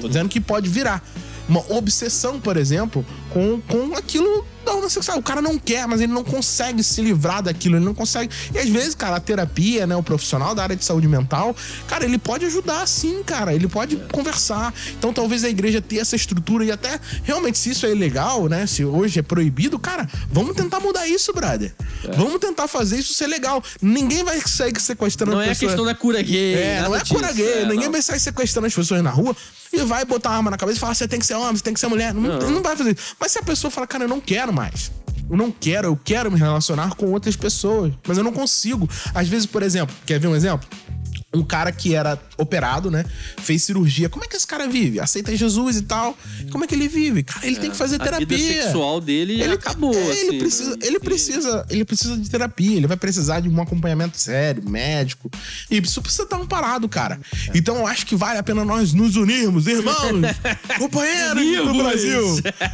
[0.00, 1.02] Tô dizendo que pode virar.
[1.48, 5.18] Uma obsessão, por exemplo, com, com aquilo da homossexual.
[5.18, 8.32] O cara não quer, mas ele não consegue se livrar daquilo, ele não consegue.
[8.54, 11.56] E às vezes, cara, a terapia, né, o profissional da área de saúde mental,
[11.88, 14.74] cara, ele pode ajudar sim, cara, ele pode conversar.
[14.98, 18.66] Então talvez a igreja tenha essa estrutura e até realmente se isso é ilegal, né,
[18.66, 21.72] se hoje é proibido, cara, vamos tentar mudar isso, brother.
[22.16, 23.62] Vamos tentar fazer isso ser legal.
[23.80, 26.54] Ninguém vai sair sequestrando Não é a questão da cura gay.
[26.54, 27.14] É, não é disso.
[27.14, 27.60] cura gay.
[27.62, 27.92] É, Ninguém não.
[27.92, 29.36] vai sair sequestrando as pessoas na rua
[29.72, 31.62] e vai botar uma arma na cabeça e falar: você tem que ser homem, você
[31.62, 32.12] tem que ser mulher.
[32.14, 32.50] Não, Não.
[32.50, 33.14] não vai fazer isso.
[33.20, 34.90] Mas se a pessoa fala, cara, eu não quero mais.
[35.30, 38.88] Eu não quero, eu quero me relacionar com outras pessoas, mas eu não consigo.
[39.14, 40.68] Às vezes, por exemplo, quer ver um exemplo?
[41.32, 43.04] Um cara que era operado, né?
[43.38, 44.08] Fez cirurgia.
[44.08, 44.98] Como é que esse cara vive?
[44.98, 46.18] Aceita Jesus e tal.
[46.50, 47.22] Como é que ele vive?
[47.22, 48.26] Cara, ele tem que fazer A terapia.
[48.26, 50.26] vida sexual dele Ele acabou, é, assim.
[50.26, 54.68] Ele precisa, ele precisa, ele precisa de terapia, ele vai precisar de um acompanhamento sério,
[54.68, 55.30] médico.
[55.70, 57.20] E isso precisa estar amparado, cara.
[57.54, 59.96] Então eu acho que vale a pena nós nos unirmos, irmãos,
[60.78, 61.74] companheiros do.
[61.80, 62.24] Brasil.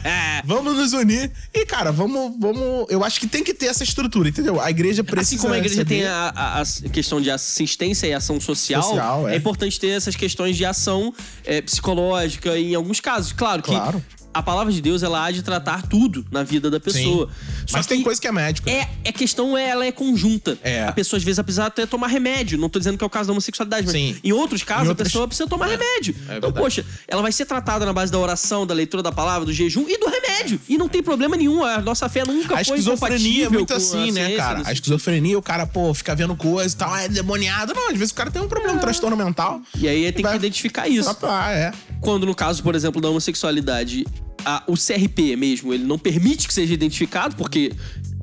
[0.45, 1.31] Vamos nos unir.
[1.55, 2.87] E, cara, vamos, vamos.
[2.89, 4.61] Eu acho que tem que ter essa estrutura, entendeu?
[4.61, 5.35] A igreja precisa.
[5.37, 8.83] Assim como a igreja receber- tem a, a- a questão de assistência e ação social,
[8.83, 9.35] Social, é.
[9.35, 9.37] é.
[9.37, 11.13] importante ter essas questões de ação
[11.45, 13.33] é, psicológica em alguns casos.
[13.33, 14.03] Claro que Claro.
[14.39, 17.29] A palavra de Deus ela há de tratar tudo na vida da pessoa.
[17.67, 18.69] Só Mas que tem coisa que é médico.
[18.69, 20.59] é, é questão, ela é conjunta.
[20.63, 20.85] É.
[20.85, 22.59] A pessoa às vezes vai precisar até tomar remédio.
[22.59, 24.17] Não tô dizendo que é o caso da homossexualidade, mas Sim.
[24.23, 26.15] em outros casos Em a outras- pessoa precisa tomar remédio.
[26.23, 26.55] então, verdade.
[26.55, 29.85] poxa, ela vai ser tratada na base da oração, da leitura da palavra, do jejum
[29.89, 30.61] e do remédio.
[30.69, 31.65] E não tem problema nenhum.
[31.65, 34.59] A nossa fé nunca A foi esquizofrenia é muito a assim, né, cara?
[34.59, 37.75] nesse A esquizofrenia, o cara, pô, fica vendo coisa e tal, ah, é demoniado.
[37.75, 39.61] Não, às vezes o cara tem um problema, um transtorno mental.
[39.79, 41.17] E aí tem que identificar isso.
[41.23, 41.73] Ah, é.
[42.01, 44.07] Quando no caso, por exemplo, da homossexualidade,
[44.45, 47.73] a- o CRP mesmo, ele não permite que seja identificado, porque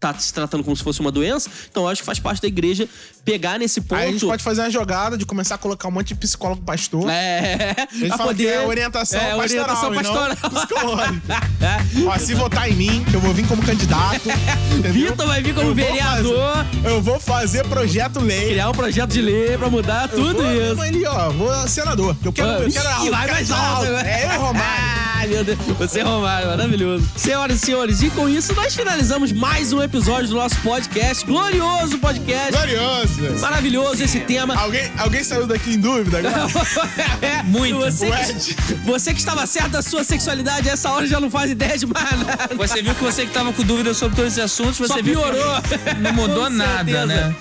[0.04, 1.49] tá se tratando como se fosse uma doença.
[1.70, 2.88] Então eu acho que faz parte da igreja
[3.24, 3.95] pegar nesse ponto.
[3.95, 6.62] Aí a gente pode fazer uma jogada de começar a colocar um monte de psicólogo
[6.64, 7.10] pastor.
[7.10, 8.43] É, pra falam poder...
[8.43, 10.51] que é orientação é, pastoral, orientação e não pastoral.
[10.51, 11.34] psicológica.
[12.08, 14.22] Ó, se votar em mim, eu vou vir como candidato.
[14.91, 18.49] Vitor vai vir como Eu vereador, fazer- eu vou fazer projeto lei.
[18.49, 20.76] criar um projeto de lei pra mudar tudo eu vou, isso.
[20.76, 22.16] Vou ali, ó, vou senador.
[22.24, 23.88] Eu quero, eu quero mais quero alto alto.
[23.88, 24.08] agora.
[24.10, 24.64] É eu, e Romário.
[24.68, 27.07] Ah, meu Meu Deus, você é Romário, maravilhoso.
[27.15, 31.26] Senhoras e senhores, e com isso nós finalizamos mais um episódio do nosso podcast.
[31.26, 32.51] Glorioso podcast.
[32.51, 33.39] Glorioso.
[33.39, 34.55] Maravilhoso esse tema.
[34.55, 36.47] Alguém, alguém saiu daqui em dúvida agora?
[37.45, 37.80] Muito.
[37.80, 41.78] Você, que, você que estava certo da sua sexualidade, essa hora já não faz ideia
[41.78, 42.49] de mais nada.
[42.55, 45.21] Você viu que você que tava com dúvidas sobre todos esses assuntos, você Só viu
[45.21, 45.55] que piorou.
[45.99, 47.05] não mudou Com nada, certeza.
[47.05, 47.36] né?